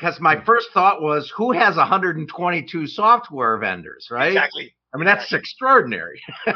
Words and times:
because 0.00 0.18
my 0.20 0.42
first 0.44 0.68
thought 0.72 1.02
was, 1.02 1.30
who 1.36 1.52
has 1.52 1.76
122 1.76 2.86
software 2.86 3.58
vendors, 3.58 4.08
right? 4.10 4.28
Exactly. 4.28 4.72
I 4.94 4.96
mean, 4.96 5.04
that's 5.06 5.32
extraordinary. 5.32 6.20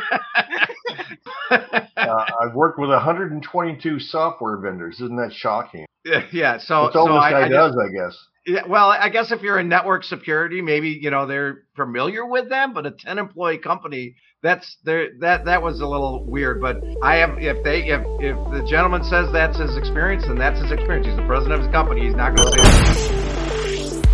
uh, 1.50 1.58
I've 1.96 2.54
worked 2.54 2.78
with 2.78 2.88
122 2.90 4.00
software 4.00 4.56
vendors. 4.56 4.94
Isn't 4.96 5.16
that 5.16 5.32
shocking? 5.32 5.84
yeah. 6.32 6.58
So, 6.58 6.84
That's 6.84 6.96
all 6.96 7.06
so 7.06 7.12
this 7.14 7.22
I, 7.22 7.30
guy 7.30 7.44
I 7.44 7.48
does, 7.48 7.72
just- 7.74 7.78
I 7.78 7.92
guess. 7.92 8.18
yeah, 8.46 8.66
well, 8.68 8.88
I 8.90 9.08
guess 9.08 9.30
if 9.30 9.42
you're 9.42 9.58
in 9.58 9.68
network 9.68 10.04
security, 10.04 10.60
maybe 10.62 10.88
you 11.00 11.10
know 11.10 11.26
they're 11.26 11.62
familiar 11.76 12.26
with 12.26 12.48
them, 12.48 12.74
but 12.74 12.86
a 12.86 12.90
10 12.90 13.18
employee 13.18 13.58
company, 13.58 14.16
that's 14.42 14.76
there. 14.84 15.08
That 15.20 15.46
that 15.46 15.62
was 15.62 15.80
a 15.80 15.86
little 15.86 16.26
weird. 16.26 16.60
But 16.60 16.76
I 17.02 17.16
have, 17.16 17.38
if 17.38 17.62
they, 17.64 17.84
if 17.84 18.02
if 18.20 18.36
the 18.52 18.66
gentleman 18.68 19.02
says 19.04 19.28
that's 19.32 19.58
his 19.58 19.76
experience, 19.78 20.24
then 20.26 20.36
that's 20.36 20.60
his 20.60 20.72
experience. 20.72 21.06
He's 21.06 21.16
the 21.16 21.26
president 21.26 21.54
of 21.60 21.60
his 21.66 21.72
company. 21.72 22.04
He's 22.04 22.14
not 22.16 22.36
going 22.36 22.52
to 22.52 22.94
say. 22.94 23.13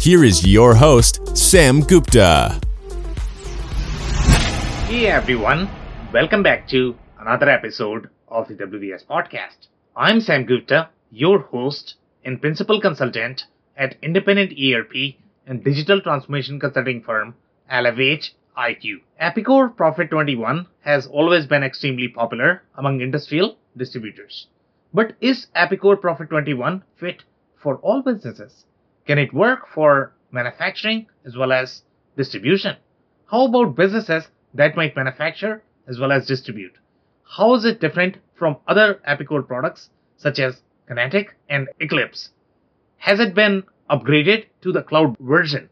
here 0.00 0.24
is 0.24 0.46
your 0.46 0.74
host, 0.74 1.36
Sam 1.36 1.82
Gupta. 1.82 2.58
Hey 4.86 5.08
everyone, 5.08 5.68
welcome 6.10 6.42
back 6.42 6.66
to 6.68 6.96
another 7.18 7.50
episode 7.50 8.08
of 8.26 8.48
the 8.48 8.54
WBS 8.54 9.04
podcast. 9.04 9.68
I'm 9.94 10.22
Sam 10.22 10.46
Gupta, 10.46 10.88
your 11.10 11.40
host 11.40 11.96
and 12.24 12.40
principal 12.40 12.80
consultant 12.80 13.44
at 13.76 13.98
independent 14.00 14.52
ERP 14.58 15.16
and 15.46 15.62
digital 15.62 16.00
transformation 16.00 16.58
consulting 16.58 17.02
firm 17.02 17.34
Elevate 17.68 18.30
IQ. 18.56 19.02
Epicor 19.20 19.76
Prophet 19.76 20.08
21 20.08 20.66
has 20.80 21.06
always 21.08 21.44
been 21.44 21.62
extremely 21.62 22.08
popular 22.08 22.62
among 22.74 23.02
industrial 23.02 23.58
distributors. 23.76 24.46
But 24.94 25.12
is 25.20 25.48
Epicor 25.54 26.00
Prophet 26.00 26.30
21 26.30 26.84
fit 26.96 27.24
for 27.62 27.76
all 27.76 28.00
businesses? 28.00 28.64
Can 29.10 29.18
it 29.18 29.34
work 29.34 29.66
for 29.66 30.12
manufacturing 30.30 31.08
as 31.26 31.36
well 31.36 31.50
as 31.50 31.82
distribution? 32.16 32.76
How 33.26 33.46
about 33.46 33.74
businesses 33.74 34.28
that 34.54 34.76
might 34.76 34.94
manufacture 34.94 35.64
as 35.88 35.98
well 35.98 36.12
as 36.12 36.28
distribute? 36.28 36.74
How 37.24 37.54
is 37.56 37.64
it 37.64 37.80
different 37.80 38.18
from 38.36 38.58
other 38.68 39.00
Epicor 39.08 39.44
products 39.44 39.90
such 40.16 40.38
as 40.38 40.62
Kinetic 40.86 41.34
and 41.48 41.68
Eclipse? 41.80 42.30
Has 42.98 43.18
it 43.18 43.34
been 43.34 43.64
upgraded 43.90 44.46
to 44.62 44.70
the 44.70 44.84
cloud 44.84 45.16
version? 45.18 45.70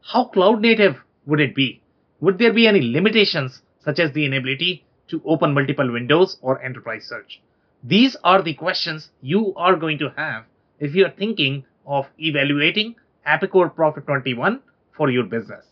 How 0.00 0.24
cloud 0.24 0.62
native 0.62 0.96
would 1.26 1.40
it 1.40 1.54
be? 1.54 1.82
Would 2.20 2.38
there 2.38 2.54
be 2.54 2.66
any 2.66 2.80
limitations 2.80 3.60
such 3.80 3.98
as 3.98 4.12
the 4.12 4.24
inability 4.24 4.86
to 5.08 5.20
open 5.26 5.52
multiple 5.52 5.92
windows 5.92 6.38
or 6.40 6.62
enterprise 6.62 7.04
search? 7.04 7.42
These 7.84 8.16
are 8.24 8.40
the 8.40 8.54
questions 8.54 9.10
you 9.20 9.52
are 9.56 9.76
going 9.76 9.98
to 9.98 10.14
have 10.16 10.46
if 10.80 10.94
you 10.94 11.04
are 11.04 11.10
thinking 11.10 11.64
of 11.88 12.06
evaluating 12.18 12.94
Epicor 13.26 13.74
Prophet 13.74 14.06
21 14.06 14.60
for 14.96 15.10
your 15.10 15.24
business. 15.24 15.64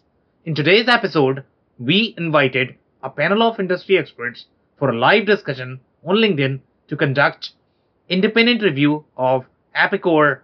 In 0.47 0.55
today's 0.55 0.89
episode, 0.89 1.45
we 1.79 2.15
invited 2.17 2.75
a 3.03 3.11
panel 3.11 3.43
of 3.43 3.61
industry 3.61 3.99
experts 3.99 4.47
for 4.79 4.91
a 4.91 4.99
live 4.99 5.27
discussion 5.27 5.79
on 6.05 6.17
LinkedIn 6.17 6.61
to 6.89 6.97
conduct 6.97 7.51
independent 8.09 8.63
review 8.63 9.05
of 9.17 9.45
Epicor 9.77 10.41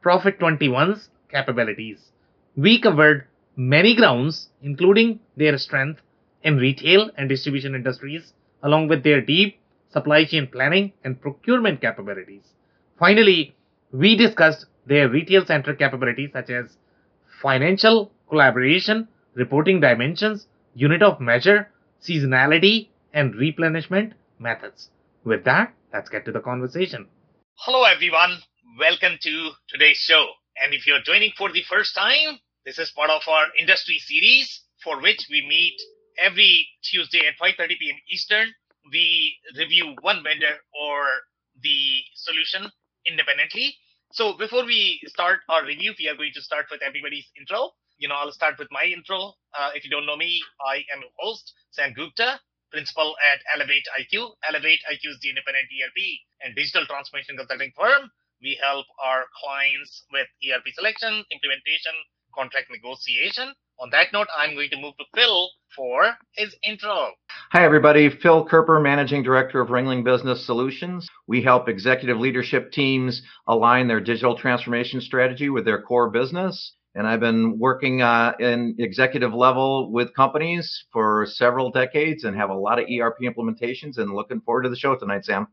Prophet 0.00 0.38
21's 0.38 1.08
capabilities. 1.30 2.12
We 2.56 2.80
covered 2.80 3.26
many 3.56 3.96
grounds, 3.96 4.48
including 4.62 5.20
their 5.36 5.58
strength 5.58 6.00
in 6.42 6.56
retail 6.56 7.10
and 7.16 7.28
distribution 7.28 7.74
industries, 7.74 8.32
along 8.62 8.88
with 8.88 9.02
their 9.02 9.20
deep 9.20 9.58
supply 9.92 10.24
chain 10.24 10.46
planning 10.46 10.92
and 11.02 11.20
procurement 11.20 11.80
capabilities. 11.80 12.44
Finally, 12.98 13.56
we 13.92 14.16
discussed 14.16 14.66
their 14.86 15.08
retail 15.08 15.44
center 15.44 15.74
capabilities 15.74 16.30
such 16.32 16.50
as 16.50 16.76
financial 17.42 18.12
collaboration, 18.28 19.08
reporting 19.34 19.80
dimensions, 19.80 20.46
unit 20.74 21.02
of 21.02 21.20
measure, 21.20 21.70
seasonality, 22.02 22.88
and 23.12 23.34
replenishment 23.34 24.14
methods. 24.38 24.90
With 25.24 25.44
that, 25.44 25.74
let's 25.92 26.08
get 26.08 26.24
to 26.24 26.32
the 26.32 26.40
conversation. 26.40 27.08
Hello, 27.56 27.84
everyone. 27.84 28.38
Welcome 28.78 29.18
to 29.20 29.50
today's 29.68 29.98
show. 29.98 30.26
And 30.62 30.74
if 30.74 30.86
you're 30.86 31.02
joining 31.04 31.32
for 31.36 31.52
the 31.52 31.62
first 31.68 31.94
time, 31.94 32.38
this 32.64 32.78
is 32.78 32.90
part 32.90 33.10
of 33.10 33.22
our 33.28 33.46
industry 33.58 33.98
series 33.98 34.62
for 34.84 35.00
which 35.00 35.26
we 35.30 35.46
meet 35.46 35.76
every 36.18 36.66
Tuesday 36.82 37.20
at 37.26 37.38
5:30 37.40 37.78
p.m. 37.78 37.96
Eastern. 38.10 38.48
We 38.90 39.36
review 39.56 39.94
one 40.00 40.22
vendor 40.22 40.56
or 40.72 41.04
the 41.62 42.02
solution 42.14 42.70
independently. 43.06 43.76
So 44.12 44.34
before 44.36 44.64
we 44.66 45.00
start 45.06 45.38
our 45.48 45.64
review, 45.64 45.94
we 45.96 46.08
are 46.08 46.16
going 46.16 46.32
to 46.34 46.42
start 46.42 46.66
with 46.68 46.82
everybody's 46.82 47.30
intro. 47.38 47.70
You 47.98 48.08
know, 48.08 48.16
I'll 48.18 48.32
start 48.32 48.58
with 48.58 48.66
my 48.72 48.82
intro. 48.82 49.34
Uh, 49.54 49.70
if 49.74 49.84
you 49.84 49.90
don't 49.90 50.04
know 50.04 50.16
me, 50.16 50.42
I 50.66 50.82
am 50.90 50.98
your 50.98 51.14
host, 51.20 51.54
Sam 51.70 51.92
Gupta, 51.94 52.40
principal 52.72 53.14
at 53.22 53.38
ElevatIQ. 53.54 54.34
Elevate 54.48 54.82
IQ 54.90 55.14
is 55.14 55.18
the 55.22 55.30
independent 55.30 55.70
ERP 55.70 55.98
and 56.42 56.56
digital 56.56 56.86
transformation 56.86 57.36
consulting 57.36 57.70
firm. 57.78 58.10
We 58.42 58.58
help 58.60 58.86
our 58.98 59.26
clients 59.38 60.02
with 60.10 60.26
ERP 60.42 60.66
selection, 60.74 61.22
implementation, 61.30 61.94
contract 62.34 62.66
negotiation. 62.66 63.54
On 63.80 63.88
that 63.92 64.08
note, 64.12 64.26
I'm 64.36 64.54
going 64.54 64.68
to 64.70 64.76
move 64.76 64.94
to 64.98 65.04
Phil 65.14 65.48
for 65.74 66.14
his 66.32 66.54
intro. 66.68 67.12
Hi, 67.52 67.64
everybody. 67.64 68.10
Phil 68.10 68.46
Kerper, 68.46 68.82
Managing 68.82 69.22
Director 69.22 69.58
of 69.62 69.70
Ringling 69.70 70.04
Business 70.04 70.44
Solutions. 70.44 71.08
We 71.26 71.42
help 71.42 71.66
executive 71.66 72.18
leadership 72.18 72.72
teams 72.72 73.22
align 73.46 73.88
their 73.88 74.00
digital 74.00 74.36
transformation 74.36 75.00
strategy 75.00 75.48
with 75.48 75.64
their 75.64 75.80
core 75.80 76.10
business. 76.10 76.74
And 76.94 77.06
I've 77.06 77.20
been 77.20 77.58
working 77.58 78.02
uh, 78.02 78.34
in 78.38 78.76
executive 78.78 79.32
level 79.32 79.90
with 79.90 80.14
companies 80.14 80.84
for 80.92 81.24
several 81.26 81.70
decades 81.70 82.24
and 82.24 82.36
have 82.36 82.50
a 82.50 82.54
lot 82.54 82.78
of 82.78 82.84
ERP 82.84 83.20
implementations 83.22 83.96
and 83.96 84.12
looking 84.12 84.42
forward 84.42 84.64
to 84.64 84.68
the 84.68 84.76
show 84.76 84.94
tonight, 84.94 85.24
Sam. 85.24 85.46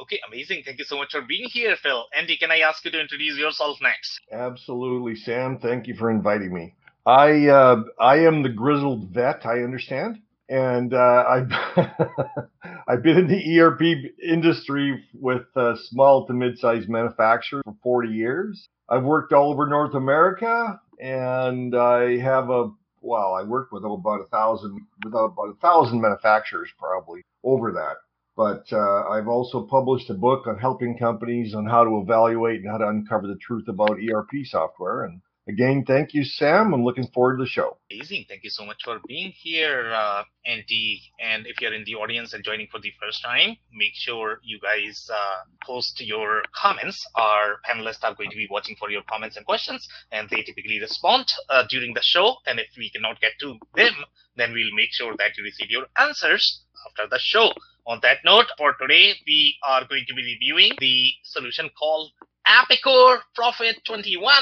Okay, 0.00 0.20
amazing. 0.26 0.62
Thank 0.64 0.78
you 0.78 0.86
so 0.86 0.96
much 0.96 1.10
for 1.12 1.20
being 1.20 1.50
here, 1.50 1.76
Phil. 1.82 2.06
Andy, 2.16 2.38
can 2.38 2.50
I 2.50 2.60
ask 2.60 2.82
you 2.86 2.90
to 2.92 3.00
introduce 3.00 3.36
yourself 3.36 3.76
next? 3.82 4.20
Absolutely, 4.32 5.16
Sam. 5.16 5.58
Thank 5.58 5.86
you 5.86 5.94
for 5.94 6.10
inviting 6.10 6.54
me. 6.54 6.74
I 7.06 7.48
uh, 7.48 7.82
I 8.00 8.18
am 8.20 8.42
the 8.42 8.48
grizzled 8.48 9.10
vet. 9.10 9.44
I 9.44 9.62
understand, 9.62 10.20
and 10.48 10.94
uh, 10.94 11.24
I've 11.28 11.52
I've 12.88 13.02
been 13.02 13.18
in 13.18 13.28
the 13.28 13.60
ERP 13.60 13.82
industry 14.22 15.04
with 15.12 15.44
uh, 15.54 15.74
small 15.76 16.26
to 16.26 16.32
mid-sized 16.32 16.88
manufacturers 16.88 17.62
for 17.64 17.74
40 17.82 18.08
years. 18.08 18.68
I've 18.88 19.04
worked 19.04 19.32
all 19.32 19.52
over 19.52 19.66
North 19.66 19.94
America, 19.94 20.80
and 20.98 21.76
I 21.76 22.18
have 22.18 22.48
a 22.48 22.70
well, 23.02 23.34
I 23.34 23.42
worked 23.42 23.72
with 23.72 23.84
about 23.84 24.22
a 24.22 24.28
thousand 24.28 24.80
with 25.04 25.12
about 25.12 25.50
a 25.50 25.60
thousand 25.60 26.00
manufacturers 26.00 26.70
probably 26.78 27.22
over 27.42 27.72
that. 27.72 27.96
But 28.36 28.64
uh, 28.72 29.08
I've 29.10 29.28
also 29.28 29.62
published 29.62 30.10
a 30.10 30.14
book 30.14 30.46
on 30.46 30.58
helping 30.58 30.98
companies 30.98 31.54
on 31.54 31.66
how 31.66 31.84
to 31.84 32.00
evaluate 32.00 32.62
and 32.62 32.70
how 32.70 32.78
to 32.78 32.88
uncover 32.88 33.28
the 33.28 33.36
truth 33.36 33.68
about 33.68 33.98
ERP 34.00 34.30
software. 34.44 35.04
And 35.04 35.20
again, 35.48 35.84
thank 35.86 36.14
you, 36.14 36.24
Sam. 36.24 36.72
I'm 36.74 36.84
looking 36.84 37.06
forward 37.08 37.38
to 37.38 37.44
the 37.44 37.48
show. 37.48 37.76
Amazing. 37.90 38.26
Thank 38.28 38.44
you 38.44 38.50
so 38.50 38.64
much 38.64 38.78
for 38.84 39.00
being 39.06 39.32
here, 39.36 39.92
uh, 39.92 40.24
Andy. 40.46 41.02
And 41.20 41.46
if 41.46 41.60
you're 41.60 41.74
in 41.74 41.84
the 41.84 41.94
audience 41.94 42.32
and 42.32 42.44
joining 42.44 42.68
for 42.70 42.80
the 42.80 42.92
first 43.00 43.22
time, 43.22 43.56
make 43.72 43.92
sure 43.94 44.40
you 44.42 44.58
guys 44.60 45.08
uh, 45.12 45.40
post 45.64 46.00
your 46.00 46.42
comments. 46.54 47.04
Our 47.14 47.56
panelists 47.68 48.02
are 48.04 48.14
going 48.14 48.30
to 48.30 48.36
be 48.36 48.48
watching 48.50 48.76
for 48.76 48.90
your 48.90 49.02
comments 49.08 49.36
and 49.36 49.46
questions, 49.46 49.86
and 50.12 50.28
they 50.30 50.42
typically 50.42 50.80
respond 50.80 51.26
uh, 51.50 51.64
during 51.68 51.94
the 51.94 52.02
show. 52.02 52.36
And 52.46 52.58
if 52.58 52.68
we 52.76 52.90
cannot 52.90 53.20
get 53.20 53.32
to 53.40 53.58
them, 53.74 53.94
then 54.36 54.52
we'll 54.52 54.74
make 54.74 54.92
sure 54.92 55.14
that 55.18 55.36
you 55.36 55.44
receive 55.44 55.70
your 55.70 55.86
answers 55.98 56.62
after 56.88 57.08
the 57.08 57.18
show. 57.20 57.52
On 57.86 57.98
that 58.02 58.18
note, 58.24 58.46
for 58.56 58.74
today, 58.80 59.12
we 59.26 59.56
are 59.62 59.84
going 59.86 60.04
to 60.08 60.14
be 60.14 60.22
reviewing 60.22 60.72
the 60.80 61.10
solution 61.22 61.68
called 61.78 62.12
Epicor 62.46 63.18
Prophet 63.34 63.76
21. 63.86 64.34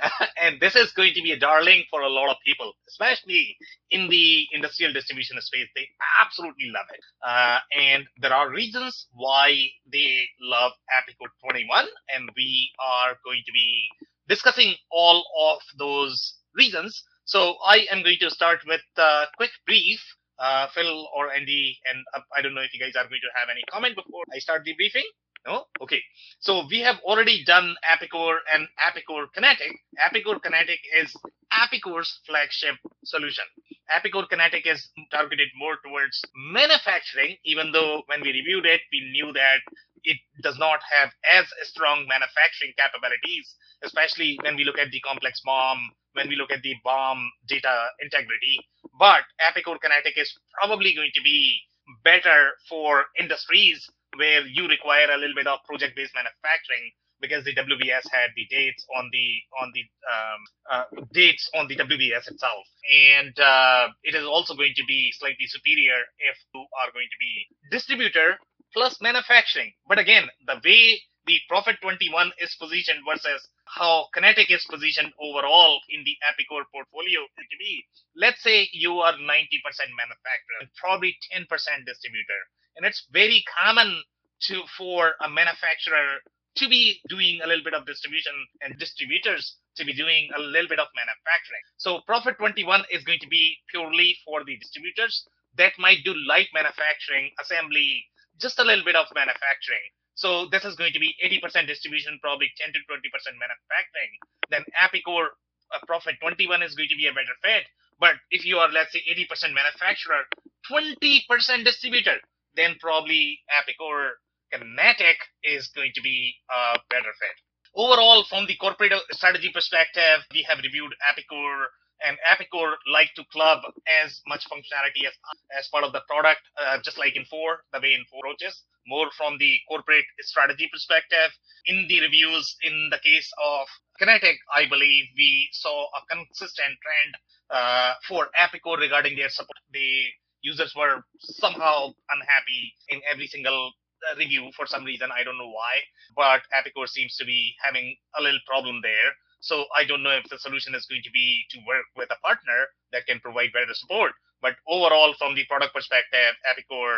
and 0.42 0.60
this 0.60 0.76
is 0.76 0.92
going 0.92 1.12
to 1.14 1.22
be 1.22 1.32
a 1.32 1.38
darling 1.38 1.84
for 1.90 2.00
a 2.02 2.08
lot 2.08 2.30
of 2.30 2.36
people, 2.44 2.72
especially 2.88 3.56
in 3.90 4.08
the 4.08 4.46
industrial 4.52 4.92
distribution 4.92 5.40
space. 5.40 5.68
They 5.74 5.88
absolutely 6.20 6.70
love 6.72 6.86
it. 6.94 7.00
Uh, 7.26 7.58
and 7.76 8.06
there 8.20 8.32
are 8.32 8.50
reasons 8.50 9.06
why 9.12 9.66
they 9.92 10.26
love 10.40 10.72
Epicor 10.90 11.28
21, 11.44 11.86
and 12.14 12.30
we 12.36 12.70
are 12.80 13.16
going 13.24 13.42
to 13.46 13.52
be 13.52 13.88
discussing 14.28 14.74
all 14.90 15.24
of 15.52 15.60
those 15.78 16.34
reasons. 16.54 17.02
So 17.24 17.56
I 17.66 17.86
am 17.90 18.02
going 18.02 18.18
to 18.20 18.30
start 18.30 18.60
with 18.66 18.80
a 18.96 19.24
quick 19.36 19.50
brief. 19.66 20.00
Uh, 20.38 20.66
Phil 20.74 21.06
or 21.14 21.30
Andy, 21.30 21.76
and 21.84 22.02
uh, 22.16 22.20
I 22.34 22.40
don't 22.40 22.54
know 22.54 22.62
if 22.62 22.72
you 22.72 22.80
guys 22.80 22.96
are 22.96 23.04
going 23.06 23.20
to 23.20 23.38
have 23.38 23.50
any 23.52 23.60
comment 23.70 23.94
before 23.94 24.24
I 24.34 24.38
start 24.38 24.64
the 24.64 24.72
briefing. 24.72 25.04
No? 25.46 25.64
Okay. 25.80 26.00
So 26.40 26.66
we 26.70 26.80
have 26.80 26.96
already 27.04 27.44
done 27.44 27.74
Epicor 27.88 28.38
and 28.52 28.68
Epicor 28.78 29.26
Kinetic. 29.34 29.72
Epicor 29.98 30.42
Kinetic 30.42 30.80
is 31.00 31.16
Epicor's 31.52 32.20
flagship 32.26 32.76
solution. 33.04 33.44
Epicor 33.90 34.28
Kinetic 34.28 34.66
is 34.66 34.88
targeted 35.10 35.48
more 35.56 35.76
towards 35.84 36.22
manufacturing, 36.52 37.36
even 37.44 37.72
though 37.72 38.02
when 38.06 38.20
we 38.20 38.32
reviewed 38.32 38.66
it, 38.66 38.82
we 38.92 39.10
knew 39.12 39.32
that 39.32 39.60
it 40.04 40.18
does 40.42 40.58
not 40.58 40.80
have 40.96 41.10
as 41.36 41.46
strong 41.62 42.06
manufacturing 42.08 42.72
capabilities, 42.78 43.54
especially 43.82 44.38
when 44.42 44.56
we 44.56 44.64
look 44.64 44.78
at 44.78 44.90
the 44.90 45.00
complex 45.00 45.40
BOM, 45.44 45.90
when 46.14 46.28
we 46.28 46.36
look 46.36 46.52
at 46.52 46.62
the 46.62 46.74
BOM 46.84 47.30
data 47.48 47.88
integrity. 48.00 48.60
But 48.98 49.24
Epicor 49.40 49.80
Kinetic 49.80 50.16
is 50.16 50.32
probably 50.60 50.94
going 50.94 51.10
to 51.14 51.22
be 51.22 51.58
better 52.04 52.52
for 52.68 53.06
industries 53.18 53.88
where 54.16 54.46
you 54.46 54.66
require 54.68 55.10
a 55.10 55.18
little 55.18 55.34
bit 55.34 55.46
of 55.46 55.60
project-based 55.66 56.14
manufacturing 56.14 56.92
because 57.20 57.44
the 57.44 57.54
WBS 57.54 58.08
had 58.10 58.32
the 58.34 58.46
dates 58.48 58.84
on 58.96 59.10
the 59.12 59.28
on 59.60 59.72
the 59.74 59.84
um, 60.08 60.40
uh, 60.70 60.84
dates 61.12 61.48
on 61.54 61.68
the 61.68 61.76
WBS 61.76 62.30
itself, 62.30 62.64
and 62.88 63.38
uh, 63.38 63.88
it 64.02 64.14
is 64.14 64.24
also 64.24 64.54
going 64.54 64.72
to 64.76 64.84
be 64.88 65.12
slightly 65.18 65.46
superior 65.46 66.00
if 66.18 66.36
you 66.54 66.60
are 66.60 66.90
going 66.92 67.08
to 67.12 67.20
be 67.20 67.46
distributor 67.70 68.38
plus 68.72 68.96
manufacturing. 69.00 69.72
But 69.86 69.98
again, 69.98 70.28
the 70.46 70.60
way 70.64 71.02
the 71.26 71.38
Prophet 71.48 71.76
21 71.82 72.32
is 72.40 72.56
positioned 72.58 73.04
versus 73.06 73.46
how 73.66 74.08
Kinetic 74.14 74.50
is 74.50 74.64
positioned 74.68 75.12
overall 75.20 75.80
in 75.90 76.02
the 76.04 76.16
Epicor 76.26 76.64
portfolio 76.72 77.20
to 77.22 77.56
be, 77.58 77.84
let's 78.16 78.42
say 78.42 78.68
you 78.72 78.98
are 78.98 79.12
90% 79.14 79.20
manufacturer 79.22 80.62
probably 80.80 81.16
10% 81.30 81.46
distributor. 81.86 82.40
And 82.80 82.88
it's 82.88 83.04
very 83.12 83.44
common 83.60 84.00
to 84.48 84.64
for 84.72 85.12
a 85.20 85.28
manufacturer 85.28 86.24
to 86.56 86.64
be 86.64 86.96
doing 87.12 87.44
a 87.44 87.46
little 87.46 87.62
bit 87.62 87.76
of 87.76 87.84
distribution 87.84 88.32
and 88.64 88.72
distributors 88.80 89.60
to 89.76 89.84
be 89.84 89.92
doing 89.92 90.32
a 90.32 90.40
little 90.40 90.66
bit 90.66 90.80
of 90.80 90.88
manufacturing. 90.96 91.60
So 91.76 92.00
Prophet 92.08 92.40
21 92.40 92.88
is 92.88 93.04
going 93.04 93.20
to 93.20 93.28
be 93.28 93.60
purely 93.68 94.16
for 94.24 94.44
the 94.48 94.56
distributors 94.56 95.28
that 95.60 95.76
might 95.76 96.00
do 96.08 96.16
light 96.24 96.48
manufacturing, 96.56 97.36
assembly, 97.36 98.00
just 98.40 98.58
a 98.58 98.64
little 98.64 98.84
bit 98.84 98.96
of 98.96 99.12
manufacturing. 99.14 99.84
So 100.14 100.48
this 100.48 100.64
is 100.64 100.72
going 100.74 100.96
to 100.96 101.00
be 101.04 101.12
80% 101.20 101.68
distribution, 101.68 102.16
probably 102.24 102.48
10 102.56 102.72
to 102.72 102.80
20% 102.88 102.96
manufacturing. 103.36 104.12
Then 104.48 104.64
Epicor 104.72 105.36
uh, 105.68 105.84
Prophet 105.84 106.16
21 106.18 106.62
is 106.62 106.74
going 106.74 106.88
to 106.88 106.96
be 106.96 107.08
a 107.08 107.12
better 107.12 107.36
fit. 107.44 107.68
But 108.00 108.16
if 108.30 108.48
you 108.48 108.56
are, 108.56 108.72
let's 108.72 108.92
say, 108.96 109.04
80% 109.04 109.52
manufacturer, 109.52 110.24
20% 110.72 111.28
distributor, 111.64 112.16
then 112.56 112.76
probably 112.80 113.40
Epicor 113.50 114.10
Kinetic 114.52 115.18
is 115.44 115.68
going 115.68 115.92
to 115.94 116.02
be 116.02 116.34
a 116.50 116.78
better 116.90 117.12
fit. 117.18 117.36
Overall, 117.74 118.24
from 118.28 118.46
the 118.46 118.56
corporate 118.56 118.92
strategy 119.12 119.50
perspective, 119.54 120.26
we 120.32 120.42
have 120.48 120.58
reviewed 120.58 120.92
Epicor 121.06 121.66
and 122.02 122.16
Epicor 122.26 122.74
like 122.92 123.10
to 123.14 123.24
club 123.30 123.60
as 124.02 124.20
much 124.26 124.44
functionality 124.48 125.06
as, 125.06 125.14
as 125.56 125.68
part 125.68 125.84
of 125.84 125.92
the 125.92 126.00
product, 126.08 126.40
uh, 126.58 126.78
just 126.82 126.98
like 126.98 127.14
Infor, 127.14 127.62
the 127.72 127.80
way 127.80 127.92
Infor 127.94 128.18
approaches, 128.20 128.64
more 128.86 129.08
from 129.16 129.38
the 129.38 129.58
corporate 129.68 130.04
strategy 130.20 130.68
perspective. 130.72 131.30
In 131.66 131.86
the 131.88 132.00
reviews, 132.00 132.56
in 132.62 132.88
the 132.90 132.98
case 132.98 133.30
of 133.38 133.66
Kinetic, 133.98 134.38
I 134.54 134.66
believe 134.68 135.04
we 135.16 135.48
saw 135.52 135.86
a 135.94 136.00
consistent 136.08 136.74
trend 136.82 137.12
uh, 137.50 137.94
for 138.08 138.28
Epicor 138.34 138.78
regarding 138.78 139.16
their 139.16 139.28
support. 139.28 139.58
The 139.72 140.08
users 140.42 140.74
were 140.76 141.02
somehow 141.18 141.92
unhappy 142.10 142.74
in 142.88 143.00
every 143.10 143.26
single 143.26 143.72
uh, 144.10 144.16
review 144.16 144.50
for 144.56 144.66
some 144.66 144.84
reason. 144.84 145.10
I 145.12 145.24
don't 145.24 145.38
know 145.38 145.50
why, 145.50 145.80
but 146.16 146.42
Epicor 146.56 146.88
seems 146.88 147.16
to 147.16 147.24
be 147.24 147.54
having 147.64 147.96
a 148.18 148.22
little 148.22 148.40
problem 148.46 148.80
there. 148.82 149.12
So 149.40 149.64
I 149.76 149.84
don't 149.84 150.02
know 150.02 150.10
if 150.16 150.28
the 150.28 150.38
solution 150.38 150.74
is 150.74 150.86
going 150.86 151.02
to 151.04 151.10
be 151.10 151.44
to 151.50 151.58
work 151.66 151.86
with 151.96 152.10
a 152.10 152.20
partner 152.26 152.68
that 152.92 153.06
can 153.06 153.20
provide 153.20 153.52
better 153.52 153.72
support. 153.72 154.12
But 154.42 154.56
overall, 154.68 155.14
from 155.18 155.34
the 155.34 155.44
product 155.46 155.74
perspective, 155.74 156.36
Epicor 156.48 156.96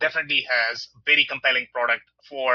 definitely 0.00 0.46
has 0.50 0.88
very 1.06 1.24
compelling 1.24 1.66
product 1.72 2.02
for 2.28 2.54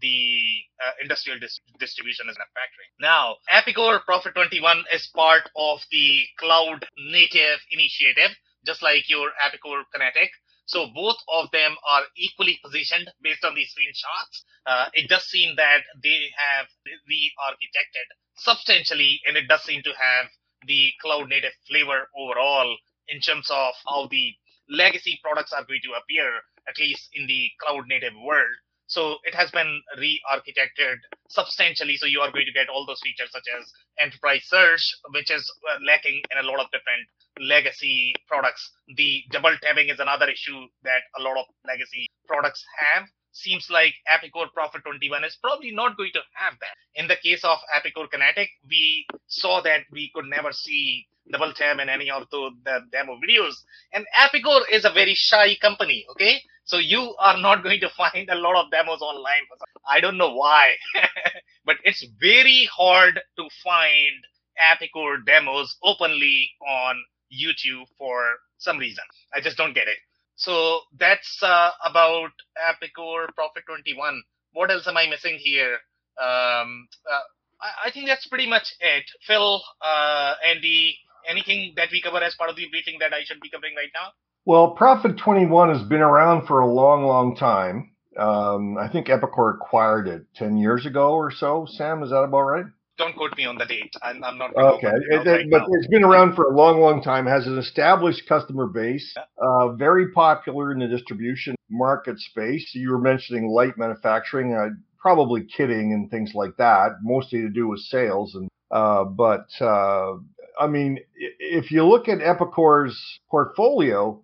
the 0.00 0.60
uh, 0.84 0.92
industrial 1.02 1.38
dis- 1.40 1.60
distribution 1.78 2.28
and 2.28 2.36
manufacturing. 2.38 2.90
Now, 3.00 3.36
Epicor 3.50 4.04
Prophet 4.04 4.34
21 4.34 4.84
is 4.94 5.08
part 5.14 5.50
of 5.56 5.80
the 5.90 6.22
cloud 6.38 6.86
native 7.10 7.58
initiative, 7.72 8.30
just 8.70 8.82
like 8.82 9.10
your 9.10 9.30
Epicor 9.42 9.82
Kinetic. 9.92 10.30
So 10.66 10.86
both 10.94 11.18
of 11.26 11.50
them 11.50 11.74
are 11.82 12.04
equally 12.16 12.60
positioned 12.62 13.10
based 13.20 13.44
on 13.44 13.56
these 13.56 13.74
screenshots. 13.74 14.34
Uh, 14.64 14.86
it 14.94 15.08
does 15.10 15.24
seem 15.24 15.56
that 15.56 15.82
they 16.02 16.30
have 16.38 16.66
re-architected 16.86 18.06
substantially, 18.36 19.20
and 19.26 19.36
it 19.36 19.48
does 19.48 19.62
seem 19.62 19.82
to 19.82 19.90
have 19.90 20.26
the 20.68 20.92
cloud 21.02 21.28
native 21.28 21.56
flavor 21.66 22.06
overall 22.16 22.76
in 23.08 23.18
terms 23.20 23.50
of 23.50 23.74
how 23.88 24.06
the 24.06 24.32
legacy 24.68 25.18
products 25.24 25.52
are 25.52 25.64
going 25.64 25.82
to 25.82 25.98
appear, 25.98 26.30
at 26.68 26.78
least 26.78 27.08
in 27.14 27.26
the 27.26 27.50
cloud 27.60 27.88
native 27.88 28.14
world. 28.22 28.54
So 28.90 29.22
it 29.22 29.34
has 29.36 29.50
been 29.52 29.80
re-architected 29.98 30.98
substantially. 31.28 31.96
So 31.96 32.06
you 32.06 32.20
are 32.20 32.32
going 32.32 32.46
to 32.46 32.52
get 32.52 32.68
all 32.68 32.84
those 32.84 33.00
features 33.00 33.30
such 33.30 33.46
as 33.46 33.70
enterprise 34.00 34.42
search, 34.50 34.82
which 35.14 35.30
is 35.30 35.46
uh, 35.70 35.78
lacking 35.86 36.20
in 36.30 36.38
a 36.42 36.46
lot 36.46 36.58
of 36.58 36.66
different 36.74 37.06
legacy 37.38 38.12
products. 38.26 38.68
The 38.96 39.22
double 39.30 39.54
tabbing 39.62 39.90
is 39.90 40.00
another 40.00 40.28
issue 40.28 40.66
that 40.82 41.06
a 41.16 41.22
lot 41.22 41.38
of 41.38 41.46
legacy 41.66 42.10
products 42.26 42.64
have. 42.82 43.06
Seems 43.32 43.68
like 43.70 43.94
Epicor 44.12 44.52
Prophet 44.52 44.82
21 44.84 45.24
is 45.24 45.38
probably 45.40 45.70
not 45.72 45.96
going 45.96 46.10
to 46.14 46.20
have 46.34 46.54
that. 46.60 46.76
In 47.00 47.06
the 47.08 47.16
case 47.16 47.44
of 47.44 47.58
Epicor 47.76 48.10
Kinetic, 48.10 48.50
we 48.68 49.06
saw 49.26 49.60
that 49.62 49.82
we 49.92 50.10
could 50.14 50.26
never 50.26 50.52
see 50.52 51.06
double 51.30 51.52
tab 51.52 51.78
in 51.78 51.88
any 51.88 52.10
of 52.10 52.24
the, 52.30 52.50
the 52.64 52.80
demo 52.90 53.16
videos. 53.16 53.54
And 53.92 54.04
Epicor 54.18 54.62
is 54.70 54.84
a 54.84 54.90
very 54.90 55.14
shy 55.14 55.56
company, 55.60 56.04
okay? 56.12 56.40
So 56.64 56.78
you 56.78 57.14
are 57.18 57.38
not 57.38 57.62
going 57.62 57.80
to 57.80 57.90
find 57.90 58.28
a 58.28 58.34
lot 58.34 58.56
of 58.56 58.70
demos 58.70 59.00
online. 59.00 59.42
I 59.88 60.00
don't 60.00 60.18
know 60.18 60.34
why, 60.34 60.74
but 61.64 61.76
it's 61.84 62.04
very 62.20 62.68
hard 62.72 63.20
to 63.36 63.48
find 63.62 64.24
Epicor 64.60 65.24
demos 65.24 65.76
openly 65.82 66.50
on 66.66 66.96
YouTube 67.32 67.84
for 67.96 68.22
some 68.58 68.78
reason. 68.78 69.04
I 69.34 69.40
just 69.40 69.56
don't 69.56 69.74
get 69.74 69.88
it. 69.88 69.98
So 70.40 70.80
that's 70.98 71.38
uh, 71.42 71.70
about 71.84 72.30
Epicor 72.56 73.26
Prophet 73.34 73.62
21. 73.66 74.22
What 74.54 74.70
else 74.70 74.88
am 74.88 74.96
I 74.96 75.06
missing 75.06 75.36
here? 75.38 75.74
Um, 76.18 76.88
uh, 77.04 77.20
I, 77.60 77.88
I, 77.88 77.90
think 77.92 78.06
that's 78.06 78.26
pretty 78.26 78.48
much 78.48 78.74
it. 78.80 79.04
Phil, 79.26 79.60
uh, 79.84 80.34
Andy, 80.46 80.96
anything 81.28 81.74
that 81.76 81.88
we 81.92 82.00
cover 82.00 82.22
as 82.22 82.34
part 82.36 82.48
of 82.48 82.56
the 82.56 82.66
briefing 82.70 82.96
that 83.00 83.12
I 83.12 83.22
should 83.24 83.40
be 83.40 83.50
covering 83.50 83.74
right 83.76 83.90
now? 83.94 84.12
Well, 84.46 84.70
Prophet 84.70 85.18
21 85.18 85.74
has 85.74 85.86
been 85.86 86.00
around 86.00 86.46
for 86.46 86.60
a 86.60 86.72
long, 86.72 87.04
long 87.04 87.36
time. 87.36 87.92
Um, 88.18 88.78
I 88.78 88.88
think 88.88 89.08
Epicor 89.08 89.54
acquired 89.54 90.08
it 90.08 90.22
10 90.36 90.56
years 90.56 90.86
ago 90.86 91.12
or 91.12 91.30
so. 91.30 91.66
Sam, 91.68 92.02
is 92.02 92.10
that 92.10 92.22
about 92.22 92.40
right? 92.40 92.66
Don't 93.00 93.16
quote 93.16 93.34
me 93.38 93.46
on 93.46 93.56
the 93.56 93.64
date. 93.64 93.94
I'm, 94.02 94.22
I'm 94.22 94.36
not. 94.36 94.54
Okay, 94.54 94.92
it, 95.10 95.26
it, 95.26 95.50
but 95.50 95.62
it's 95.70 95.86
been 95.86 96.04
around 96.04 96.34
for 96.34 96.52
a 96.52 96.54
long, 96.54 96.82
long 96.82 97.02
time. 97.02 97.24
Has 97.24 97.46
an 97.46 97.56
established 97.56 98.28
customer 98.28 98.66
base. 98.66 99.14
Yeah. 99.16 99.22
Uh, 99.42 99.72
very 99.72 100.12
popular 100.12 100.70
in 100.70 100.80
the 100.80 100.86
distribution 100.86 101.54
market 101.70 102.18
space. 102.18 102.72
You 102.74 102.90
were 102.90 102.98
mentioning 102.98 103.48
light 103.48 103.78
manufacturing. 103.78 104.52
Uh, 104.52 104.74
probably 104.98 105.46
kitting 105.56 105.94
and 105.94 106.10
things 106.10 106.32
like 106.34 106.54
that. 106.58 106.96
Mostly 107.02 107.40
to 107.40 107.48
do 107.48 107.68
with 107.68 107.80
sales. 107.80 108.34
And 108.34 108.50
uh, 108.70 109.04
but 109.04 109.48
uh, 109.62 110.16
I 110.60 110.66
mean, 110.66 110.98
if 111.16 111.70
you 111.70 111.86
look 111.86 112.06
at 112.06 112.18
Epicor's 112.18 113.00
portfolio. 113.30 114.22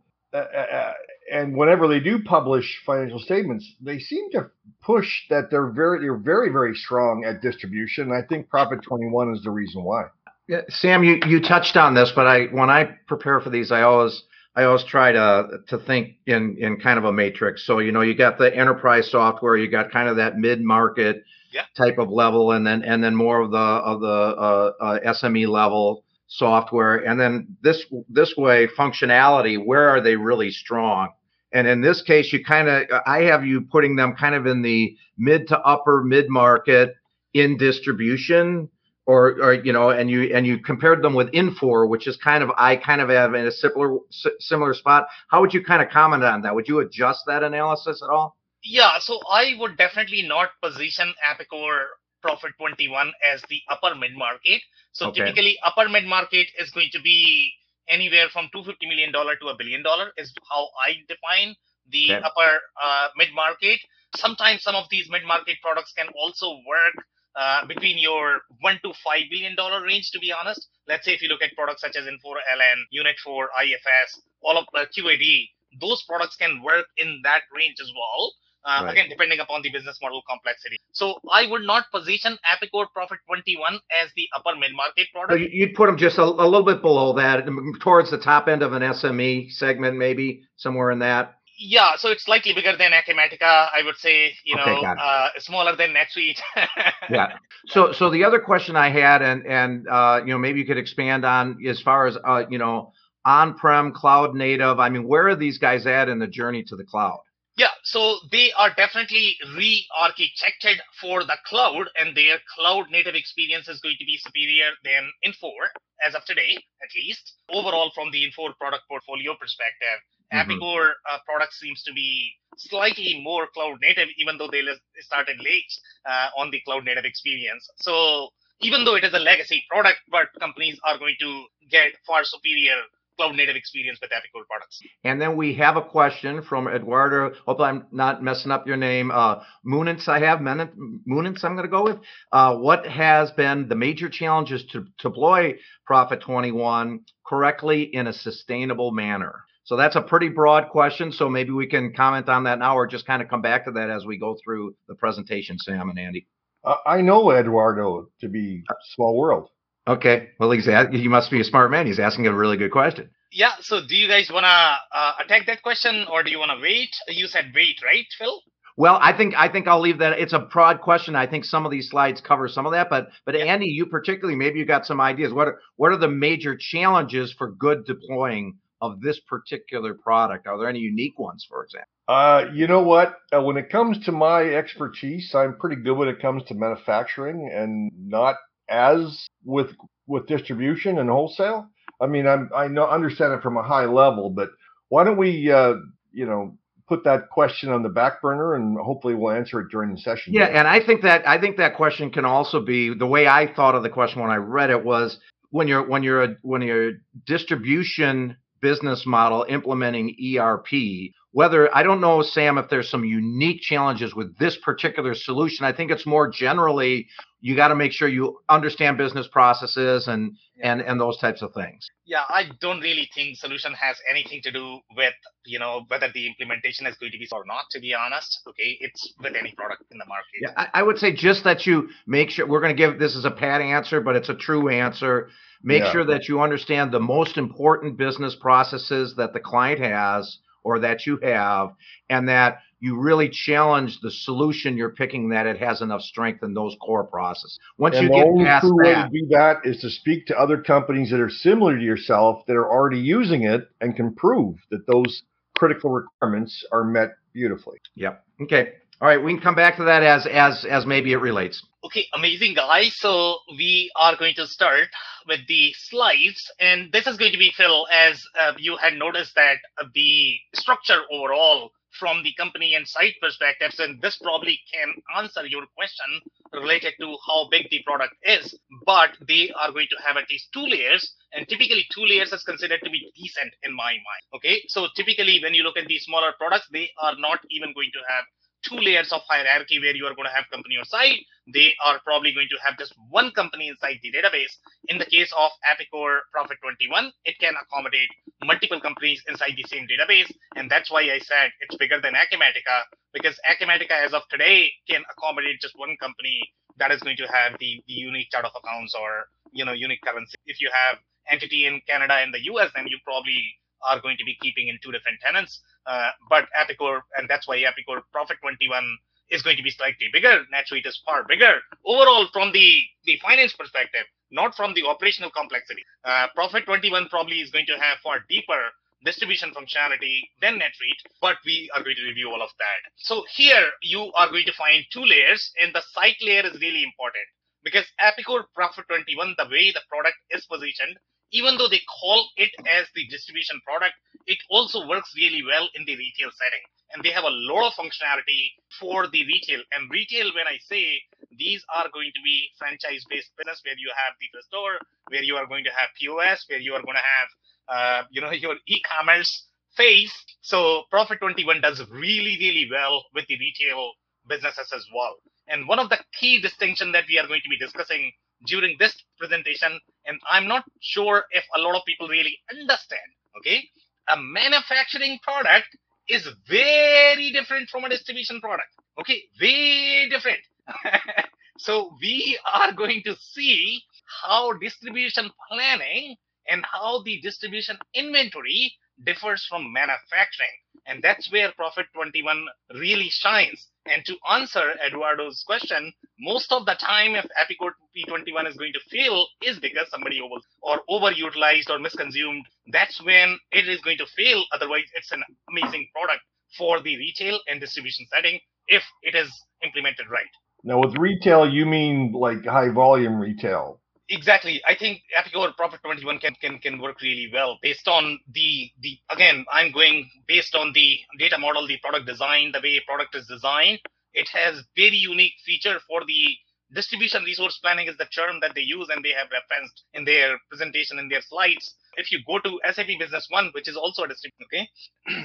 And 1.33 1.57
whenever 1.57 1.89
they 1.89 2.01
do 2.01 2.23
publish 2.23 2.83
financial 2.87 3.19
statements, 3.19 3.75
they 3.81 3.99
seem 3.99 4.31
to 4.33 4.51
push 4.83 5.09
that 5.29 5.51
they're 5.51 5.71
very 5.71 6.01
they're 6.01 6.17
very 6.17 6.51
very 6.51 6.75
strong 6.75 7.25
at 7.25 7.43
distribution. 7.43 8.13
I 8.13 8.27
think 8.27 8.49
Prophet 8.49 8.83
21 8.83 9.35
is 9.35 9.43
the 9.43 9.51
reason 9.51 9.83
why. 9.83 10.05
Yeah, 10.49 10.61
Sam, 10.69 11.03
you 11.03 11.21
you 11.27 11.41
touched 11.41 11.77
on 11.77 11.95
this, 11.95 12.13
but 12.15 12.27
I 12.27 12.47
when 12.47 12.71
I 12.71 12.97
prepare 13.09 13.41
for 13.41 13.51
these, 13.51 13.73
I 13.73 13.83
always 13.83 14.23
I 14.55 14.65
always 14.65 14.85
try 14.85 15.13
to 15.13 15.59
to 15.69 15.79
think 15.79 16.17
in 16.27 16.57
in 16.59 16.79
kind 16.79 16.99
of 16.99 17.05
a 17.05 17.13
matrix. 17.13 17.67
So 17.67 17.81
you 17.81 17.91
know, 17.91 18.03
you 18.03 18.15
got 18.15 18.39
the 18.39 18.55
enterprise 18.55 19.11
software, 19.11 19.57
you 19.57 19.69
got 19.69 19.91
kind 19.91 20.09
of 20.09 20.17
that 20.17 20.37
mid 20.37 20.63
market 20.63 21.25
yeah. 21.53 21.63
type 21.77 21.99
of 21.99 22.11
level, 22.11 22.53
and 22.53 22.67
then 22.67 22.83
and 22.83 23.03
then 23.03 23.17
more 23.17 23.41
of 23.41 23.51
the 23.51 23.59
of 23.59 24.01
the 24.01 24.07
uh, 24.07 24.73
uh, 24.81 25.13
SME 25.15 25.49
level 25.49 26.05
software, 26.29 26.97
and 26.97 27.19
then 27.21 27.57
this 27.63 27.85
this 28.09 28.35
way 28.37 28.69
functionality. 28.69 29.63
Where 29.63 29.89
are 29.89 30.01
they 30.01 30.17
really 30.17 30.51
strong? 30.51 31.11
And 31.53 31.67
in 31.67 31.81
this 31.81 32.03
case, 32.03 32.33
you 32.33 32.45
kind 32.45 32.69
of, 32.69 32.91
uh, 32.91 33.01
I 33.07 33.23
have 33.23 33.47
you 33.47 33.61
putting 33.63 33.97
them 33.97 34.15
kind 34.15 34.35
of 34.35 34.47
in 34.47 34.63
the 34.63 34.97
mid 35.17 35.49
to 35.49 35.59
upper 35.61 36.03
mid 36.03 36.29
market 36.29 36.95
in 37.35 37.57
distribution 37.57 38.69
or 39.07 39.37
or 39.41 39.55
you 39.55 39.73
know, 39.73 39.91
and 39.91 40.11
you 40.11 40.35
and 40.35 40.47
you 40.47 40.59
compared 40.59 41.03
them 41.03 41.15
with 41.15 41.31
Infor, 41.33 41.89
which 41.89 42.07
is 42.09 42.17
kind 42.17 42.43
of 42.43 42.51
I 42.57 42.77
kind 42.77 43.01
of 43.01 43.09
have 43.09 43.35
in 43.35 43.47
a 43.47 43.53
similar 43.53 43.99
similar 44.41 44.75
spot. 44.75 45.07
How 45.29 45.41
would 45.41 45.55
you 45.55 45.63
kind 45.65 45.81
of 45.83 45.89
comment 45.91 46.25
on 46.25 46.43
that? 46.43 46.55
Would 46.55 46.67
you 46.69 46.81
adjust 46.81 47.23
that 47.27 47.43
analysis 47.45 48.03
at 48.03 48.11
all? 48.11 48.37
Yeah, 48.65 48.99
so 48.99 49.21
I 49.31 49.55
would 49.61 49.77
definitely 49.77 50.23
not 50.23 50.51
position 50.61 51.15
Epicor 51.25 51.85
Prophet 52.21 52.51
21 52.59 53.13
as 53.33 53.41
the 53.49 53.61
upper 53.71 53.95
mid 53.95 54.17
market. 54.17 54.61
So 54.91 55.09
Okay. 55.09 55.21
typically, 55.25 55.57
upper 55.65 55.89
mid 55.89 56.05
market 56.05 56.49
is 56.59 56.71
going 56.71 56.89
to 56.93 57.01
be 57.01 57.53
anywhere 57.89 58.29
from 58.33 58.49
250 58.53 58.87
million 58.87 59.13
dollar 59.13 59.37
to 59.37 59.49
a 59.49 59.57
billion 59.57 59.83
dollar 59.83 60.13
is 60.17 60.33
how 60.51 60.69
I 60.85 61.03
define 61.09 61.57
the 61.91 62.19
upper 62.23 62.61
uh, 62.83 63.09
mid 63.17 63.29
market. 63.35 63.81
Sometimes 64.17 64.63
some 64.63 64.75
of 64.75 64.85
these 64.91 65.09
mid 65.11 65.25
market 65.25 65.57
products 65.63 65.93
can 65.93 66.09
also 66.19 66.59
work 66.67 67.05
uh, 67.37 67.67
between 67.67 67.99
your 67.99 68.41
one 68.61 68.81
to 68.83 68.93
five 69.05 69.25
billion 69.31 69.55
dollar 69.55 69.83
range. 69.83 70.11
To 70.13 70.19
be 70.19 70.33
honest, 70.33 70.69
let's 70.89 71.05
say 71.05 71.13
if 71.13 71.23
you 71.23 71.29
look 71.29 71.43
at 71.43 71.55
products 71.55 71.83
such 71.83 71.97
as 71.97 72.05
Infor 72.05 72.37
LN, 72.57 72.79
Unit 72.91 73.17
4, 73.23 73.51
IFS, 73.65 74.21
all 74.43 74.59
of 74.59 74.65
uh, 74.75 74.87
QAD, 74.97 75.49
those 75.81 76.03
products 76.09 76.37
can 76.37 76.63
work 76.63 76.87
in 76.97 77.21
that 77.25 77.43
range 77.55 77.77
as 77.81 77.93
well. 77.95 78.33
Uh, 78.67 78.83
Right. 78.83 78.93
Again, 78.93 79.09
depending 79.09 79.39
upon 79.39 79.63
the 79.63 79.71
business 79.71 79.97
model 80.03 80.23
complexity. 80.29 80.77
So 80.93 81.21
I 81.31 81.47
would 81.47 81.63
not 81.63 81.85
position 81.93 82.37
Epicor 82.53 82.87
Prophet 82.93 83.19
21 83.29 83.75
as 84.03 84.09
the 84.17 84.27
upper 84.37 84.59
mid 84.59 84.73
market 84.75 85.07
product. 85.15 85.41
you- 85.41 85.49
you'd 85.53 85.75
put 85.75 85.87
them 85.87 85.97
just 85.97 86.19
a, 86.19 86.23
a 86.25 86.49
little 86.53 86.65
bit 86.65 86.83
below 86.83 87.13
that, 87.15 87.47
towards 87.81 88.11
the 88.11 88.19
top 88.19 88.49
end 88.49 88.63
of 88.63 88.73
an 88.73 88.83
SME 88.83 89.51
segment, 89.53 89.97
maybe 89.97 90.43
somewhere 90.57 90.91
in 90.91 90.99
that. 90.99 91.35
Yeah, 91.59 91.97
so 91.97 92.11
it's 92.11 92.25
slightly 92.25 92.53
bigger 92.53 92.77
than 92.77 92.91
Acumatica. 92.93 93.69
I 93.73 93.81
would 93.85 93.97
say, 93.97 94.35
you 94.45 94.57
Okay, 94.59 94.83
know, 94.83 94.89
uh, 94.89 95.29
smaller 95.39 95.75
than 95.77 95.95
NetSuite. 95.95 96.41
Yeah. 97.09 97.29
So, 97.69 97.93
so 97.93 98.11
the 98.11 98.25
other 98.25 98.41
question 98.41 98.77
I 98.77 98.91
had, 98.91 99.23
and 99.23 99.47
and 99.47 99.87
uh, 99.89 100.21
you 100.25 100.33
know, 100.33 100.39
maybe 100.39 100.61
you 100.61 100.67
could 100.67 100.77
expand 100.77 101.25
on 101.25 101.57
as 101.67 101.81
far 101.81 102.07
as 102.07 102.19
uh, 102.25 102.43
you 102.51 102.59
know, 102.59 102.93
on-prem, 103.25 103.93
cloud 103.93 104.35
native. 104.35 104.79
I 104.81 104.89
mean, 104.91 105.05
where 105.09 105.29
are 105.29 105.37
these 105.37 105.59
guys 105.59 105.87
at 105.87 106.09
in 106.11 106.19
the 106.19 106.27
journey 106.27 106.63
to 106.65 106.77
the 106.77 106.85
cloud? 106.85 107.21
Yeah, 107.57 107.73
so 107.85 108.19
they 108.31 108.53
are 108.53 108.71
definitely 108.75 109.37
re-architected 109.57 110.77
for 111.01 111.25
the 111.25 111.39
cloud, 111.47 111.89
and 111.99 112.15
their 112.17 112.39
cloud 112.55 112.91
native 112.91 113.15
experience 113.15 113.67
is 113.69 113.81
going 113.81 113.97
to 113.99 114.05
be 114.05 114.19
superior 114.19 114.73
than 114.85 115.11
Infor 115.25 115.69
as 116.05 116.15
of 116.15 116.25
today, 116.27 116.57
at 116.57 116.95
least. 116.95 117.33
Overall, 117.49 117.91
from 117.95 118.11
the 118.11 118.23
Infor 118.31 118.57
product 118.59 118.85
portfolio 118.89 119.35
perspective, 119.37 120.01
Mhm. 120.33 120.41
Epicor 120.45 120.93
uh, 121.09 121.19
product 121.25 121.55
seems 121.55 121.83
to 121.85 121.93
be 121.95 122.37
slightly 122.59 123.21
more 123.23 123.47
cloud 123.49 123.81
native, 123.81 124.09
even 124.19 124.37
though 124.39 124.49
they 124.49 124.63
started 125.01 125.39
late 125.41 125.73
uh, 126.05 126.29
on 126.37 126.51
the 126.51 126.61
cloud 126.63 126.85
native 126.85 127.05
experience. 127.07 127.69
So 127.77 128.31
even 128.61 128.85
though 128.85 128.97
it 128.97 129.05
is 129.05 129.15
a 129.15 129.19
legacy 129.19 129.65
product, 129.71 130.01
but 130.11 130.29
companies 130.41 130.79
are 130.85 130.99
going 130.99 131.17
to 131.21 131.47
get 131.71 131.93
far 132.07 132.25
superior 132.25 132.83
cloud 133.17 133.35
native 133.37 133.57
experience 133.57 133.99
with 134.01 134.11
Epicor 134.11 134.47
products. 134.49 134.81
And 135.05 135.21
then 135.21 135.37
we 135.37 135.55
have 135.55 135.77
a 135.77 135.83
question 135.83 136.43
from 136.43 136.69
Eduardo. 136.69 137.33
Hope 137.47 137.61
I'm 137.61 137.87
not 137.91 138.23
messing 138.23 138.51
up 138.51 138.67
your 138.67 138.77
name. 138.77 139.11
Uh, 139.11 139.43
Moonitz, 139.67 140.09
I 140.09 140.21
have 140.21 140.41
Moonitz. 140.41 140.75
Moonitz 141.09 141.45
I'm 141.45 141.55
going 141.55 141.67
to 141.67 141.71
go 141.71 141.85
with. 141.85 141.99
Uh, 142.33 142.57
what 142.57 142.87
has 142.87 143.31
been 143.33 143.69
the 143.69 143.77
major 143.77 144.09
challenges 144.09 144.65
to 144.73 144.87
deploy 144.99 145.55
Prophet 145.87 146.21
21 146.21 147.01
correctly 147.27 147.83
in 147.83 148.07
a 148.07 148.13
sustainable 148.13 148.93
manner? 148.93 149.45
So 149.65 149.77
that's 149.77 149.97
a 149.97 150.03
pretty 150.03 150.29
broad 150.29 150.69
question. 150.69 151.11
So 151.11 151.29
maybe 151.29 151.51
we 151.51 151.67
can 151.67 151.93
comment 151.93 152.29
on 152.29 152.45
that 152.45 152.61
now, 152.61 152.77
or 152.77 152.87
just 152.87 153.07
kind 153.07 153.21
of 153.21 153.29
come 153.29 153.43
back 153.43 153.65
to 153.65 153.73
that 153.73 153.91
as 153.91 154.07
we 154.07 154.17
go 154.17 154.37
through 154.45 154.77
the 154.89 154.95
presentation, 154.95 155.59
Sam 155.59 155.91
and 155.91 155.99
Andy. 155.99 156.29
Uh, 156.65 156.77
I 156.87 157.01
know 157.01 157.33
Eduardo 157.33 158.09
to 158.21 158.29
be 158.29 158.63
small 158.95 159.17
world. 159.17 159.49
Okay. 159.89 160.31
Well, 160.39 160.51
he's 160.51 160.67
a- 160.69 160.91
he 160.91 161.09
must 161.09 161.31
be 161.31 161.41
a 161.41 161.45
smart 161.45 161.71
man. 161.71 161.87
He's 161.87 162.01
asking 162.01 162.27
a 162.27 162.33
really 162.33 162.57
good 162.57 162.71
question. 162.73 163.11
Yeah. 163.33 163.53
So, 163.61 163.81
do 163.87 163.97
you 163.97 164.09
guys 164.09 164.31
wanna 164.31 164.77
uh, 164.93 165.13
attack 165.25 165.47
that 165.47 165.63
question, 165.63 166.07
or 166.11 166.23
do 166.23 166.31
you 166.31 166.39
wanna 166.39 166.59
wait? 166.61 166.91
You 167.09 167.27
said 167.27 167.53
wait, 167.55 167.81
right, 167.85 168.07
Phil? 168.19 168.41
Well, 168.79 168.99
I 169.01 169.17
think 169.17 169.35
I 169.37 169.49
think 169.49 169.69
I'll 169.69 169.81
leave 169.81 169.99
that. 169.99 170.19
It's 170.19 170.33
a 170.35 170.39
broad 170.39 170.81
question. 170.81 171.17
I 171.17 171.27
think 171.27 171.45
some 171.45 171.65
of 171.65 171.71
these 171.71 171.89
slides 171.89 172.21
cover 172.21 172.47
some 172.49 172.67
of 172.67 172.73
that, 172.73 172.91
but 172.91 173.09
but 173.25 173.35
Yeah. 173.35 173.45
Andy, 173.45 173.67
you 173.67 173.87
particularly, 173.87 174.37
maybe 174.37 174.59
you 174.59 174.65
got 174.67 174.85
some 174.87 175.01
ideas. 175.01 175.33
What 175.33 175.49
are, 175.49 175.61
what 175.77 175.93
are 175.93 175.97
the 175.97 176.09
major 176.09 176.57
challenges 176.57 177.33
for 177.33 177.53
good 177.53 177.85
deploying 177.87 178.59
of 178.83 179.01
this 179.01 179.19
particular 179.21 179.95
product? 179.95 180.47
Are 180.47 180.59
there 180.59 180.69
any 180.69 180.81
unique 180.81 181.19
ones, 181.19 181.47
for 181.49 181.65
example? 181.65 181.89
Uh, 182.09 182.47
you 182.53 182.67
know 182.67 182.83
what? 182.83 183.17
Uh, 183.35 183.43
when 183.43 183.57
it 183.57 183.71
comes 183.71 184.05
to 184.05 184.13
my 184.13 184.43
expertise, 184.43 185.35
I'm 185.35 185.57
pretty 185.57 185.81
good 185.83 185.97
when 185.97 186.09
it 186.09 186.21
comes 186.21 186.45
to 186.45 186.55
manufacturing 186.55 187.51
and 187.53 187.91
not 187.97 188.37
as 188.69 189.27
with 189.45 189.73
with 190.07 190.27
distribution 190.27 190.99
and 190.99 191.11
wholesale. 191.11 191.69
I 192.01 192.07
mean, 192.07 192.27
I'm 192.27 192.51
I 192.55 192.69
know 192.69 192.87
understand 192.87 193.33
it 193.33 193.43
from 193.43 193.57
a 193.57 193.63
high 193.63 193.87
level, 193.87 194.31
but 194.31 194.51
why 194.89 195.05
don't 195.05 195.17
we, 195.17 195.51
uh, 195.51 195.75
you 196.13 196.27
know, 196.27 196.57
put 196.89 197.05
that 197.05 197.29
question 197.31 197.71
on 197.71 197.83
the 197.83 197.89
back 197.89 198.23
burner 198.23 198.55
and 198.55 198.79
hopefully 198.79 199.15
we'll 199.15 199.35
answer 199.35 199.61
it 199.61 199.69
during 199.71 199.93
the 199.93 199.99
session. 199.99 200.33
Yeah, 200.33 200.45
and 200.45 200.69
I 200.69 200.85
think 200.85 201.03
that 201.03 201.27
I 201.27 201.41
think 201.41 201.57
that 201.57 201.77
question 201.77 202.11
can 202.11 202.25
also 202.25 202.61
be 202.61 202.95
the 202.95 203.07
way 203.07 203.27
I 203.27 203.53
thought 203.53 203.75
of 203.75 203.83
the 203.83 203.91
question 203.91 204.23
when 204.23 204.31
I 204.31 204.37
read 204.37 204.71
it 204.71 204.85
was 204.85 205.19
when 205.51 205.69
you're 205.69 205.87
when 205.87 206.03
you're 206.03 206.23
a, 206.23 206.37
when 206.43 206.63
you're 206.63 206.91
a 206.91 206.93
distribution 207.27 208.37
business 208.61 209.05
model 209.07 209.45
implementing 209.49 210.17
ERP. 210.39 211.13
Whether 211.33 211.75
I 211.75 211.83
don't 211.83 212.01
know, 212.01 212.23
Sam, 212.23 212.57
if 212.57 212.71
there's 212.71 212.91
some 212.91 213.05
unique 213.05 213.61
challenges 213.61 214.15
with 214.15 214.37
this 214.39 214.57
particular 214.57 215.15
solution. 215.15 215.67
I 215.67 215.73
think 215.73 215.91
it's 215.91 216.07
more 216.07 216.31
generally 216.31 217.09
you 217.47 217.55
got 217.55 217.69
to 217.69 217.77
make 217.77 217.93
sure 217.93 218.09
you 218.09 218.41
understand 218.49 218.99
business 218.99 219.29
processes 219.29 220.09
and 220.09 220.37
and 220.69 220.81
and 220.81 221.01
those 221.01 221.17
types 221.19 221.43
of 221.43 221.55
things. 221.55 221.87
Yeah, 222.05 222.25
I 222.29 222.51
don't 222.61 222.81
really 222.81 223.09
think 223.15 223.37
solution 223.37 223.73
has 223.75 223.97
anything 224.11 224.41
to 224.43 224.51
do 224.51 224.81
with 224.97 225.15
you 225.45 225.61
know 225.61 225.85
whether 225.87 226.09
the 226.13 226.27
implementation 226.27 226.89
is 226.89 226.97
going 226.97 227.13
to 227.13 227.19
be 227.19 227.29
or 227.31 227.45
not. 227.47 227.67
To 227.71 227.79
be 227.81 227.95
honest, 227.95 228.41
okay, 228.49 228.71
it's 228.81 229.15
with 229.23 229.37
any 229.37 229.53
product 229.53 229.85
in 229.93 229.99
the 229.99 230.07
market. 230.07 230.39
Yeah, 230.43 230.55
I, 230.57 230.81
I 230.81 230.83
would 230.83 230.99
say 230.99 231.13
just 231.13 231.45
that 231.45 231.67
you 231.67 231.89
make 232.09 232.31
sure 232.31 232.49
we're 232.49 232.61
going 232.67 232.77
to 232.77 232.83
give 232.85 232.99
this 232.99 233.15
is 233.15 233.25
a 233.25 233.31
pat 233.31 233.61
answer, 233.61 234.01
but 234.01 234.17
it's 234.17 234.29
a 234.29 234.35
true 234.35 234.69
answer. 234.69 235.29
Make 235.63 235.85
Yeah. 235.85 235.93
sure 235.93 236.07
that 236.07 236.29
you 236.29 236.41
understand 236.41 236.91
the 236.91 237.01
most 237.17 237.39
important 237.39 237.97
business 237.97 238.35
processes 238.35 239.15
that 239.19 239.33
the 239.35 239.41
client 239.41 239.81
has 239.81 240.39
or 240.65 240.81
that 240.81 241.07
you 241.07 241.17
have, 241.23 241.71
and 242.11 242.29
that 242.29 242.59
you 242.81 243.01
really 243.01 243.29
challenge 243.29 243.99
the 244.03 244.11
solution 244.11 244.77
you're 244.77 244.91
picking 244.91 245.31
that 245.31 245.47
it 245.47 245.59
has 245.59 245.81
enough 245.81 246.03
strength 246.03 246.43
in 246.43 246.55
those 246.55 246.77
core 246.81 247.05
processes. 247.05 247.59
Once 247.79 247.97
and 247.97 248.05
you 248.05 248.09
the 248.11 248.15
get 248.15 248.27
only 248.27 248.45
past 248.45 248.63
true 248.63 248.77
way 248.77 248.95
to 248.95 249.09
do 249.13 249.27
that 249.31 249.57
is 249.65 249.81
to 249.81 249.91
speak 249.91 250.27
to 250.27 250.39
other 250.39 250.63
companies 250.63 251.11
that 251.11 251.21
are 251.21 251.31
similar 251.31 251.77
to 251.77 251.83
yourself 251.83 252.45
that 252.47 252.55
are 252.55 252.71
already 252.71 253.01
using 253.01 253.45
it 253.45 253.69
and 253.81 253.97
can 253.97 254.15
prove 254.15 254.57
that 254.71 254.87
those 254.87 255.23
critical 255.57 255.91
requirements 255.91 256.65
are 256.71 256.85
met 256.85 257.11
beautifully. 257.33 257.79
yep. 257.95 258.25
Okay. 258.41 258.73
All 258.99 259.07
right, 259.07 259.23
we 259.23 259.35
can 259.35 259.43
come 259.43 259.55
back 259.55 259.77
to 259.77 259.85
that 259.85 260.03
as 260.03 260.27
as 260.27 260.65
as 260.65 260.87
maybe 260.87 261.13
it 261.13 261.19
relates. 261.19 261.63
Okay, 261.85 262.07
amazing 262.15 262.55
guys. 262.55 262.95
So 262.97 263.37
we 263.51 263.91
are 263.95 264.17
going 264.17 264.35
to 264.37 264.47
start 264.47 264.89
with 265.29 265.41
the 265.49 265.71
slides, 265.75 266.51
and 266.59 266.91
this 266.93 267.07
is 267.07 267.19
going 267.19 267.33
to 267.33 267.39
be 267.39 267.53
Phil, 267.55 267.87
as 267.93 268.23
uh, 268.41 268.55
you 268.57 268.79
had 268.79 268.95
noticed 268.95 269.35
that 269.35 269.59
the 269.93 270.39
structure 270.55 271.03
overall 271.13 271.73
from 271.99 272.23
the 272.23 272.35
company 272.35 272.75
and 272.75 272.87
site 272.87 273.15
perspectives, 273.21 273.79
and 273.79 274.01
this 274.01 274.19
probably 274.23 274.61
can 274.73 274.95
answer 275.17 275.47
your 275.47 275.67
question 275.77 276.21
related 276.53 276.95
to 277.01 277.17
how 277.27 277.49
big 277.51 277.69
the 277.71 277.83
product 277.85 278.15
is. 278.23 278.55
But 278.85 279.11
they 279.27 279.51
are 279.59 279.73
going 279.73 279.89
to 279.91 280.03
have 280.05 280.17
at 280.17 280.31
least 280.31 280.49
two 280.53 280.67
layers, 280.67 281.15
and 281.33 281.49
typically 281.49 281.87
two 281.93 282.05
layers 282.05 282.33
is 282.33 282.43
considered 282.45 282.81
to 282.85 282.91
be 282.91 283.13
decent 283.17 283.53
in 283.63 283.75
my 283.75 283.93
mind. 283.93 284.25
Okay, 284.35 284.63
so 284.69 284.89
typically 284.97 285.41
when 285.43 285.55
you 285.55 285.63
look 285.63 285.77
at 285.77 285.87
these 285.87 286.05
smaller 286.05 286.33
products, 286.39 286.69
they 286.73 286.91
are 287.01 287.17
not 287.19 287.41
even 287.51 287.73
going 287.75 287.91
to 287.93 288.03
have 288.09 288.25
two 288.69 288.77
layers 288.77 289.13
of 289.13 289.23
hierarchy 289.29 289.79
where 289.81 289.95
you 289.95 290.07
are 290.07 290.15
going 290.15 290.29
to 290.29 290.35
have 290.35 290.51
company 290.53 290.77
or 290.77 290.85
site 290.85 291.23
they 291.53 291.75
are 291.85 292.01
probably 292.03 292.33
going 292.33 292.49
to 292.51 292.59
have 292.65 292.79
just 292.79 292.93
one 293.09 293.31
company 293.31 293.69
inside 293.69 293.99
the 294.03 294.11
database. 294.11 294.51
In 294.89 294.99
the 294.99 295.07
case 295.07 295.33
of 295.37 295.51
Epicor 295.63 296.19
Prophet 296.33 296.59
21, 296.63 297.13
it 297.25 297.39
can 297.39 297.55
accommodate 297.55 298.09
multiple 298.45 298.81
companies 298.81 299.23
inside 299.29 299.55
the 299.57 299.65
same 299.69 299.87
database. 299.87 300.31
And 300.57 300.71
that's 300.71 300.91
why 300.91 301.03
I 301.03 301.19
said 301.21 301.51
it's 301.61 301.77
bigger 301.77 302.01
than 302.01 302.15
Acumatica, 302.15 302.83
because 303.15 303.39
Acumatica 303.49 303.93
as 304.05 304.13
of 304.13 304.23
today 304.29 304.73
can 304.91 305.03
accommodate 305.17 305.61
just 305.61 305.79
one 305.79 305.97
company 306.01 306.41
that 306.79 306.91
is 306.91 307.01
going 307.01 307.17
to 307.17 307.27
have 307.29 307.53
the, 307.61 307.83
the 307.87 307.95
unique 307.95 308.31
chart 308.31 308.45
of 308.45 308.53
accounts 308.57 308.95
or 308.95 309.27
you 309.53 309.65
know 309.65 309.73
unique 309.73 310.03
currency. 310.03 310.35
If 310.47 310.61
you 310.61 310.71
have 310.75 310.99
entity 311.31 311.67
in 311.67 311.81
Canada 311.87 312.15
and 312.15 312.35
the 312.35 312.43
US, 312.53 312.71
then 312.75 312.87
you 312.89 312.99
probably 313.05 313.55
are 313.85 314.01
going 314.01 314.17
to 314.19 314.25
be 314.25 314.37
keeping 314.41 314.69
in 314.69 314.79
two 314.83 314.93
different 314.93 315.21
tenants. 315.21 315.61
Uh, 315.87 316.11
but 316.31 316.47
Epicor, 316.59 317.01
and 317.17 317.29
that's 317.29 317.49
why 317.49 317.59
Epicor 317.59 318.03
Prophet 318.13 318.39
21 318.43 318.85
is 319.31 319.43
going 319.43 319.57
to 319.57 319.63
be 319.63 319.71
slightly 319.71 320.09
bigger. 320.13 320.45
NetSuite 320.55 320.87
is 320.87 321.01
far 321.05 321.25
bigger. 321.29 321.61
Overall, 321.87 322.29
from 322.33 322.53
the, 322.53 322.83
the 323.05 323.19
finance 323.23 323.53
perspective, 323.55 324.07
not 324.31 324.55
from 324.55 324.75
the 324.75 324.85
operational 324.87 325.31
complexity, 325.31 325.83
uh, 326.05 326.29
Prophet 326.35 326.65
21 326.67 327.09
probably 327.09 327.41
is 327.41 327.51
going 327.51 327.67
to 327.67 327.79
have 327.79 327.99
far 328.03 328.21
deeper 328.29 328.61
distribution 329.05 329.51
functionality 329.51 330.23
than 330.41 330.55
NetSuite, 330.57 331.03
but 331.21 331.37
we 331.47 331.71
are 331.75 331.83
going 331.83 331.97
to 331.97 332.05
review 332.07 332.31
all 332.31 332.43
of 332.43 332.51
that. 332.59 332.81
So 332.97 333.25
here 333.35 333.67
you 333.83 334.13
are 334.15 334.31
going 334.31 334.47
to 334.47 334.53
find 334.55 334.85
two 334.93 335.05
layers, 335.05 335.53
and 335.63 335.75
the 335.75 335.83
site 335.93 336.17
layer 336.23 336.47
is 336.47 336.61
really 336.61 336.83
important. 336.85 337.27
because 337.65 337.87
Epicor 338.01 338.45
Prophet 338.55 338.87
21, 338.89 339.35
the 339.39 339.45
way 339.51 339.73
the 339.73 339.83
product 339.91 340.17
is 340.31 340.47
positioned, 340.47 340.97
even 341.33 341.57
though 341.59 341.69
they 341.69 341.83
call 342.01 342.29
it 342.37 342.51
as 342.67 342.87
the 342.95 343.07
distribution 343.09 343.61
product, 343.67 343.95
it 344.27 344.39
also 344.51 344.87
works 344.87 345.13
really 345.17 345.43
well 345.43 345.69
in 345.75 345.85
the 345.85 345.97
retail 345.97 346.31
setting. 346.35 346.65
And 346.93 347.03
they 347.03 347.11
have 347.11 347.25
a 347.25 347.37
lot 347.51 347.67
of 347.67 347.75
functionality 347.75 348.55
for 348.79 349.07
the 349.09 349.27
retail. 349.27 349.61
And 349.73 349.91
retail, 349.91 350.31
when 350.35 350.47
I 350.47 350.59
say 350.63 351.03
these 351.39 351.65
are 351.75 351.89
going 351.93 352.11
to 352.15 352.23
be 352.23 352.49
franchise 352.59 353.05
based 353.11 353.31
business 353.37 353.61
where 353.65 353.79
you 353.79 353.91
have 353.91 354.15
the 354.19 354.43
store, 354.47 354.79
where 355.09 355.23
you 355.23 355.35
are 355.37 355.47
going 355.47 355.65
to 355.65 355.71
have 355.71 355.91
POS, 355.99 356.47
where 356.49 356.61
you 356.61 356.75
are 356.75 356.83
going 356.83 356.97
to 356.97 357.09
have, 357.15 357.29
uh, 357.69 358.03
you 358.11 358.21
know, 358.21 358.31
your 358.45 358.57
e-commerce 358.67 359.47
phase. 359.77 360.13
So 360.41 360.85
Prophet 360.91 361.19
21 361.21 361.61
does 361.61 361.83
really, 361.91 362.39
really 362.39 362.69
well 362.71 363.05
with 363.15 363.27
the 363.27 363.39
retail 363.39 363.93
businesses 364.29 364.73
as 364.75 364.87
well. 364.95 365.17
And 365.49 365.69
one 365.69 365.79
of 365.79 365.89
the 365.91 365.99
key 366.19 366.41
distinction 366.41 366.93
that 366.93 367.05
we 367.09 367.19
are 367.19 367.27
going 367.27 367.43
to 367.43 367.51
be 367.51 367.59
discussing 367.59 368.13
during 368.47 368.77
this 368.79 368.97
presentation, 369.19 369.79
and 370.07 370.19
I'm 370.31 370.47
not 370.49 370.65
sure 370.81 371.25
if 371.31 371.45
a 371.57 371.61
lot 371.61 371.77
of 371.77 371.83
people 371.87 372.09
really 372.09 372.39
understand, 372.51 373.09
okay? 373.39 373.65
A 374.09 374.17
manufacturing 374.21 375.19
product 375.23 375.69
is 376.09 376.29
very 376.49 377.33
different 377.33 377.69
from 377.69 377.85
a 377.85 377.89
distribution 377.89 378.41
product, 378.41 378.69
okay? 379.01 379.23
Very 379.39 380.09
different. 380.11 380.41
so 381.59 381.93
we 382.01 382.39
are 382.55 382.73
going 382.73 383.03
to 383.05 383.17
see 383.17 383.83
how 384.23 384.53
distribution 384.55 385.31
planning 385.49 386.17
and 386.49 386.65
how 386.65 387.03
the 387.03 387.21
distribution 387.23 387.77
inventory 387.95 388.73
differs 389.05 389.47
from 389.49 389.73
manufacturing. 389.73 390.57
And 390.87 391.03
that's 391.03 391.31
where 391.33 391.53
Prophet 391.53 391.87
21 391.95 392.47
really 392.75 393.09
shines. 393.11 393.67
And 393.87 394.05
to 394.05 394.17
answer 394.31 394.75
Eduardo's 394.85 395.43
question, 395.47 395.93
most 396.19 396.53
of 396.53 396.67
the 396.67 396.75
time, 396.75 397.15
if 397.15 397.25
Epicor 397.41 397.73
P21 397.97 398.49
is 398.49 398.57
going 398.57 398.73
to 398.73 398.81
fail, 398.91 399.27
is 399.43 399.59
because 399.59 399.89
somebody 399.91 400.21
over 400.21 400.41
or 400.63 400.81
overutilized 400.89 401.71
or 401.71 401.79
misconsumed. 401.79 402.45
That's 402.73 403.03
when 403.03 403.39
it 403.53 403.69
is 403.69 403.81
going 403.81 403.99
to 403.99 404.07
fail. 404.17 404.45
Otherwise, 404.53 404.85
it's 404.95 405.13
an 405.13 405.23
amazing 405.51 405.89
product 405.93 406.23
for 406.57 406.81
the 406.81 406.97
retail 406.97 407.39
and 407.49 407.61
distribution 407.61 408.07
setting 408.13 408.41
if 408.69 408.83
it 409.03 409.15
is 409.15 409.31
implemented 409.63 410.07
right. 410.11 410.27
Now, 410.65 410.81
with 410.81 410.97
retail, 410.97 411.49
you 411.49 411.67
mean 411.67 412.13
like 412.13 412.45
high 412.45 412.71
volume 412.71 413.21
retail? 413.21 413.81
Exactly. 414.09 414.63
I 414.67 414.77
think 414.77 415.03
Epicor 415.19 415.57
Prophet 415.57 415.81
21 415.83 416.19
can, 416.21 416.35
can, 416.41 416.59
can 416.59 416.81
work 416.81 417.01
really 417.01 417.29
well 417.33 417.59
based 417.61 417.89
on 417.89 418.21
the, 418.33 418.71
the, 418.81 418.99
again, 419.11 419.45
I'm 419.53 419.73
going 419.73 420.09
based 420.29 420.55
on 420.55 420.73
the 420.75 420.99
data 421.19 421.39
model, 421.39 421.67
the 421.67 421.79
product 421.79 422.07
design, 422.07 422.53
the 422.53 422.61
way 422.63 422.81
product 422.87 423.17
is 423.17 423.27
designed. 423.27 423.81
It 424.15 424.29
has 424.33 424.63
very 424.77 424.97
unique 424.97 425.35
feature 425.45 425.79
for 425.89 426.05
the 426.07 426.37
distribution 426.75 427.23
resource 427.25 427.59
planning 427.59 427.87
is 427.89 427.97
the 427.97 428.07
term 428.07 428.41
that 428.41 428.55
they 428.55 428.61
use 428.61 428.89
and 428.91 429.05
they 429.05 429.11
have 429.13 429.29
referenced 429.31 429.85
in 429.95 430.05
their 430.05 430.39
presentation 430.49 430.99
in 430.99 431.09
their 431.09 431.21
slides. 431.21 431.75
If 431.97 432.11
you 432.13 432.21
go 432.27 432.39
to 432.41 432.61
SAP 432.73 432.89
Business 432.99 433.27
One, 433.31 433.51
which 433.53 433.69
is 433.69 433.77
also 433.77 434.05
a 434.05 434.09
distribution, 434.09 434.47
okay. 434.47 434.69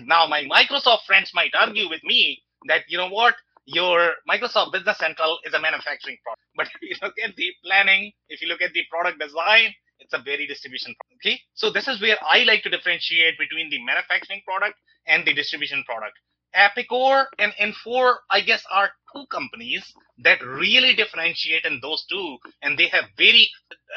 now 0.06 0.28
my 0.28 0.44
Microsoft 0.46 1.06
friends 1.06 1.32
might 1.34 1.52
argue 1.60 1.90
with 1.90 2.04
me 2.04 2.42
that, 2.68 2.82
you 2.88 2.98
know 2.98 3.10
what, 3.10 3.36
your 3.66 4.14
Microsoft 4.30 4.72
Business 4.72 4.98
Central 4.98 5.40
is 5.46 5.54
a 5.54 5.60
manufacturing 5.62 6.18
product. 6.24 6.42
But 6.56 6.68
if 6.68 6.82
you 6.82 6.96
look 7.02 7.16
at 7.24 7.36
the 7.36 7.50
planning, 7.64 8.12
if 8.30 8.42
you 8.42 8.48
look 8.48 8.62
at 8.62 8.74
the 8.74 8.84
product 8.90 9.20
design, 9.20 9.74
it's 10.00 10.14
a 10.14 10.22
very 10.22 10.48
distribution 10.48 10.96
product. 10.98 11.22
Okay. 11.26 11.40
So 11.54 11.72
this 11.72 11.88
is 11.88 12.02
where 12.02 12.18
I 12.22 12.44
like 12.44 12.64
to 12.64 12.70
differentiate 12.70 13.38
between 13.38 13.70
the 13.70 13.84
manufacturing 13.84 14.42
product 14.46 14.78
and 15.08 15.26
the 15.26 15.34
distribution 15.34 15.84
product. 15.86 16.18
Epicor 16.56 17.26
and 17.40 17.54
Infor, 17.62 18.16
I 18.30 18.42
guess, 18.42 18.64
are 18.70 18.90
two 19.16 19.26
companies 19.32 19.84
that 20.24 20.44
really 20.44 20.96
differentiate 20.96 21.64
in 21.64 21.80
those 21.82 22.06
two, 22.10 22.38
and 22.62 22.78
they 22.78 22.88
have 22.88 23.06
very 23.18 23.48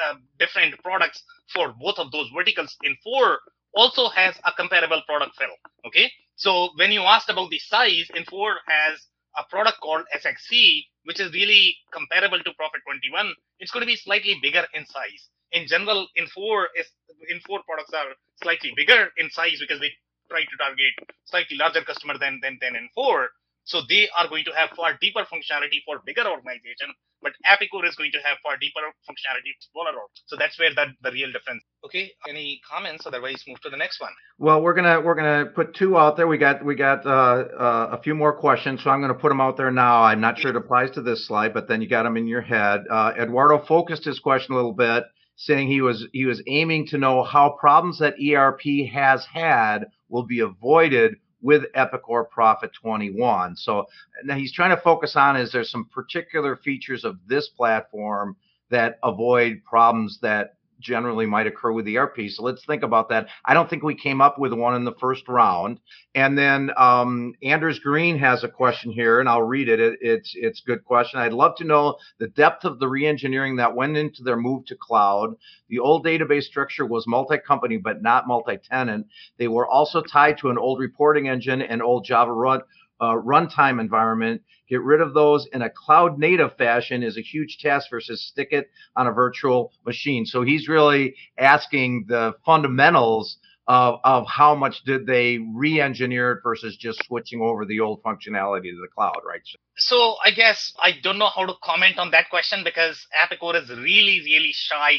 uh, 0.07 0.15
different 0.39 0.79
products 0.83 1.23
for 1.53 1.75
both 1.81 1.99
of 1.99 2.13
those 2.13 2.29
verticals. 2.35 2.77
Infor 2.85 3.37
also 3.75 4.09
has 4.09 4.37
a 4.45 4.53
comparable 4.53 5.03
product 5.07 5.33
Phil. 5.37 5.49
Okay, 5.87 6.11
so 6.37 6.71
when 6.77 6.93
you 6.93 7.01
asked 7.03 7.29
about 7.29 7.51
the 7.51 7.59
size, 7.59 8.09
Infor 8.15 8.55
has 8.67 9.01
a 9.39 9.45
product 9.51 9.81
called 9.83 10.05
SX.e, 10.17 10.87
which 11.05 11.21
is 11.21 11.33
really 11.33 11.77
comparable 11.93 12.39
to 12.41 12.53
Prophet 12.55 12.81
21. 12.87 13.35
It's 13.61 13.71
going 13.73 13.83
to 13.83 13.87
be 13.87 13.97
slightly 13.97 14.39
bigger 14.43 14.65
in 14.75 14.87
size. 14.87 15.29
In 15.53 15.67
general, 15.67 16.07
Infor 16.19 16.67
is 16.79 16.87
Infor 17.33 17.65
products 17.67 17.93
are 17.95 18.15
slightly 18.43 18.73
bigger 18.77 19.09
in 19.19 19.31
size 19.31 19.59
because 19.61 19.81
they 19.81 19.93
try 20.31 20.41
to 20.43 20.57
target 20.59 20.95
slightly 21.25 21.57
larger 21.57 21.83
customer 21.83 22.19
than 22.19 22.41
than 22.43 22.59
than 22.61 22.75
Infor. 22.75 23.29
So 23.65 23.81
they 23.89 24.09
are 24.17 24.29
going 24.29 24.45
to 24.45 24.53
have 24.53 24.71
far 24.77 24.97
deeper 25.01 25.25
functionality 25.25 25.81
for 25.87 26.01
bigger 26.05 26.29
organization, 26.29 26.93
but 27.23 27.33
Epicor 27.49 27.89
is 27.89 27.97
going 27.97 28.13
to 28.13 28.19
have 28.19 28.37
far 28.43 28.59
deeper 28.59 28.81
functionality 29.09 29.57
for 29.57 29.65
smaller 29.73 29.99
org. 29.99 30.11
So 30.27 30.37
that's 30.37 30.59
where 30.59 30.75
that 30.75 30.89
the 31.03 31.11
real 31.11 31.33
difference. 31.33 31.65
Okay, 31.85 32.13
any 32.29 32.61
comments? 32.71 33.07
Otherwise, 33.07 33.43
move 33.49 33.61
to 33.63 33.71
the 33.71 33.79
next 33.79 34.01
one. 34.01 34.13
Well, 34.39 34.61
we're 34.61 34.75
gonna 34.75 35.01
we're 35.01 35.15
gonna 35.15 35.47
put 35.47 35.75
two 35.75 35.97
out 35.97 36.19
there. 36.19 36.27
We 36.27 36.37
got 36.37 36.63
we 36.63 36.75
got 36.75 37.07
uh, 37.07 37.11
uh, 37.11 37.89
a 37.93 38.03
few 38.03 38.15
more 38.15 38.35
questions, 38.35 38.83
so 38.85 38.91
I'm 38.91 39.01
gonna 39.01 39.15
put 39.15 39.31
them 39.31 39.41
out 39.41 39.57
there 39.57 39.71
now. 39.71 40.03
I'm 40.03 40.21
not 40.21 40.39
sure 40.39 40.51
it 40.51 40.57
applies 40.57 40.91
to 40.93 41.03
this 41.03 41.27
slide, 41.27 41.55
but 41.55 41.67
then 41.67 41.81
you 41.81 41.89
got 41.89 42.03
them 42.03 42.19
in 42.19 42.27
your 42.27 42.43
head. 42.43 42.83
Uh, 42.91 43.13
Eduardo 43.19 43.65
focused 43.65 44.05
his 44.05 44.19
question 44.19 44.53
a 44.53 44.57
little 44.57 44.75
bit, 44.75 45.05
saying 45.37 45.69
he 45.69 45.81
was 45.81 46.07
he 46.13 46.27
was 46.27 46.43
aiming 46.47 46.89
to 46.89 46.99
know 46.99 47.23
how 47.23 47.57
problems 47.59 47.99
that 48.01 48.17
ERP 48.21 48.91
has 48.93 49.25
had 49.33 49.87
will 50.11 50.27
be 50.27 50.41
avoided 50.41 51.17
with 51.45 51.65
Epicor 51.77 52.29
Prophet 52.29 52.71
21. 52.73 53.55
So 53.55 53.87
now 54.25 54.35
he's 54.35 54.53
trying 54.53 54.75
to 54.75 54.81
focus 54.81 55.15
on 55.15 55.37
is 55.37 55.53
there 55.53 55.63
some 55.63 55.85
particular 55.93 56.57
features 56.57 57.05
of 57.05 57.19
this 57.29 57.49
platform 57.49 58.35
that 58.71 58.99
avoid 59.05 59.63
problems 59.63 60.19
that 60.23 60.55
generally 60.85 61.27
might 61.27 61.47
occur 61.47 61.73
with 61.73 61.87
the 61.87 61.99
ERP. 61.99 62.29
So 62.29 62.45
let's 62.45 62.65
think 62.65 62.83
about 62.83 63.09
that. 63.09 63.27
I 63.45 63.55
don't 63.55 63.69
think 63.69 63.83
we 63.83 63.97
came 63.97 64.21
up 64.21 64.39
with 64.39 64.53
one 64.53 64.77
in 64.77 64.85
the 64.85 64.95
first 65.01 65.27
round. 65.27 65.81
And 66.15 66.39
then 66.39 66.71
um, 66.77 67.33
Anders 67.43 67.81
Green 67.81 68.19
has 68.19 68.45
a 68.45 68.49
question 68.49 68.93
here, 68.93 69.19
and 69.19 69.29
I'll 69.29 69.43
read 69.43 69.69
it. 69.69 69.81
it. 69.81 69.99
It's 70.01 70.33
it's 70.37 70.63
a 70.63 70.67
good 70.67 70.85
question. 70.85 71.19
I'd 71.19 71.33
love 71.33 71.57
to 71.57 71.65
know 71.65 71.97
the 72.19 72.29
depth 72.29 72.65
of 72.65 72.79
the 72.79 72.87
reengineering 72.87 73.57
that 73.57 73.75
went 73.75 73.97
into 73.97 74.23
their 74.23 74.37
move 74.37 74.67
to 74.67 74.77
cloud. 74.77 75.35
The 75.69 75.79
old 75.81 76.05
database 76.05 76.45
structure 76.45 76.87
was 76.87 77.07
multi-company, 77.07 77.79
but 77.79 78.03
not 78.03 78.29
multi-tenant. 78.29 79.07
They 79.39 79.49
were 79.49 79.67
also 79.67 80.03
tied 80.03 80.39
to 80.39 80.51
an 80.51 80.59
old 80.59 80.79
reporting 80.79 81.29
engine 81.29 81.63
and 81.63 81.83
old 81.83 82.05
Java 82.05 82.33
run 82.33 82.61
uh, 83.05 83.21
runtime 83.21 83.81
environment. 83.81 84.43
Get 84.69 84.83
rid 84.83 85.01
of 85.01 85.13
those 85.13 85.47
in 85.53 85.63
a 85.63 85.71
cloud 85.71 86.19
native 86.19 86.57
fashion 86.57 87.03
is 87.03 87.19
a 87.19 87.21
huge 87.21 87.59
task 87.61 87.89
versus 87.91 88.27
stick 88.27 88.49
it 88.51 88.71
on 88.97 89.07
a 89.07 89.13
virtual 89.13 89.73
machine. 89.85 90.25
So 90.25 90.43
he's 90.43 90.69
really 90.69 91.15
asking 91.39 92.07
the 92.09 92.35
fundamentals 92.47 93.39
of, 93.67 94.01
of 94.05 94.27
how 94.27 94.55
much 94.55 94.83
did 94.85 95.07
they 95.07 95.39
re-engineer 95.55 96.33
it 96.33 96.41
versus 96.43 96.77
just 96.77 97.03
switching 97.05 97.41
over 97.41 97.65
the 97.65 97.81
old 97.81 98.03
functionality 98.03 98.71
to 98.71 98.81
the 98.81 98.89
cloud, 98.95 99.21
right? 99.27 99.41
So 99.77 100.17
I 100.25 100.31
guess 100.31 100.73
I 100.79 100.93
don't 101.03 101.19
know 101.19 101.31
how 101.35 101.47
to 101.47 101.55
comment 101.63 101.99
on 101.99 102.11
that 102.11 102.31
question 102.31 102.63
because 102.65 103.07
Epicor 103.25 103.63
is 103.63 103.69
really, 103.71 104.21
really 104.25 104.53
shy 104.53 104.93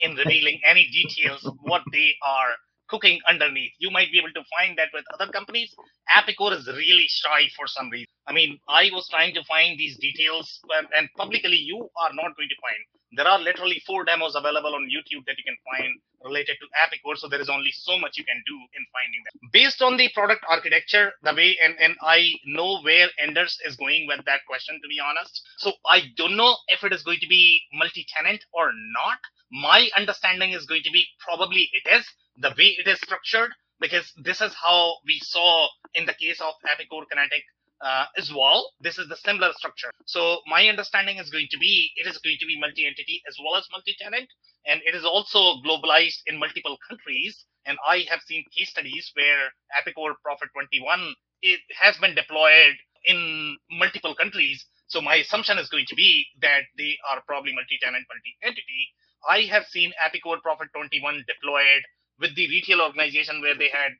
in 0.00 0.14
revealing 0.16 0.60
any 0.64 0.88
details 0.90 1.44
of 1.44 1.54
what 1.62 1.82
they 1.92 2.12
are 2.26 2.52
cooking 2.90 3.20
underneath. 3.26 3.72
You 3.78 3.90
might 3.90 4.10
be 4.12 4.18
able 4.18 4.34
to 4.34 4.44
find 4.58 4.76
that 4.78 4.90
with 4.92 5.04
other 5.14 5.30
companies. 5.32 5.74
Epicor 6.14 6.52
is 6.58 6.66
really 6.66 7.06
shy 7.08 7.48
for 7.56 7.66
some 7.66 7.88
reason. 7.88 8.08
I 8.26 8.32
mean, 8.32 8.58
I 8.68 8.90
was 8.92 9.08
trying 9.08 9.34
to 9.34 9.44
find 9.44 9.78
these 9.78 9.96
details, 9.98 10.60
um, 10.76 10.86
and 10.96 11.08
publicly, 11.16 11.56
you 11.56 11.78
are 11.78 12.12
not 12.12 12.36
going 12.36 12.50
to 12.50 12.60
find. 12.60 12.82
There 13.16 13.26
are 13.26 13.40
literally 13.40 13.82
four 13.86 14.04
demos 14.04 14.36
available 14.36 14.74
on 14.74 14.86
YouTube 14.86 15.26
that 15.26 15.38
you 15.38 15.44
can 15.44 15.56
find 15.66 15.98
related 16.22 16.56
to 16.60 16.66
Epicor. 16.86 17.16
So 17.16 17.28
there 17.28 17.40
is 17.40 17.50
only 17.50 17.72
so 17.72 17.98
much 17.98 18.16
you 18.16 18.24
can 18.24 18.42
do 18.46 18.54
in 18.54 18.84
finding 18.94 19.22
them. 19.24 19.50
Based 19.52 19.82
on 19.82 19.96
the 19.96 20.08
product 20.14 20.44
architecture, 20.48 21.12
the 21.22 21.34
way, 21.34 21.56
and, 21.62 21.74
and 21.80 21.96
I 22.02 22.30
know 22.46 22.80
where 22.82 23.08
Anders 23.20 23.58
is 23.66 23.76
going 23.76 24.06
with 24.06 24.24
that 24.26 24.46
question, 24.46 24.78
to 24.80 24.88
be 24.88 25.00
honest. 25.00 25.42
So 25.58 25.72
I 25.86 26.02
don't 26.16 26.36
know 26.36 26.56
if 26.68 26.84
it 26.84 26.92
is 26.92 27.02
going 27.02 27.18
to 27.20 27.28
be 27.28 27.60
multi-tenant 27.74 28.44
or 28.52 28.70
not. 28.94 29.18
My 29.50 29.88
understanding 29.96 30.52
is 30.52 30.66
going 30.66 30.82
to 30.84 30.90
be 30.92 31.04
probably 31.18 31.68
it 31.72 31.90
is 31.90 32.06
the 32.38 32.50
way 32.56 32.76
it 32.78 32.86
is 32.88 32.98
structured, 33.00 33.50
because 33.80 34.12
this 34.22 34.40
is 34.40 34.54
how 34.54 34.96
we 35.06 35.18
saw 35.22 35.68
in 35.94 36.06
the 36.06 36.14
case 36.14 36.40
of 36.40 36.54
Epicor 36.66 37.04
Kinetic 37.10 37.42
uh, 37.80 38.04
as 38.16 38.30
well. 38.34 38.72
This 38.80 38.98
is 38.98 39.08
the 39.08 39.16
similar 39.16 39.52
structure. 39.54 39.90
So 40.04 40.40
my 40.46 40.68
understanding 40.68 41.16
is 41.16 41.30
going 41.30 41.48
to 41.50 41.58
be 41.58 41.90
it 41.96 42.06
is 42.06 42.18
going 42.18 42.36
to 42.40 42.46
be 42.46 42.60
multi-entity 42.60 43.22
as 43.28 43.36
well 43.42 43.56
as 43.56 43.66
multi-tenant, 43.72 44.28
and 44.66 44.80
it 44.84 44.94
is 44.94 45.04
also 45.04 45.60
globalized 45.66 46.20
in 46.26 46.38
multiple 46.38 46.76
countries. 46.88 47.44
And 47.66 47.78
I 47.86 48.04
have 48.10 48.20
seen 48.26 48.44
case 48.56 48.70
studies 48.70 49.10
where 49.14 49.50
Epicor 49.80 50.14
Prophet 50.22 50.48
21 50.52 51.14
it 51.42 51.60
has 51.80 51.96
been 51.96 52.14
deployed 52.14 52.76
in 53.06 53.56
multiple 53.70 54.14
countries. 54.14 54.64
So 54.88 55.00
my 55.00 55.16
assumption 55.16 55.56
is 55.58 55.68
going 55.68 55.86
to 55.88 55.94
be 55.94 56.26
that 56.42 56.68
they 56.76 56.96
are 57.08 57.22
probably 57.26 57.54
multi-tenant, 57.54 58.04
multi-entity. 58.10 58.82
I 59.28 59.42
have 59.52 59.64
seen 59.66 59.92
Epicor 59.96 60.40
Prophet 60.42 60.68
21 60.74 61.24
deployed 61.26 61.82
with 62.20 62.34
the 62.36 62.48
retail 62.48 62.80
organization 62.80 63.40
where 63.40 63.56
they 63.56 63.68
had 63.68 63.92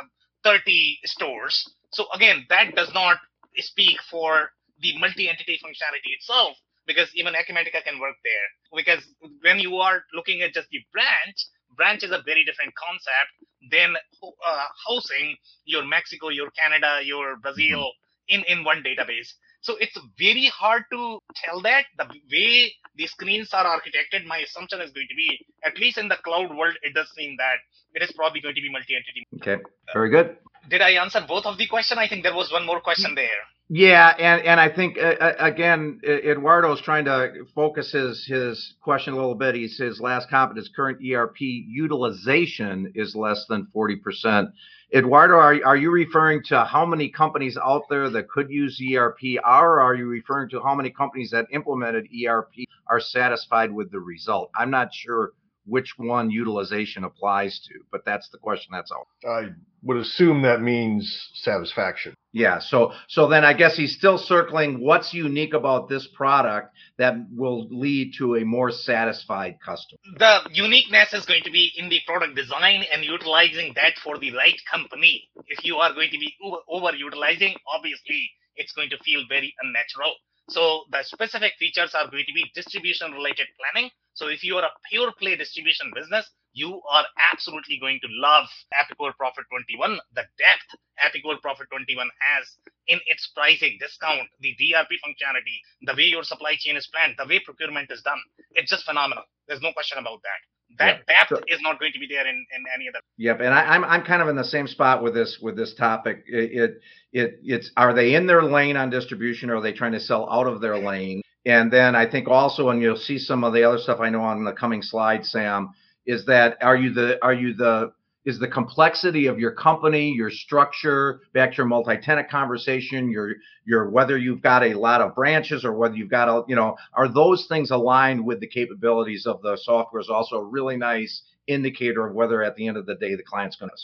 um, 0.00 0.10
30 0.44 0.98
stores. 1.04 1.64
So 1.92 2.06
again, 2.12 2.44
that 2.48 2.74
does 2.74 2.92
not 2.92 3.18
speak 3.56 3.98
for 4.10 4.50
the 4.80 4.96
multi-entity 4.98 5.60
functionality 5.64 6.14
itself 6.16 6.56
because 6.86 7.10
even 7.14 7.34
Acumatica 7.34 7.84
can 7.84 8.00
work 8.00 8.16
there. 8.24 8.48
Because 8.74 9.06
when 9.42 9.58
you 9.58 9.76
are 9.76 10.02
looking 10.14 10.42
at 10.42 10.54
just 10.54 10.68
the 10.70 10.80
branch, 10.92 11.36
branch 11.76 12.02
is 12.02 12.10
a 12.10 12.22
very 12.24 12.44
different 12.44 12.74
concept 12.74 13.30
than 13.70 13.94
uh, 14.22 14.66
housing 14.88 15.36
your 15.64 15.84
Mexico, 15.84 16.28
your 16.28 16.50
Canada, 16.50 17.00
your 17.04 17.36
Brazil 17.36 17.92
in, 18.28 18.42
in 18.48 18.64
one 18.64 18.82
database. 18.82 19.28
So 19.68 19.76
it's 19.78 19.98
very 20.18 20.46
hard 20.46 20.84
to 20.92 21.18
tell 21.44 21.60
that 21.60 21.84
the 21.98 22.06
way 22.32 22.72
the 22.96 23.06
screens 23.06 23.50
are 23.52 23.66
architected. 23.66 24.24
My 24.24 24.38
assumption 24.38 24.80
is 24.80 24.90
going 24.92 25.08
to 25.10 25.14
be, 25.14 25.44
at 25.62 25.76
least 25.78 25.98
in 25.98 26.08
the 26.08 26.16
cloud 26.24 26.56
world, 26.56 26.74
it 26.80 26.94
does 26.94 27.10
seem 27.14 27.36
that 27.36 27.58
it 27.92 28.02
is 28.02 28.10
probably 28.12 28.40
going 28.40 28.54
to 28.54 28.62
be 28.62 28.70
multi-entity. 28.72 29.26
Okay, 29.42 29.62
very 29.92 30.08
good. 30.08 30.38
Did 30.70 30.80
I 30.80 30.92
answer 30.92 31.20
both 31.28 31.44
of 31.44 31.58
the 31.58 31.66
question? 31.66 31.98
I 31.98 32.08
think 32.08 32.22
there 32.22 32.34
was 32.34 32.50
one 32.50 32.64
more 32.64 32.80
question 32.80 33.14
there. 33.14 33.42
Yeah, 33.68 34.14
and 34.18 34.40
and 34.46 34.58
I 34.58 34.74
think 34.74 34.96
uh, 34.96 35.16
uh 35.20 35.34
again, 35.38 36.00
Eduardo's 36.02 36.80
trying 36.80 37.04
to 37.04 37.44
focus 37.54 37.92
his 37.92 38.24
his 38.26 38.74
question 38.80 39.12
a 39.12 39.16
little 39.16 39.34
bit. 39.34 39.54
He 39.54 39.68
says 39.68 40.00
last 40.00 40.30
comment 40.30 40.58
is 40.58 40.70
current 40.74 40.98
ERP 41.06 41.40
utilization 41.40 42.92
is 42.94 43.14
less 43.14 43.44
than 43.50 43.66
forty 43.74 43.96
percent. 43.96 44.48
Eduardo, 44.94 45.34
are 45.34 45.60
are 45.66 45.76
you 45.76 45.90
referring 45.90 46.42
to 46.44 46.64
how 46.64 46.86
many 46.86 47.10
companies 47.10 47.58
out 47.58 47.82
there 47.90 48.08
that 48.08 48.28
could 48.28 48.50
use 48.50 48.80
ERP, 48.80 49.18
are, 49.44 49.74
or 49.74 49.80
are 49.80 49.94
you 49.94 50.06
referring 50.06 50.48
to 50.50 50.62
how 50.62 50.74
many 50.74 50.88
companies 50.88 51.30
that 51.30 51.46
implemented 51.50 52.08
ERP 52.24 52.52
are 52.86 52.98
satisfied 52.98 53.70
with 53.70 53.90
the 53.90 54.00
result? 54.00 54.50
I'm 54.56 54.70
not 54.70 54.94
sure 54.94 55.32
which 55.68 55.94
one 55.96 56.30
utilization 56.30 57.04
applies 57.04 57.60
to, 57.68 57.74
but 57.92 58.04
that's 58.04 58.28
the 58.30 58.38
question 58.38 58.70
that's 58.72 58.92
out. 58.92 59.06
I 59.28 59.50
would 59.82 59.98
assume 59.98 60.42
that 60.42 60.60
means 60.60 61.30
satisfaction. 61.34 62.14
Yeah, 62.32 62.58
so 62.58 62.92
so 63.08 63.28
then 63.28 63.44
I 63.44 63.52
guess 63.54 63.76
he's 63.76 63.96
still 63.96 64.18
circling 64.18 64.80
what's 64.80 65.14
unique 65.14 65.54
about 65.54 65.88
this 65.88 66.06
product 66.14 66.74
that 66.98 67.14
will 67.34 67.68
lead 67.70 68.12
to 68.18 68.36
a 68.36 68.44
more 68.44 68.70
satisfied 68.70 69.56
customer. 69.64 69.98
The 70.18 70.50
uniqueness 70.52 71.14
is 71.14 71.24
going 71.24 71.42
to 71.44 71.50
be 71.50 71.72
in 71.76 71.88
the 71.88 72.00
product 72.06 72.36
design 72.36 72.84
and 72.92 73.04
utilizing 73.04 73.72
that 73.76 73.94
for 74.02 74.18
the 74.18 74.32
right 74.34 74.60
company. 74.70 75.28
If 75.46 75.64
you 75.64 75.76
are 75.76 75.92
going 75.94 76.10
to 76.10 76.18
be 76.18 76.34
over 76.68 76.94
utilizing, 76.94 77.54
obviously 77.74 78.30
it's 78.56 78.72
going 78.72 78.90
to 78.90 78.98
feel 78.98 79.22
very 79.28 79.54
unnatural. 79.62 80.12
So 80.48 80.84
the 80.90 81.02
specific 81.02 81.52
features 81.58 81.94
are 81.94 82.10
going 82.10 82.24
to 82.26 82.32
be 82.32 82.50
distribution 82.54 83.12
related 83.12 83.46
planning. 83.60 83.90
So 84.14 84.28
if 84.28 84.42
you 84.42 84.56
are 84.56 84.64
a 84.64 84.72
pure 84.90 85.12
play 85.12 85.36
distribution 85.36 85.92
business, 85.94 86.28
you 86.52 86.80
are 86.90 87.04
absolutely 87.32 87.78
going 87.78 88.00
to 88.00 88.08
love 88.10 88.48
Epicor 88.72 89.14
Prophet 89.16 89.44
21. 89.50 90.00
The 90.14 90.24
depth 90.40 90.68
Epicor 90.98 91.40
Prophet 91.40 91.68
21 91.70 92.08
has 92.18 92.48
in 92.88 92.98
its 93.06 93.30
pricing 93.34 93.76
discount, 93.78 94.28
the 94.40 94.56
DRP 94.56 94.96
functionality, 95.04 95.60
the 95.82 95.94
way 95.94 96.08
your 96.08 96.24
supply 96.24 96.56
chain 96.58 96.76
is 96.76 96.88
planned, 96.88 97.14
the 97.18 97.26
way 97.28 97.38
procurement 97.44 97.92
is 97.92 98.02
done. 98.02 98.18
It's 98.52 98.70
just 98.70 98.86
phenomenal. 98.86 99.24
There's 99.46 99.62
no 99.62 99.72
question 99.72 99.98
about 99.98 100.22
that 100.22 100.40
that 100.78 101.06
depth 101.06 101.30
so, 101.30 101.40
is 101.48 101.60
not 101.62 101.80
going 101.80 101.92
to 101.92 101.98
be 101.98 102.06
there 102.06 102.26
in, 102.26 102.46
in 102.54 102.64
any 102.74 102.88
other. 102.88 103.00
Yep, 103.16 103.40
and 103.40 103.54
I, 103.54 103.74
am 103.74 103.84
I'm, 103.84 103.90
I'm 103.90 104.04
kind 104.04 104.20
of 104.20 104.28
in 104.28 104.36
the 104.36 104.44
same 104.44 104.66
spot 104.66 105.02
with 105.02 105.14
this 105.14 105.38
with 105.40 105.56
this 105.56 105.74
topic. 105.74 106.24
It, 106.26 106.52
it 106.52 106.80
it 107.12 107.40
it's 107.42 107.70
are 107.76 107.94
they 107.94 108.14
in 108.14 108.26
their 108.26 108.42
lane 108.42 108.76
on 108.76 108.90
distribution, 108.90 109.50
or 109.50 109.56
are 109.56 109.62
they 109.62 109.72
trying 109.72 109.92
to 109.92 110.00
sell 110.00 110.28
out 110.30 110.46
of 110.46 110.60
their 110.60 110.78
lane? 110.78 111.22
And 111.46 111.72
then 111.72 111.94
I 111.94 112.08
think 112.10 112.28
also, 112.28 112.68
and 112.68 112.82
you'll 112.82 112.96
see 112.96 113.18
some 113.18 113.44
of 113.44 113.54
the 113.54 113.64
other 113.64 113.78
stuff 113.78 114.00
I 114.00 114.10
know 114.10 114.20
on 114.20 114.44
the 114.44 114.52
coming 114.52 114.82
slide, 114.82 115.24
Sam, 115.24 115.70
is 116.06 116.24
that 116.26 116.58
are 116.62 116.76
you 116.76 116.92
the 116.92 117.22
are 117.24 117.34
you 117.34 117.54
the 117.54 117.92
is 118.24 118.38
the 118.38 118.48
complexity 118.48 119.26
of 119.26 119.38
your 119.38 119.52
company, 119.52 120.12
your 120.12 120.30
structure, 120.30 121.22
back 121.32 121.52
to 121.52 121.56
your 121.58 121.66
multi-tenant 121.66 122.28
conversation, 122.28 123.10
your 123.10 123.36
your 123.64 123.88
whether 123.88 124.18
you've 124.18 124.42
got 124.42 124.62
a 124.62 124.74
lot 124.74 125.00
of 125.00 125.14
branches 125.14 125.64
or 125.64 125.72
whether 125.72 125.94
you've 125.94 126.10
got 126.10 126.28
a 126.28 126.42
you 126.48 126.56
know 126.56 126.76
are 126.92 127.08
those 127.08 127.46
things 127.46 127.70
aligned 127.70 128.22
with 128.22 128.40
the 128.40 128.46
capabilities 128.46 129.24
of 129.26 129.40
the 129.40 129.56
software 129.56 130.00
is 130.00 130.10
also 130.10 130.36
a 130.36 130.44
really 130.44 130.76
nice 130.76 131.22
indicator 131.48 132.06
of 132.06 132.14
whether 132.14 132.42
at 132.42 132.54
the 132.54 132.68
end 132.68 132.76
of 132.76 132.86
the 132.86 132.94
day 132.94 133.14
the 133.14 133.22
client's 133.22 133.56
going 133.56 133.70
to 133.70 133.76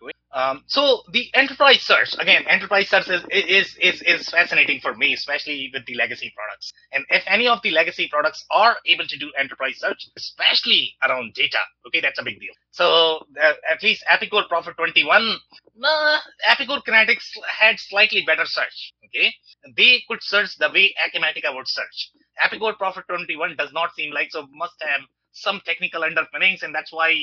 going. 0.00 0.12
Um, 0.32 0.64
so 0.66 1.02
the 1.12 1.30
enterprise 1.34 1.80
search 1.80 2.14
again, 2.18 2.44
enterprise 2.48 2.88
search 2.88 3.08
is, 3.08 3.22
is 3.30 3.76
is 3.80 4.02
is 4.02 4.28
fascinating 4.28 4.80
for 4.80 4.94
me, 4.94 5.14
especially 5.14 5.70
with 5.72 5.86
the 5.86 5.94
legacy 5.94 6.32
products. 6.36 6.72
And 6.92 7.04
if 7.10 7.24
any 7.26 7.48
of 7.48 7.60
the 7.62 7.70
legacy 7.70 8.08
products 8.10 8.44
are 8.50 8.76
able 8.84 9.06
to 9.06 9.18
do 9.18 9.32
enterprise 9.38 9.76
search, 9.78 10.06
especially 10.16 10.94
around 11.02 11.34
data, 11.34 11.58
okay, 11.86 12.00
that's 12.00 12.18
a 12.18 12.24
big 12.24 12.40
deal. 12.40 12.52
So 12.72 13.24
uh, 13.42 13.52
at 13.70 13.82
least 13.82 14.04
Epicor 14.10 14.46
Prophet 14.48 14.76
21, 14.76 15.36
nah, 15.76 16.18
Kinetics 16.86 17.30
had 17.58 17.78
slightly 17.78 18.22
better 18.26 18.44
search. 18.44 18.92
Okay, 19.06 19.32
they 19.76 20.02
could 20.08 20.22
search 20.22 20.56
the 20.58 20.68
way 20.68 20.94
Acumatica 21.06 21.54
would 21.54 21.68
search. 21.68 22.10
Epicor 22.44 22.76
Prophet 22.76 23.04
21 23.08 23.56
does 23.56 23.72
not 23.72 23.94
seem 23.94 24.12
like 24.12 24.30
so 24.30 24.46
must 24.52 24.74
have 24.80 25.00
some 25.32 25.60
technical 25.64 26.02
underpinnings, 26.04 26.62
and 26.62 26.74
that's 26.74 26.92
why 26.92 27.14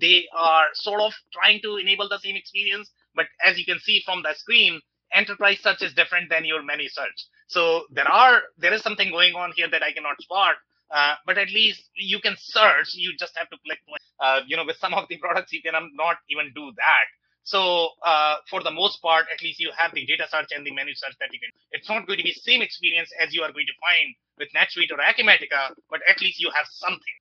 they 0.00 0.26
are 0.36 0.66
sort 0.74 1.00
of 1.00 1.12
trying 1.32 1.60
to 1.62 1.76
enable 1.76 2.08
the 2.08 2.18
same 2.18 2.36
experience. 2.36 2.90
But 3.14 3.26
as 3.44 3.58
you 3.58 3.64
can 3.64 3.78
see 3.80 4.02
from 4.04 4.22
the 4.22 4.34
screen, 4.34 4.80
enterprise 5.12 5.58
search 5.60 5.82
is 5.82 5.94
different 5.94 6.30
than 6.30 6.44
your 6.44 6.62
menu 6.62 6.88
search. 6.88 7.26
So 7.48 7.84
there 7.90 8.08
are 8.08 8.42
there 8.58 8.72
is 8.72 8.82
something 8.82 9.10
going 9.10 9.34
on 9.34 9.52
here 9.56 9.68
that 9.70 9.82
I 9.82 9.92
cannot 9.92 10.20
spot. 10.20 10.56
Uh, 10.90 11.14
but 11.26 11.36
at 11.36 11.50
least 11.50 11.82
you 11.96 12.20
can 12.20 12.36
search. 12.38 12.94
You 12.94 13.12
just 13.18 13.36
have 13.36 13.50
to 13.50 13.56
click. 13.64 13.78
Uh, 14.20 14.40
you 14.46 14.56
know, 14.56 14.64
with 14.64 14.76
some 14.76 14.94
of 14.94 15.08
the 15.08 15.16
products, 15.18 15.52
you 15.52 15.60
cannot 15.60 15.90
not 15.94 16.18
even 16.30 16.52
do 16.54 16.70
that. 16.76 17.06
So 17.42 17.90
uh, 18.04 18.36
for 18.50 18.62
the 18.62 18.70
most 18.70 19.02
part, 19.02 19.26
at 19.32 19.42
least 19.42 19.60
you 19.60 19.70
have 19.76 19.94
the 19.94 20.04
data 20.06 20.26
search 20.30 20.50
and 20.54 20.66
the 20.66 20.72
menu 20.72 20.94
search 20.94 21.14
that 21.20 21.32
you 21.32 21.38
can. 21.38 21.50
It's 21.72 21.88
not 21.88 22.06
going 22.06 22.18
to 22.18 22.24
be 22.24 22.32
same 22.32 22.62
experience 22.62 23.10
as 23.22 23.34
you 23.34 23.42
are 23.42 23.52
going 23.52 23.66
to 23.66 23.78
find 23.82 24.14
with 24.38 24.48
NetSuite 24.54 24.90
or 24.90 24.98
Acumatica, 24.98 25.74
but 25.90 26.00
at 26.08 26.20
least 26.20 26.40
you 26.40 26.50
have 26.54 26.66
something. 26.70 27.16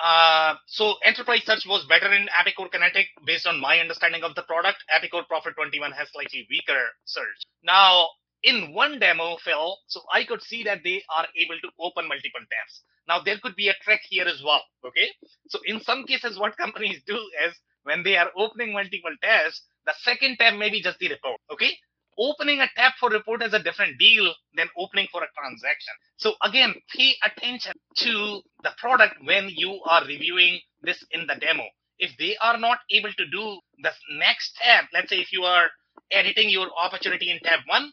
Uh, 0.00 0.54
so 0.66 0.94
enterprise 1.04 1.42
search 1.44 1.66
was 1.66 1.84
better 1.86 2.12
in 2.12 2.28
Epicor 2.28 2.70
Kinetic 2.70 3.06
based 3.26 3.46
on 3.46 3.60
my 3.60 3.78
understanding 3.78 4.22
of 4.22 4.34
the 4.34 4.42
product. 4.42 4.78
Epicor 4.94 5.26
Prophet 5.26 5.54
21 5.56 5.92
has 5.92 6.08
slightly 6.12 6.46
weaker 6.50 6.80
search. 7.04 7.46
Now, 7.64 8.08
in 8.44 8.72
one 8.72 9.00
demo, 9.00 9.36
Phil, 9.44 9.76
so 9.88 10.00
I 10.12 10.24
could 10.24 10.42
see 10.42 10.62
that 10.64 10.84
they 10.84 11.02
are 11.16 11.26
able 11.36 11.58
to 11.60 11.70
open 11.80 12.06
multiple 12.06 12.40
tabs. 12.40 12.82
Now, 13.08 13.20
there 13.20 13.38
could 13.42 13.56
be 13.56 13.68
a 13.68 13.74
trick 13.82 14.00
here 14.08 14.26
as 14.26 14.42
well. 14.44 14.62
Okay. 14.86 15.08
So 15.48 15.58
in 15.64 15.80
some 15.80 16.04
cases, 16.04 16.38
what 16.38 16.56
companies 16.64 17.02
do 17.06 17.18
is 17.46 17.54
when 17.82 18.04
they 18.04 18.16
are 18.16 18.30
opening 18.36 18.72
multiple 18.72 19.14
tabs, 19.22 19.62
the 19.86 19.94
second 20.02 20.36
tab 20.38 20.54
may 20.54 20.70
be 20.70 20.82
just 20.82 20.98
the 20.98 21.08
report. 21.08 21.40
Okay 21.50 21.72
opening 22.18 22.60
a 22.60 22.68
tab 22.76 22.92
for 22.98 23.10
report 23.10 23.42
is 23.42 23.54
a 23.54 23.62
different 23.62 23.98
deal 23.98 24.32
than 24.56 24.68
opening 24.76 25.06
for 25.12 25.22
a 25.22 25.28
transaction. 25.38 25.94
So 26.16 26.34
again, 26.42 26.74
pay 26.94 27.14
attention 27.24 27.72
to 27.98 28.40
the 28.62 28.70
product 28.78 29.14
when 29.24 29.48
you 29.48 29.80
are 29.86 30.04
reviewing 30.04 30.60
this 30.82 31.04
in 31.12 31.26
the 31.26 31.36
demo. 31.40 31.64
If 31.98 32.16
they 32.18 32.36
are 32.40 32.58
not 32.58 32.78
able 32.90 33.12
to 33.12 33.26
do 33.30 33.58
the 33.82 33.90
next 34.18 34.56
tab, 34.62 34.86
let's 34.92 35.10
say 35.10 35.20
if 35.20 35.32
you 35.32 35.42
are 35.42 35.68
editing 36.10 36.48
your 36.48 36.68
opportunity 36.82 37.30
in 37.30 37.38
tab 37.40 37.60
one, 37.66 37.92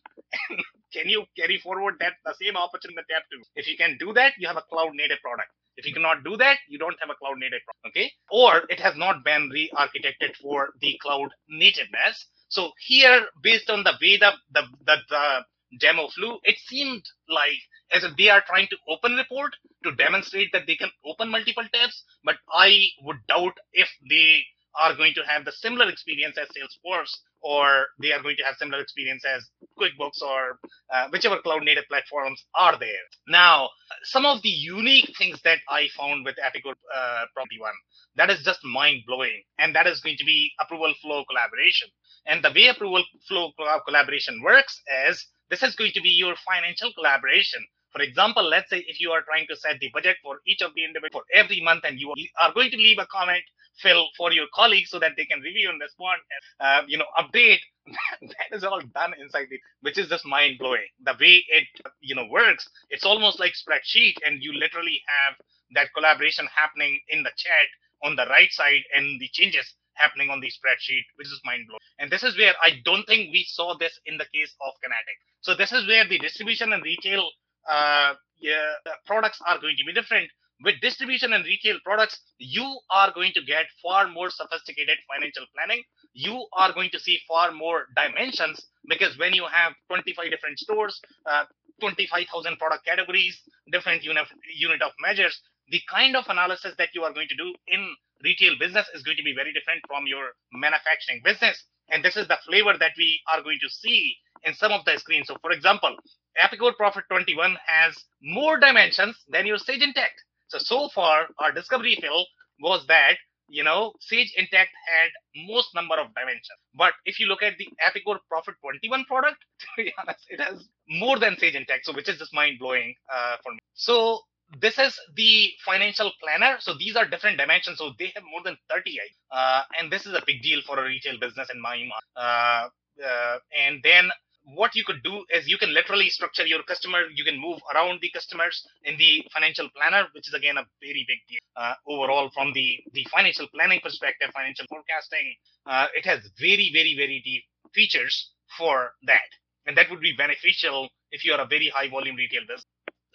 can 0.94 1.10
you 1.10 1.26
carry 1.38 1.58
forward 1.60 1.96
that 2.00 2.14
the 2.24 2.36
same 2.42 2.56
opportunity 2.56 3.00
in 3.00 3.16
tab 3.16 3.24
two? 3.32 3.42
If 3.56 3.68
you 3.68 3.78
can 3.78 3.98
do 4.00 4.14
that, 4.14 4.34
you 4.38 4.48
have 4.48 4.58
a 4.58 4.66
cloud 4.70 4.92
native 4.94 5.20
product. 5.22 5.50
If 5.78 5.86
you 5.86 5.94
cannot 5.94 6.24
do 6.24 6.38
that, 6.38 6.58
you 6.70 6.78
don't 6.78 6.98
have 7.00 7.10
a 7.10 7.16
cloud 7.16 7.38
native 7.38 7.62
product. 7.66 7.88
Okay. 7.88 8.12
Or 8.32 8.64
it 8.70 8.80
has 8.80 8.96
not 8.96 9.24
been 9.24 9.50
re-architected 9.50 10.36
for 10.42 10.70
the 10.82 10.98
cloud 11.02 11.30
nativeness. 11.50 12.26
So 12.50 12.72
here, 12.80 13.26
based 13.42 13.70
on 13.70 13.84
the 13.84 13.94
way 14.02 14.18
the, 14.18 14.32
the, 14.54 14.62
the, 14.86 14.96
the 15.10 15.46
demo 15.80 16.08
flew, 16.10 16.40
it 16.44 16.58
seemed 16.66 17.04
like 17.28 17.60
as 17.92 18.04
if 18.04 18.16
they 18.18 18.30
are 18.30 18.44
trying 18.48 18.68
to 18.68 18.78
open 18.88 19.16
report 19.16 19.54
to 19.84 19.96
demonstrate 19.96 20.52
that 20.54 20.66
they 20.68 20.76
can 20.76 20.90
open 21.06 21.30
multiple 21.30 21.66
tabs, 21.74 22.04
but 22.24 22.36
I 22.52 22.88
would 23.04 23.18
doubt 23.28 23.58
if 23.74 23.90
they 24.10 24.44
are 24.78 24.96
going 24.96 25.14
to 25.16 25.24
have 25.26 25.46
the 25.46 25.52
similar 25.52 25.90
experience 25.90 26.38
as 26.38 26.50
Salesforce 26.50 27.16
or 27.45 27.86
they 28.01 28.12
are 28.12 28.21
going 28.23 28.36
to 28.38 28.43
have 28.43 28.55
similar 28.58 28.81
experience 28.81 29.23
as 29.23 29.45
QuickBooks 29.79 30.21
or 30.21 30.58
uh, 30.93 31.08
whichever 31.12 31.38
cloud 31.38 31.63
native 31.63 31.86
platforms 31.88 32.43
are 32.55 32.77
there. 32.79 33.05
Now, 33.27 33.69
some 34.03 34.25
of 34.25 34.41
the 34.41 34.49
unique 34.49 35.13
things 35.17 35.39
that 35.43 35.60
I 35.69 35.88
found 35.95 36.25
with 36.25 36.38
Epicor 36.41 36.73
uh, 36.73 37.25
Property 37.36 37.60
One 37.60 37.77
that 38.15 38.29
is 38.29 38.43
just 38.43 38.63
mind 38.63 39.03
blowing, 39.05 39.43
and 39.60 39.75
that 39.75 39.88
is 39.88 39.99
going 39.99 40.17
to 40.17 40.25
be 40.25 40.51
approval 40.60 40.93
flow 41.01 41.23
collaboration. 41.29 41.89
And 42.25 42.43
the 42.43 42.51
way 42.55 42.67
approval 42.67 43.03
flow 43.27 43.51
collaboration 43.86 44.41
works 44.43 44.81
is 45.08 45.27
this 45.49 45.63
is 45.63 45.75
going 45.75 45.91
to 45.93 46.01
be 46.01 46.10
your 46.10 46.36
financial 46.47 46.91
collaboration. 46.93 47.63
For 47.91 48.01
example, 48.01 48.43
let's 48.43 48.69
say 48.69 48.84
if 48.88 48.99
you 48.99 49.12
are 49.12 49.21
trying 49.21 49.47
to 49.49 49.55
set 49.55 49.79
the 49.79 49.89
budget 49.93 50.17
for 50.23 50.39
each 50.47 50.62
of 50.62 50.71
the 50.75 50.84
individual 50.84 51.21
for 51.21 51.23
every 51.34 51.62
month, 51.62 51.84
and 51.86 51.99
you 51.99 52.13
are 52.41 52.53
going 52.53 52.71
to 52.71 52.77
leave 52.77 52.99
a 52.99 53.08
comment, 53.08 53.43
Phil, 53.82 54.06
for 54.18 54.32
your 54.32 54.48
colleagues 54.54 54.90
so 54.90 55.00
that 55.00 55.14
they 55.18 55.26
can 55.26 55.42
review 55.42 55.70
and 55.70 55.82
respond, 55.82 56.20
and, 56.60 56.68
uh, 56.68 56.82
you 56.88 56.98
know, 56.98 57.06
update. 57.20 57.60
that 58.22 58.50
is 58.52 58.64
all 58.64 58.82
done 58.96 59.14
inside 59.22 59.48
the, 59.50 59.60
which 59.82 59.98
is 59.98 60.10
just 60.10 60.26
mind 60.26 60.58
blowing. 60.58 60.88
The 61.04 61.14
way 61.20 61.44
it, 61.50 61.68
you 62.02 62.16
know, 62.16 62.26
works, 62.32 62.68
it's 62.90 63.06
almost 63.06 63.40
like 63.40 63.54
spreadsheet, 63.54 64.16
and 64.26 64.42
you 64.42 64.54
literally 64.54 65.02
have 65.06 65.38
that 65.76 65.94
collaboration 65.94 66.48
happening 66.56 67.00
in 67.10 67.24
the 67.24 67.32
chat 67.38 67.68
on 68.04 68.16
the 68.16 68.26
right 68.28 68.52
side 68.52 68.82
and 68.96 69.20
the 69.20 69.30
changes 69.34 69.74
happening 69.94 70.30
on 70.30 70.40
the 70.40 70.48
spreadsheet, 70.48 71.06
which 71.16 71.28
is 71.28 71.42
mind 71.46 71.66
blowing. 71.68 71.80
And 72.00 72.12
this 72.12 72.24
is 72.24 72.38
where 72.38 72.54
I 72.62 72.82
don't 72.84 73.06
think 73.08 73.32
we 73.32 73.46
saw 73.48 73.76
this 73.78 73.98
in 74.06 74.18
the 74.18 74.26
case 74.34 74.54
of 74.66 74.74
Kinetic. 74.82 75.18
So 75.42 75.56
this 75.56 75.72
is 75.72 75.88
where 75.88 76.08
the 76.08 76.20
distribution 76.20 76.74
and 76.74 76.84
retail 76.84 77.30
uh, 77.70 78.14
uh, 78.14 78.92
products 79.06 79.40
are 79.48 79.60
going 79.60 79.76
to 79.78 79.86
be 79.86 79.94
different. 79.94 80.30
With 80.63 80.80
distribution 80.82 81.34
and 81.34 81.44
retail 81.44 81.78
products, 81.84 82.18
you 82.38 82.80
are 82.89 83.12
going 83.13 83.34
to 83.34 83.44
get 83.44 83.65
far 83.84 84.08
more 84.08 84.30
sophisticated 84.30 84.98
financial 85.12 85.46
planning. 85.54 85.84
You 86.13 86.48
are 86.54 86.72
going 86.72 86.89
to 86.91 87.00
see 87.00 87.20
far 87.28 87.52
more 87.52 87.88
dimensions 87.96 88.65
because 88.88 89.18
when 89.18 89.34
you 89.34 89.46
have 89.52 89.74
25 89.89 90.32
different 90.32 90.58
stores, 90.60 91.00
uh, 91.30 91.44
25,000 91.82 92.58
product 92.58 92.86
categories, 92.86 93.38
different 93.72 94.04
unit, 94.04 94.26
unit 94.56 94.82
of 94.82 94.91
measures, 95.02 95.39
the 95.70 95.82
kind 95.91 96.15
of 96.15 96.26
analysis 96.30 96.74
that 96.78 96.89
you 96.94 97.04
are 97.04 97.13
going 97.13 97.28
to 97.28 97.36
do 97.36 97.54
in 97.68 97.96
retail 98.24 98.54
business 98.58 98.88
is 98.94 99.04
going 99.04 99.18
to 99.18 99.24
be 99.24 99.36
very 99.36 99.52
different 99.52 99.82
from 99.88 100.08
your 100.08 100.32
manufacturing 100.54 101.22
business. 101.24 101.62
And 101.89 102.04
this 102.04 102.15
is 102.15 102.28
the 102.28 102.38
flavor 102.48 102.74
that 102.80 102.94
we 102.98 103.20
are 103.32 103.44
going 103.44 103.60
to 103.62 103.70
see 103.70 104.15
in 104.44 104.54
some 104.54 104.72
of 104.72 104.86
the 104.86 104.98
screens. 104.98 105.28
So, 105.28 105.38
for 105.41 105.52
example, 105.52 105.96
Epicor 106.41 106.76
Prophet 106.76 107.04
21 107.10 107.58
has 107.68 107.96
more 108.22 108.58
dimensions 108.58 109.18
than 109.30 109.46
your 109.46 109.58
Sage 109.58 109.82
Intacct. 109.82 110.24
So, 110.47 110.58
so 110.60 110.89
far, 110.89 111.27
our 111.39 111.51
discovery 111.51 111.97
Phil 112.01 112.25
was 112.60 112.86
that 112.88 113.17
you 113.47 113.63
know, 113.63 113.93
Sage 113.99 114.34
Intacct 114.39 114.73
had 114.88 115.10
most 115.47 115.69
number 115.75 115.95
of 115.95 116.08
dimensions. 116.15 116.60
But 116.73 116.93
if 117.05 117.19
you 117.19 117.27
look 117.27 117.43
at 117.43 117.53
the 117.58 117.67
Epicor 117.86 118.17
Prophet 118.29 118.55
21 118.62 119.05
product, 119.05 119.38
to 119.60 119.67
be 119.77 119.93
honest, 119.99 120.25
it 120.29 120.39
has 120.39 120.67
more 120.89 121.19
than 121.19 121.38
Sage 121.38 121.53
Intacct, 121.55 121.84
so 121.84 121.93
which 121.93 122.10
is 122.10 122.17
just 122.17 122.34
mind 122.34 122.60
blowing 122.60 122.95
uh, 123.13 123.38
for 123.43 123.51
me. 123.53 123.60
So 123.73 124.21
this 124.60 124.77
is 124.79 124.97
the 125.15 125.49
financial 125.65 126.12
planner. 126.21 126.58
So 126.60 126.73
these 126.77 126.95
are 126.95 127.05
different 127.05 127.38
dimensions. 127.38 127.77
So 127.77 127.91
they 127.97 128.12
have 128.15 128.23
more 128.29 128.41
than 128.43 128.58
30, 128.69 128.99
uh, 129.31 129.62
and 129.79 129.91
this 129.91 130.05
is 130.05 130.13
a 130.13 130.21
big 130.25 130.41
deal 130.41 130.62
for 130.65 130.79
a 130.79 130.84
retail 130.84 131.19
business 131.19 131.49
in 131.53 131.62
my 131.62 131.77
mind. 131.77 131.91
Uh, 132.15 132.67
uh, 133.05 133.38
and 133.60 133.81
then 133.84 134.10
what 134.53 134.75
you 134.75 134.84
could 134.86 135.01
do 135.03 135.25
is 135.29 135.47
you 135.47 135.58
can 135.58 135.73
literally 135.73 136.10
structure 136.10 136.45
your 136.45 136.63
customer. 136.63 137.01
You 137.13 137.23
can 137.23 137.39
move 137.39 137.60
around 137.73 137.99
the 138.01 138.10
customers 138.12 138.65
in 138.84 138.97
the 138.97 139.25
financial 139.34 139.69
planner, 139.75 140.08
which 140.13 140.27
is 140.27 140.34
again 140.34 140.58
a 140.58 140.65
very 140.81 141.05
big 141.08 141.19
deal 141.27 141.39
uh, 141.55 141.73
overall 141.88 142.29
from 142.34 142.53
the 142.53 142.79
the 142.93 143.05
financial 143.12 143.47
planning 143.53 143.79
perspective, 143.81 144.29
financial 144.34 144.65
forecasting. 144.69 145.36
Uh, 145.65 145.88
it 145.95 146.05
has 146.05 146.19
very 146.39 146.69
very 146.73 146.95
very 146.95 147.21
deep 147.23 147.43
features 147.73 148.31
for 148.58 148.93
that, 149.05 149.29
and 149.65 149.75
that 149.77 149.89
would 149.89 150.01
be 150.01 150.13
beneficial 150.15 150.89
if 151.12 151.25
you 151.25 151.34
are 151.34 151.41
a 151.41 151.47
very 151.47 151.69
high 151.69 151.89
volume 151.89 152.15
retail 152.15 152.41
business. 152.41 152.65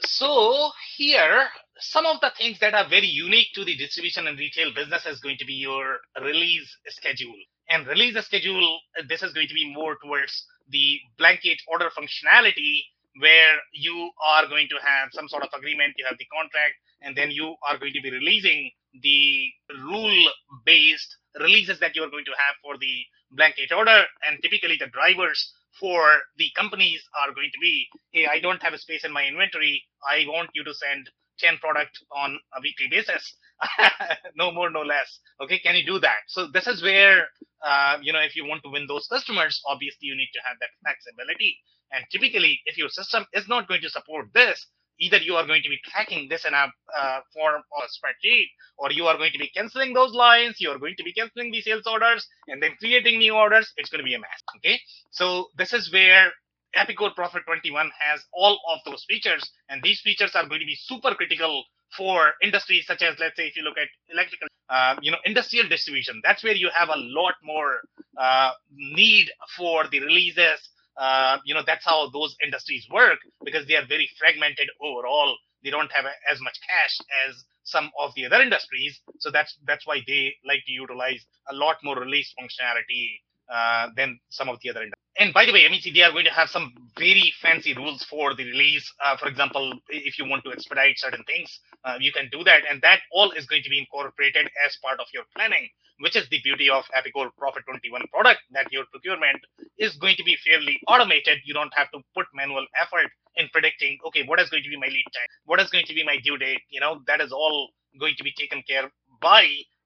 So 0.03 0.71
here, 0.97 1.49
some 1.79 2.07
of 2.07 2.21
the 2.21 2.33
things 2.37 2.59
that 2.61 2.75
are 2.75 2.89
very 2.89 3.07
unique 3.07 3.49
to 3.55 3.65
the 3.65 3.77
distribution 3.77 4.27
and 4.27 4.39
retail 4.39 4.73
business 4.75 5.05
is 5.07 5.21
going 5.21 5.37
to 5.39 5.45
be 5.45 5.55
your 5.55 5.99
release 6.23 6.75
schedule. 6.89 7.37
And 7.71 7.87
release 7.87 8.17
a 8.17 8.23
schedule, 8.23 8.81
uh, 8.99 9.03
this 9.09 9.23
is 9.23 9.33
going 9.33 9.49
to 9.49 9.55
be 9.55 9.73
more 9.73 9.97
towards 10.03 10.45
the 10.69 10.99
blanket 11.19 11.59
order 11.69 11.89
functionality 11.91 12.83
where 13.19 13.57
you 13.73 14.11
are 14.25 14.47
going 14.47 14.69
to 14.69 14.77
have 14.85 15.11
some 15.13 15.29
sort 15.29 15.43
of 15.43 15.51
agreement, 15.57 15.95
you 15.97 16.05
have 16.09 16.19
the 16.19 16.27
contract, 16.33 16.75
and 17.03 17.17
then 17.17 17.31
you 17.31 17.55
are 17.69 17.79
going 17.79 17.93
to 17.93 18.01
be 18.03 18.11
releasing 18.11 18.71
the 19.03 19.49
rule 19.83 20.27
based 20.65 21.17
releases 21.39 21.79
that 21.81 21.95
you 21.95 22.03
are 22.03 22.11
going 22.11 22.25
to 22.25 22.33
have 22.33 22.55
for 22.63 22.77
the 22.79 23.05
blanket 23.31 23.73
order. 23.73 24.05
And 24.27 24.39
typically, 24.43 24.77
the 24.79 24.89
drivers 24.89 25.53
for 25.79 26.03
the 26.37 26.51
companies 26.57 27.03
are 27.23 27.33
going 27.33 27.51
to 27.53 27.61
be 27.61 27.87
hey, 28.11 28.27
I 28.27 28.41
don't 28.41 28.63
have 28.63 28.75
a 28.75 28.79
space 28.79 29.05
in 29.05 29.13
my 29.13 29.27
inventory. 29.27 29.85
I 30.03 30.25
want 30.27 30.51
you 30.55 30.65
to 30.65 30.75
send 30.75 31.09
10 31.41 31.59
product 31.59 31.99
on 32.15 32.39
a 32.57 32.61
weekly 32.63 32.87
basis. 32.91 33.35
no 34.37 34.51
more, 34.53 34.71
no 34.71 34.83
less. 34.83 35.21
Okay, 35.43 35.59
can 35.59 35.75
you 35.77 35.85
do 35.85 35.99
that? 36.01 36.21
So 36.29 36.49
this 36.53 36.67
is 36.67 36.83
where, 36.83 37.27
uh, 37.65 37.99
you 38.03 38.13
know, 38.13 38.21
if 38.21 38.37
you 38.37 38.45
want 38.47 38.63
to 38.65 38.71
win 38.71 38.87
those 38.87 39.07
customers, 39.09 39.61
obviously 39.67 40.09
you 40.09 40.17
need 40.17 40.31
to 40.35 40.41
have 40.47 40.57
that 40.61 40.71
flexibility. 40.83 41.59
And 41.93 42.05
typically, 42.11 42.61
if 42.67 42.79
your 42.79 42.89
system 42.89 43.25
is 43.33 43.49
not 43.49 43.69
going 43.69 43.81
to 43.83 43.91
support 43.91 44.27
this, 44.33 44.67
either 45.01 45.17
you 45.19 45.35
are 45.35 45.47
going 45.47 45.63
to 45.63 45.69
be 45.69 45.79
tracking 45.85 46.29
this 46.29 46.45
in 46.45 46.55
a 46.55 46.67
uh, 46.97 47.21
form 47.35 47.63
or 47.73 47.83
a 47.85 47.89
spreadsheet, 47.89 48.47
or 48.79 48.93
you 48.93 49.07
are 49.07 49.17
going 49.17 49.33
to 49.33 49.39
be 49.39 49.49
canceling 49.49 49.95
those 49.95 50.13
lines, 50.15 50.57
you 50.61 50.71
are 50.71 50.79
going 50.79 50.95
to 50.97 51.05
be 51.05 51.13
canceling 51.13 51.51
the 51.51 51.61
sales 51.61 51.87
orders, 51.87 52.27
and 52.49 52.63
then 52.63 52.73
creating 52.79 53.19
new 53.19 53.35
orders. 53.35 53.73
It's 53.77 53.91
going 53.91 54.01
to 54.01 54.05
be 54.05 54.15
a 54.15 54.19
mess. 54.21 54.43
Okay, 54.57 54.79
so 55.11 55.47
this 55.57 55.73
is 55.73 55.93
where 55.93 56.31
Epicor 56.77 57.15
Prophet 57.15 57.43
21 57.47 57.91
has 58.01 58.21
all 58.33 58.61
of 58.73 58.79
those 58.85 59.05
features, 59.09 59.43
and 59.69 59.83
these 59.83 60.01
features 60.01 60.33
are 60.35 60.47
going 60.47 60.61
to 60.61 60.67
be 60.67 60.77
super 60.77 61.15
critical 61.15 61.65
for 61.97 62.33
industries 62.43 62.87
such 62.87 63.03
as, 63.03 63.19
let's 63.19 63.37
say, 63.37 63.47
if 63.49 63.57
you 63.57 63.63
look 63.63 63.77
at 63.79 63.89
electrical, 64.13 64.49
uh, 64.69 64.95
you 65.03 65.11
know, 65.11 65.19
industrial 65.25 65.69
distribution. 65.69 66.21
That's 66.23 66.45
where 66.45 66.55
you 66.55 66.71
have 66.75 66.89
a 66.89 66.97
lot 66.97 67.35
more 67.43 67.81
uh, 68.17 68.53
need 68.73 69.29
for 69.57 69.89
the 69.89 70.01
releases. 70.01 70.61
Uh, 70.97 71.39
you 71.45 71.55
know, 71.55 71.63
that's 71.67 71.85
how 71.85 72.11
those 72.11 72.37
industries 72.45 72.87
work 72.93 73.19
because 73.45 73.67
they 73.67 73.75
are 73.75 73.87
very 73.87 74.09
fragmented 74.19 74.69
overall. 74.81 75.37
They 75.65 75.71
don't 75.71 75.91
have 75.93 76.05
a, 76.05 76.13
as 76.31 76.41
much 76.41 76.59
cash 76.69 76.99
as 77.27 77.45
some 77.65 77.91
of 77.99 78.13
the 78.15 78.27
other 78.27 78.41
industries, 78.41 79.01
so 79.19 79.31
that's 79.31 79.57
that's 79.67 79.87
why 79.87 80.01
they 80.07 80.35
like 80.47 80.65
to 80.67 80.73
utilize 80.73 81.25
a 81.51 81.55
lot 81.55 81.77
more 81.85 81.99
release 81.99 82.33
functionality 82.41 83.21
uh, 83.53 83.89
than 83.97 84.19
some 84.31 84.49
of 84.49 84.59
the 84.63 84.71
other 84.71 84.83
industries 84.83 85.01
and 85.21 85.35
by 85.35 85.45
the 85.45 85.53
way, 85.53 85.69
MEC, 85.69 85.93
they 85.93 86.01
are 86.01 86.13
going 86.13 86.25
to 86.25 86.33
have 86.33 86.49
some 86.49 86.73
very 86.99 87.31
fancy 87.43 87.75
rules 87.75 88.03
for 88.05 88.35
the 88.35 88.45
release. 88.45 88.91
Uh, 89.05 89.19
for 89.19 89.29
example, 89.29 89.75
if 89.91 90.19
you 90.19 90.25
want 90.25 90.45
to 90.45 90.51
expedite 90.51 90.99
certain 90.99 91.23
things, 91.25 91.61
uh, 91.85 91.97
you 92.01 92.11
can 92.11 92.31
do 92.33 92.43
that. 92.45 92.63
And 92.71 92.81
that 92.81 93.01
all 93.13 93.31
is 93.33 93.45
going 93.45 93.63
to 93.63 93.69
be 93.69 93.79
incorporated 93.79 94.47
as 94.65 94.79
part 94.83 94.99
of 94.99 95.07
your 95.13 95.25
planning, 95.37 95.69
which 95.99 96.17
is 96.17 96.27
the 96.31 96.41
beauty 96.43 96.71
of 96.71 96.85
Epicor 96.97 97.29
Prophet 97.37 97.65
21 97.69 98.01
product 98.11 98.41
that 98.53 98.73
your 98.73 98.85
procurement 98.91 99.45
is 99.77 99.95
going 99.97 100.17
to 100.17 100.25
be 100.25 100.39
fairly 100.47 100.81
automated. 100.89 101.39
You 101.45 101.53
don't 101.53 101.75
have 101.77 101.91
to 101.91 102.01
put 102.15 102.25
manual 102.33 102.65
effort 102.81 103.11
in 103.37 103.51
predicting, 103.53 103.99
okay, 104.07 104.25
what 104.25 104.41
is 104.41 104.49
going 104.49 104.63
to 104.63 104.71
be 104.71 104.79
my 104.79 104.89
lead 104.89 105.05
time? 105.13 105.29
What 105.45 105.61
is 105.61 105.69
going 105.69 105.85
to 105.85 105.95
be 105.95 106.03
my 106.03 106.17
due 106.25 106.39
date? 106.39 106.63
You 106.71 106.81
know, 106.81 107.03
that 107.09 107.21
is 107.21 107.31
all 107.31 107.69
going 108.01 108.15
to 108.17 108.25
be 108.25 108.33
taken 108.39 108.63
care 108.67 108.91
by 109.21 109.45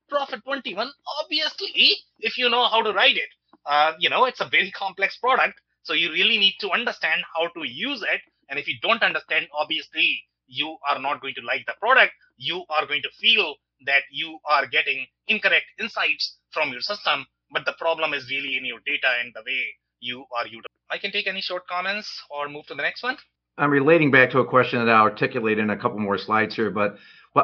Prophet 0.08 0.44
21, 0.44 0.92
obviously, 1.22 1.96
if 2.20 2.36
you 2.36 2.50
know 2.50 2.68
how 2.68 2.82
to 2.82 2.92
write 2.92 3.16
it 3.16 3.30
uh, 3.66 3.92
you 3.98 4.10
know, 4.10 4.24
it's 4.24 4.40
a 4.40 4.48
very 4.48 4.70
complex 4.70 5.16
product. 5.18 5.60
So 5.82 5.92
you 5.92 6.10
really 6.12 6.38
need 6.38 6.54
to 6.60 6.70
understand 6.70 7.22
how 7.36 7.48
to 7.48 7.68
use 7.68 8.02
it. 8.02 8.20
And 8.48 8.58
if 8.58 8.66
you 8.68 8.74
don't 8.82 9.02
understand, 9.02 9.48
obviously, 9.58 10.22
you 10.46 10.76
are 10.90 10.98
not 10.98 11.20
going 11.20 11.34
to 11.34 11.42
like 11.42 11.64
the 11.66 11.74
product. 11.80 12.12
You 12.36 12.64
are 12.70 12.86
going 12.86 13.02
to 13.02 13.10
feel 13.20 13.56
that 13.86 14.02
you 14.10 14.38
are 14.48 14.66
getting 14.66 15.06
incorrect 15.28 15.66
insights 15.78 16.36
from 16.52 16.70
your 16.70 16.80
system. 16.80 17.26
But 17.50 17.64
the 17.64 17.74
problem 17.78 18.14
is 18.14 18.28
really 18.30 18.56
in 18.56 18.64
your 18.64 18.80
data 18.86 19.08
and 19.22 19.32
the 19.34 19.42
way 19.46 19.62
you 20.00 20.24
are. 20.36 20.46
It. 20.46 20.52
I 20.90 20.98
can 20.98 21.12
take 21.12 21.26
any 21.26 21.40
short 21.40 21.66
comments 21.66 22.08
or 22.30 22.48
move 22.48 22.66
to 22.66 22.74
the 22.74 22.82
next 22.82 23.02
one. 23.02 23.16
I'm 23.56 23.70
relating 23.70 24.10
back 24.10 24.30
to 24.30 24.40
a 24.40 24.46
question 24.46 24.84
that 24.84 24.90
I'll 24.90 25.02
articulate 25.02 25.58
in 25.58 25.70
a 25.70 25.76
couple 25.76 25.98
more 26.00 26.18
slides 26.18 26.56
here, 26.56 26.70
but 26.70 26.96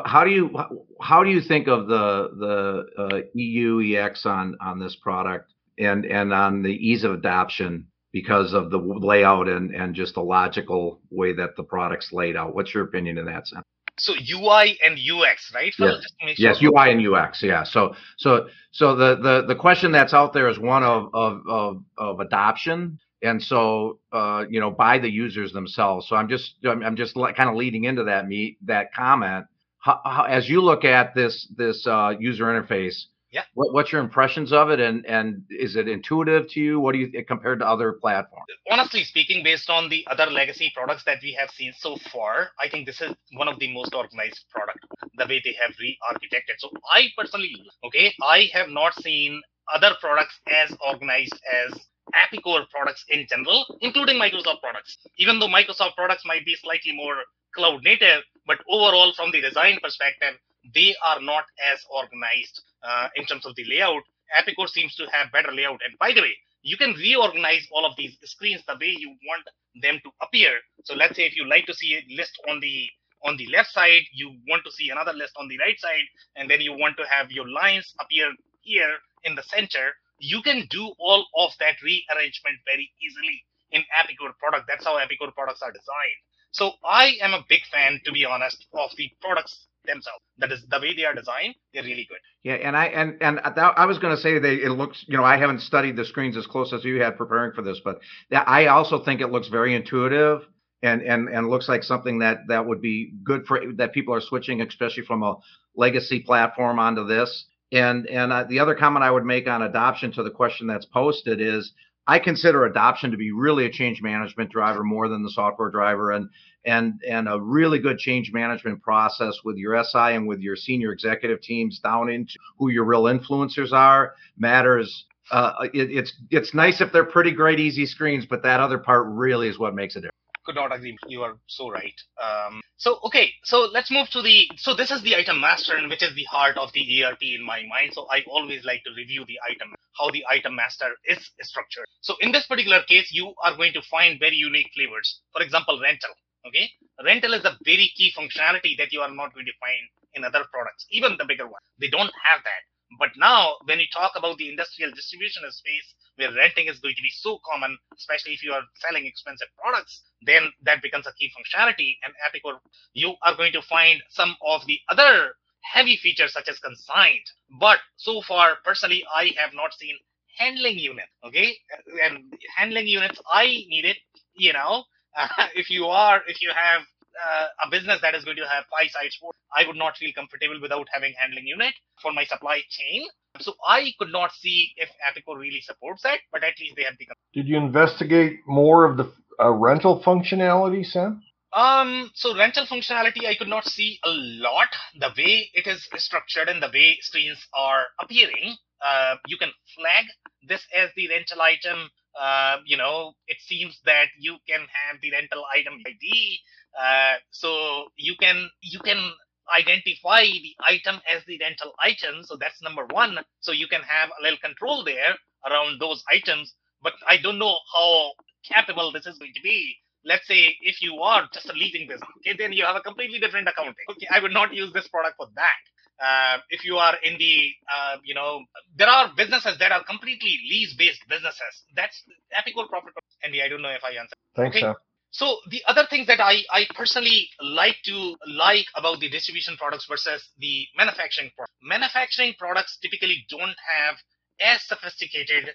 how 0.05 0.25
do 0.25 0.31
you 0.31 0.57
how 1.01 1.25
do 1.25 1.31
you 1.31 1.41
think 1.41 1.69
of 1.69 1.89
the 1.89 2.31
the 2.39 3.03
uh, 3.03 3.21
UI 3.37 3.99
UX 3.99 4.27
on 4.27 4.57
on 4.61 4.79
this 4.79 4.97
product? 4.97 5.53
And 5.81 6.05
and 6.05 6.33
on 6.33 6.63
the 6.63 6.73
ease 6.73 7.05
of 7.05 7.13
adoption 7.13 7.87
because 8.13 8.53
of 8.55 8.71
the 8.71 8.79
layout 8.79 9.49
and 9.49 9.75
and 9.75 9.95
just 9.95 10.15
the 10.15 10.23
logical 10.23 11.01
way 11.11 11.33
that 11.33 11.57
the 11.57 11.63
product's 11.63 12.13
laid 12.13 12.37
out. 12.37 12.55
What's 12.55 12.75
your 12.75 12.85
opinion 12.85 13.19
in 13.19 13.27
that 13.27 13.47
sense? 13.47 13.65
So 13.99 14.15
UI 14.15 14.79
and 14.83 14.99
UX, 14.99 15.53
right? 15.55 15.75
Yes. 15.79 16.05
yes, 16.39 16.63
UI 16.63 16.93
and 16.93 17.07
UX. 17.07 17.43
Yeah. 17.43 17.65
So 17.65 17.95
so 18.17 18.49
so 18.71 18.97
the 18.97 19.17
the 19.17 19.45
the 19.49 19.55
question 19.55 19.93
that's 19.93 20.15
out 20.15 20.33
there 20.33 20.49
is 20.49 20.59
one 20.59 20.83
of 20.83 21.11
of 21.15 21.43
of, 21.49 21.83
of 21.99 22.21
adoption. 22.21 22.99
And 23.23 23.43
so, 23.43 23.99
uh, 24.13 24.47
you 24.49 24.61
know, 24.61 24.71
by 24.71 24.99
the 24.99 25.11
users 25.11 25.53
themselves. 25.53 26.09
So 26.09 26.17
I'm 26.17 26.27
just, 26.27 26.55
I'm, 26.65 26.83
I'm 26.83 26.97
just 26.97 27.15
kind 27.15 27.51
of 27.51 27.55
leading 27.55 27.85
into 27.85 28.05
that 28.05 28.27
meet 28.27 28.57
that 28.67 28.95
comment. 28.95 29.45
How, 29.79 30.01
how, 30.03 30.23
as 30.23 30.49
you 30.49 30.63
look 30.63 30.87
at 30.87 31.15
this 31.15 31.47
this 31.55 31.87
uh, 31.87 32.15
user 32.19 32.45
interface, 32.45 33.05
yeah. 33.31 33.43
What, 33.55 33.73
what's 33.73 33.93
your 33.93 34.01
impressions 34.01 34.53
of 34.53 34.71
it, 34.71 34.81
and 34.81 35.07
and 35.07 35.43
is 35.51 35.77
it 35.77 35.89
intuitive 35.89 36.49
to 36.51 36.61
you? 36.61 36.81
What 36.81 36.93
do 36.93 36.99
you 36.99 37.25
compared 37.25 37.61
to 37.61 37.67
other 37.67 37.93
platforms? 37.93 38.47
Honestly 38.71 39.05
speaking, 39.05 39.45
based 39.45 39.71
on 39.71 39.89
the 39.89 40.07
other 40.11 40.27
legacy 40.27 40.73
products 40.75 41.05
that 41.05 41.19
we 41.23 41.33
have 41.39 41.51
seen 41.51 41.73
so 41.79 41.97
far, 42.13 42.51
I 42.61 42.69
think 42.69 42.87
this 42.87 43.01
is 43.01 43.15
one 43.33 43.49
of 43.49 43.59
the 43.59 43.73
most 43.73 43.95
organized 43.95 44.45
product. 44.51 44.81
The 45.17 45.27
way 45.27 45.41
they 45.45 45.55
have 45.63 45.75
re-architected. 45.79 46.57
So 46.59 46.71
I 46.93 47.09
personally, 47.17 47.53
okay, 47.85 48.13
I 48.23 48.49
have 48.53 48.69
not 48.69 48.95
seen 48.95 49.43
other 49.73 49.93
products 50.01 50.41
as 50.47 50.75
organized 50.87 51.39
as 51.53 51.79
Epicor 52.15 52.69
products 52.71 53.05
in 53.09 53.27
general, 53.29 53.65
including 53.81 54.17
Microsoft 54.17 54.61
products. 54.61 54.99
Even 55.19 55.39
though 55.39 55.47
Microsoft 55.49 55.95
products 55.95 56.25
might 56.27 56.45
be 56.45 56.57
slightly 56.57 56.93
more 56.93 57.17
cloud 57.55 57.83
native, 57.85 58.23
but 58.47 58.59
overall, 58.69 59.13
from 59.15 59.31
the 59.31 59.41
design 59.41 59.79
perspective, 59.83 60.35
they 60.75 60.95
are 61.05 61.21
not 61.21 61.45
as 61.73 61.85
organized 61.91 62.63
uh, 62.83 63.09
in 63.17 63.25
terms 63.27 63.47
of 63.47 63.55
the 63.57 63.65
layout. 63.65 64.03
Epicor 64.39 64.69
seems 64.69 64.95
to 64.97 65.07
have 65.13 65.33
better 65.33 65.53
layout. 65.53 65.81
And 65.85 65.99
by 65.99 66.13
the 66.13 66.21
way, 66.23 66.35
you 66.63 66.77
can 66.77 66.93
reorganize 66.95 67.67
all 67.73 67.87
of 67.87 67.97
these 67.97 68.17
screens 68.25 68.63
the 68.67 68.75
way 68.81 68.95
you 68.97 69.09
want 69.27 69.45
them 69.83 70.01
to 70.05 70.11
appear. 70.23 70.53
So 70.85 70.95
let's 70.95 71.17
say 71.17 71.25
if 71.27 71.37
you 71.37 71.49
like 71.49 71.67
to 71.67 71.75
see 71.75 71.95
a 71.97 72.15
list 72.15 72.33
on 72.49 72.61
the 72.61 72.89
on 73.23 73.37
the 73.37 73.47
left 73.49 73.71
side, 73.71 74.01
you 74.13 74.33
want 74.49 74.65
to 74.65 74.73
see 74.73 74.89
another 74.89 75.13
list 75.13 75.35
on 75.37 75.47
the 75.49 75.59
right 75.59 75.79
side, 75.79 76.09
and 76.37 76.49
then 76.49 76.63
you 76.63 76.73
want 76.73 76.97
to 76.97 77.05
have 77.05 77.31
your 77.31 77.47
lines 77.47 77.93
appear 78.01 78.33
here 78.63 78.97
in 79.25 79.35
the 79.35 79.43
center. 79.43 79.93
You 80.19 80.41
can 80.41 80.67
do 80.71 80.93
all 80.99 81.27
of 81.37 81.53
that 81.61 81.77
rearrangement 81.83 82.57
very 82.65 82.91
easily 83.03 83.45
in 83.73 83.83
Epicor 84.01 84.33
product. 84.39 84.67
That's 84.69 84.85
how 84.85 84.97
Epicor 84.99 85.35
products 85.35 85.61
are 85.61 85.73
designed. 85.73 86.21
So 86.53 86.73
I 86.85 87.17
am 87.23 87.35
a 87.35 87.45
big 87.49 87.61
fan, 87.71 88.01
to 88.05 88.13
be 88.13 88.25
honest, 88.25 88.67
of 88.73 88.91
the 88.97 89.11
products 89.21 89.67
themselves. 89.85 90.21
That 90.39 90.53
is 90.53 90.65
the 90.69 90.79
way 90.81 90.95
they 90.95 91.05
are 91.05 91.15
designed. 91.15 91.55
They're 91.73 91.83
really 91.83 92.07
good. 92.09 92.19
Yeah, 92.43 92.55
and 92.55 92.77
I 92.77 92.87
and 92.87 93.17
and 93.21 93.41
I 93.41 93.87
was 93.87 93.99
going 93.99 94.15
to 94.15 94.21
say 94.21 94.39
they 94.39 94.55
it 94.55 94.71
looks. 94.71 95.05
You 95.09 95.17
know, 95.17 95.25
I 95.25 95.37
haven't 95.37 95.61
studied 95.61 95.97
the 95.97 96.05
screens 96.05 96.37
as 96.37 96.47
close 96.47 96.73
as 96.73 96.85
you 96.85 97.01
had 97.01 97.17
preparing 97.17 97.53
for 97.53 97.63
this, 97.63 97.81
but 97.85 98.01
I 98.33 98.67
also 98.67 99.05
think 99.05 99.21
it 99.21 99.29
looks 99.29 99.49
very 99.49 99.75
intuitive 99.75 100.43
and 100.83 101.03
and 101.03 101.29
and 101.29 101.49
looks 101.49 101.69
like 101.69 101.83
something 101.83 102.21
that 102.21 102.39
that 102.49 102.67
would 102.67 102.81
be 102.81 103.13
good 103.25 103.47
for 103.47 103.61
that 103.77 103.93
people 103.93 104.15
are 104.15 104.21
switching, 104.21 104.61
especially 104.61 105.05
from 105.05 105.23
a 105.23 105.37
legacy 105.77 106.21
platform 106.21 106.79
onto 106.79 107.07
this. 107.07 107.47
And 107.73 108.07
and 108.09 108.33
uh, 108.33 108.45
the 108.45 108.59
other 108.59 108.75
comment 108.75 109.05
I 109.05 109.11
would 109.11 109.25
make 109.25 109.47
on 109.47 109.63
adoption 109.63 110.13
to 110.13 110.23
the 110.23 110.31
question 110.31 110.67
that's 110.67 110.87
posted 110.87 111.41
is 111.41 111.73
I 112.11 112.19
consider 112.19 112.65
adoption 112.65 113.13
to 113.13 113.17
be 113.17 113.31
really 113.31 113.67
a 113.67 113.71
change 113.71 114.03
management 114.03 114.51
driver 114.51 114.83
more 114.83 115.07
than 115.07 115.23
the 115.23 115.31
software 115.31 115.71
driver, 115.71 116.11
and 116.11 116.29
and 116.65 117.01
and 117.09 117.29
a 117.29 117.41
really 117.41 117.79
good 117.79 117.99
change 117.99 118.33
management 118.33 118.83
process 118.83 119.39
with 119.45 119.57
your 119.57 119.81
SI 119.85 120.17
and 120.17 120.27
with 120.27 120.41
your 120.41 120.57
senior 120.57 120.91
executive 120.91 121.41
teams 121.41 121.79
down 121.79 122.11
into 122.11 122.35
who 122.59 122.69
your 122.69 122.83
real 122.83 123.05
influencers 123.05 123.71
are 123.73 124.15
matters. 124.37 125.07
Uh, 125.31 125.53
it, 125.73 125.89
it's 125.93 126.13
it's 126.31 126.53
nice 126.53 126.81
if 126.81 126.91
they're 126.91 127.05
pretty 127.05 127.31
great 127.31 127.61
easy 127.61 127.87
screens, 127.87 128.27
but 128.27 128.43
that 128.43 128.59
other 128.59 128.79
part 128.79 129.07
really 129.07 129.47
is 129.47 129.57
what 129.57 129.77
makes 129.77 129.95
a 129.95 130.01
difference 130.01 130.20
could 130.45 130.55
not 130.55 130.75
agree. 130.75 130.97
You 131.07 131.23
are 131.23 131.37
so 131.47 131.71
right. 131.71 131.95
Um, 132.23 132.61
so 132.77 132.99
okay, 133.05 133.33
so 133.45 133.69
let's 133.73 133.91
move 133.91 134.09
to 134.11 134.23
the. 134.23 134.49
So 134.57 134.75
this 134.75 134.91
is 134.91 135.03
the 135.03 135.17
item 135.17 135.41
master, 135.41 135.77
and 135.77 135.89
which 135.89 136.03
is 136.03 136.15
the 136.15 136.25
heart 136.25 136.57
of 136.57 136.73
the 136.73 137.05
ERP 137.05 137.23
in 137.23 137.45
my 137.45 137.63
mind. 137.69 137.93
So 137.93 138.07
I 138.11 138.23
always 138.31 138.65
like 138.65 138.83
to 138.85 138.91
review 138.97 139.25
the 139.27 139.39
item, 139.49 139.75
how 139.99 140.11
the 140.11 140.25
item 140.29 140.57
master 140.57 140.91
is 141.05 141.31
structured. 141.43 141.87
So 142.01 142.15
in 142.21 142.33
this 142.33 142.47
particular 142.47 142.83
case, 142.89 143.11
you 143.13 143.35
are 143.43 143.57
going 143.57 143.73
to 143.75 143.83
find 143.83 144.19
very 144.19 144.37
unique 144.37 144.71
flavors. 144.75 145.21
For 145.33 145.43
example, 145.43 145.79
rental. 145.83 146.11
Okay, 146.47 146.71
rental 147.05 147.35
is 147.35 147.45
a 147.45 147.59
very 147.65 147.93
key 147.97 148.13
functionality 148.17 148.77
that 148.79 148.93
you 148.93 149.01
are 149.01 149.13
not 149.13 149.35
going 149.35 149.47
to 149.47 149.53
find 149.61 149.85
in 150.15 150.25
other 150.25 150.45
products, 150.53 150.87
even 150.91 151.17
the 151.19 151.25
bigger 151.27 151.45
ones. 151.45 151.65
They 151.79 151.89
don't 151.89 152.13
have 152.25 152.43
that. 152.43 152.63
But 152.99 153.11
now, 153.17 153.57
when 153.65 153.79
you 153.81 153.87
talk 153.93 154.13
about 154.17 154.39
the 154.39 154.49
industrial 154.49 154.93
distribution 154.93 155.43
space, 155.51 155.95
where 156.17 156.33
renting 156.33 156.67
is 156.69 156.79
going 156.81 156.95
to 156.97 157.03
be 157.03 157.11
so 157.11 157.39
common, 157.51 157.79
especially 157.97 158.33
if 158.35 158.43
you 158.43 158.53
are 158.53 158.63
selling 158.77 159.07
expensive 159.07 159.49
products, 159.59 160.03
then 160.23 160.53
that 160.63 160.83
becomes 160.83 161.07
a 161.07 161.13
key 161.15 161.31
functionality. 161.37 161.97
And 162.05 162.15
Epicor, 162.27 162.59
you 162.93 163.15
are 163.23 163.35
going 163.37 163.53
to 163.53 163.63
find 163.63 164.03
some 164.11 164.37
of 164.47 164.67
the 164.67 164.79
other 164.89 165.35
heavy 165.63 165.97
features 165.97 166.33
such 166.33 166.49
as 166.49 166.59
consigned. 166.59 167.25
But 167.61 167.79
so 167.97 168.23
far, 168.23 168.57
personally, 168.65 169.05
I 169.15 169.33
have 169.39 169.55
not 169.55 169.73
seen 169.75 169.97
handling 170.39 170.79
unit. 170.79 171.07
Okay, 171.25 171.57
and 172.05 172.33
handling 172.57 172.87
units, 172.87 173.21
I 173.33 173.47
need 173.47 173.85
it. 173.85 173.99
You 174.37 174.53
know, 174.53 174.85
uh, 175.17 175.29
if 175.55 175.71
you 175.71 175.87
are, 175.87 176.23
if 176.27 176.41
you 176.41 176.51
have 176.55 176.83
uh, 177.21 177.47
a 177.67 177.71
business 177.71 178.01
that 178.03 178.15
is 178.15 178.25
going 178.25 178.37
to 178.37 178.49
have 178.49 178.65
five 178.71 178.91
sites, 178.91 179.17
for, 179.21 179.33
I 179.55 179.67
would 179.67 179.77
not 179.77 179.97
feel 179.97 180.13
comfortable 180.15 180.61
without 180.61 180.87
having 180.93 181.15
handling 181.19 181.47
unit 181.47 181.75
for 182.03 182.13
my 182.13 182.25
supply 182.25 182.63
chain. 182.69 183.07
So 183.39 183.55
I 183.67 183.93
could 183.99 184.11
not 184.11 184.33
see 184.33 184.73
if 184.77 184.89
Epicor 185.07 185.39
really 185.39 185.61
supports 185.61 186.03
that, 186.03 186.19
but 186.33 186.43
at 186.43 186.55
least 186.61 186.75
they 186.77 186.85
have 186.85 186.95
the. 186.99 187.07
Did 187.33 187.47
you 187.47 187.57
investigate 187.57 188.41
more 188.47 188.85
of 188.85 188.97
the 188.97 189.13
uh, 189.39 189.51
rental 189.51 190.03
functionality, 190.03 190.85
Sam? 190.85 191.23
Um, 191.53 192.11
so 192.15 192.37
rental 192.37 192.67
functionality, 192.67 193.27
I 193.27 193.35
could 193.37 193.49
not 193.49 193.65
see 193.65 193.99
a 194.05 194.11
lot. 194.11 194.69
The 194.99 195.11
way 195.17 195.51
it 195.53 195.67
is 195.67 195.89
structured 195.97 196.49
and 196.49 196.63
the 196.63 196.71
way 196.73 196.99
screens 197.01 197.45
are 197.55 197.87
appearing, 198.01 198.57
uh, 198.85 199.17
you 199.27 199.37
can 199.37 199.51
flag 199.77 200.05
this 200.47 200.65
as 200.77 200.91
the 200.97 201.09
rental 201.09 201.41
item. 201.41 201.91
Uh, 202.19 202.59
you 202.67 202.77
know, 202.77 203.13
it 203.27 203.39
seems 203.41 203.79
that 203.85 204.07
you 204.19 204.37
can 204.49 204.61
have 204.61 205.01
the 205.01 205.11
rental 205.11 205.45
item 205.55 205.75
ID. 205.87 206.39
Uh, 206.79 207.15
so 207.31 207.89
you 207.97 208.15
can 208.21 208.49
you 208.61 208.81
can 208.81 209.13
identify 209.51 210.23
the 210.23 210.55
item 210.67 211.01
as 211.11 211.23
the 211.27 211.39
rental 211.41 211.73
item. 211.83 212.23
So 212.23 212.37
that's 212.37 212.63
number 212.63 212.87
one. 212.91 213.19
So 213.41 213.53
you 213.53 213.67
can 213.67 213.83
have 213.83 214.11
a 214.19 214.23
little 214.23 214.39
control 214.39 214.85
there 214.85 215.15
around 215.49 215.81
those 215.81 216.03
items. 216.11 216.55
But 216.83 216.95
I 217.09 217.17
don't 217.19 217.39
know 217.39 217.57
how 217.75 218.13
capable 218.45 218.93
this 218.93 219.07
is 219.07 219.19
going 219.19 219.33
to 219.35 219.43
be. 219.43 219.77
Let's 220.05 220.27
say 220.27 220.57
if 220.63 220.81
you 220.81 220.97
are 221.03 221.29
just 221.33 221.51
a 221.51 221.53
leasing 221.53 221.87
business, 221.87 222.09
okay, 222.19 222.35
then 222.39 222.53
you 222.53 222.65
have 222.65 222.77
a 222.77 222.81
completely 222.81 223.19
different 223.19 223.49
accounting. 223.49 223.85
Okay, 223.91 224.07
I 224.11 224.21
would 224.21 224.33
not 224.33 224.55
use 224.55 224.73
this 224.73 224.89
product 224.89 225.17
for 225.19 225.27
that. 225.37 225.61
Uh, 226.01 226.39
if 226.49 226.65
you 226.65 226.77
are 226.77 226.97
in 227.05 227.19
the, 227.19 227.51
uh, 227.69 227.97
you 228.03 228.15
know, 228.15 228.41
there 228.75 228.89
are 228.89 229.13
businesses 229.15 229.59
that 229.59 229.71
are 229.71 229.85
completely 229.85 230.39
lease-based 230.49 231.05
businesses. 231.07 231.65
That's 231.77 232.03
Epicor 232.33 232.67
Prophet. 232.71 232.95
Andy, 233.23 233.43
I 233.43 233.49
don't 233.49 233.61
know 233.61 233.69
if 233.69 233.85
I 233.85 234.01
answered. 234.01 234.17
Thanks, 234.35 234.57
okay. 234.57 234.61
Sam. 234.65 234.75
So 235.11 235.39
the 235.51 235.63
other 235.67 235.87
things 235.91 236.07
that 236.07 236.21
I, 236.21 236.43
I 236.53 236.67
personally 236.75 237.29
like 237.43 237.77
to 237.87 238.17
like 238.29 238.67
about 238.77 239.01
the 239.01 239.11
distribution 239.11 239.57
products 239.57 239.87
versus 239.87 240.23
the 240.39 240.67
manufacturing 240.77 241.31
products. 241.35 241.55
Manufacturing 241.63 242.35
products 242.39 242.79
typically 242.81 243.27
don't 243.29 243.57
have 243.59 243.97
as 244.41 244.63
sophisticated 244.67 245.51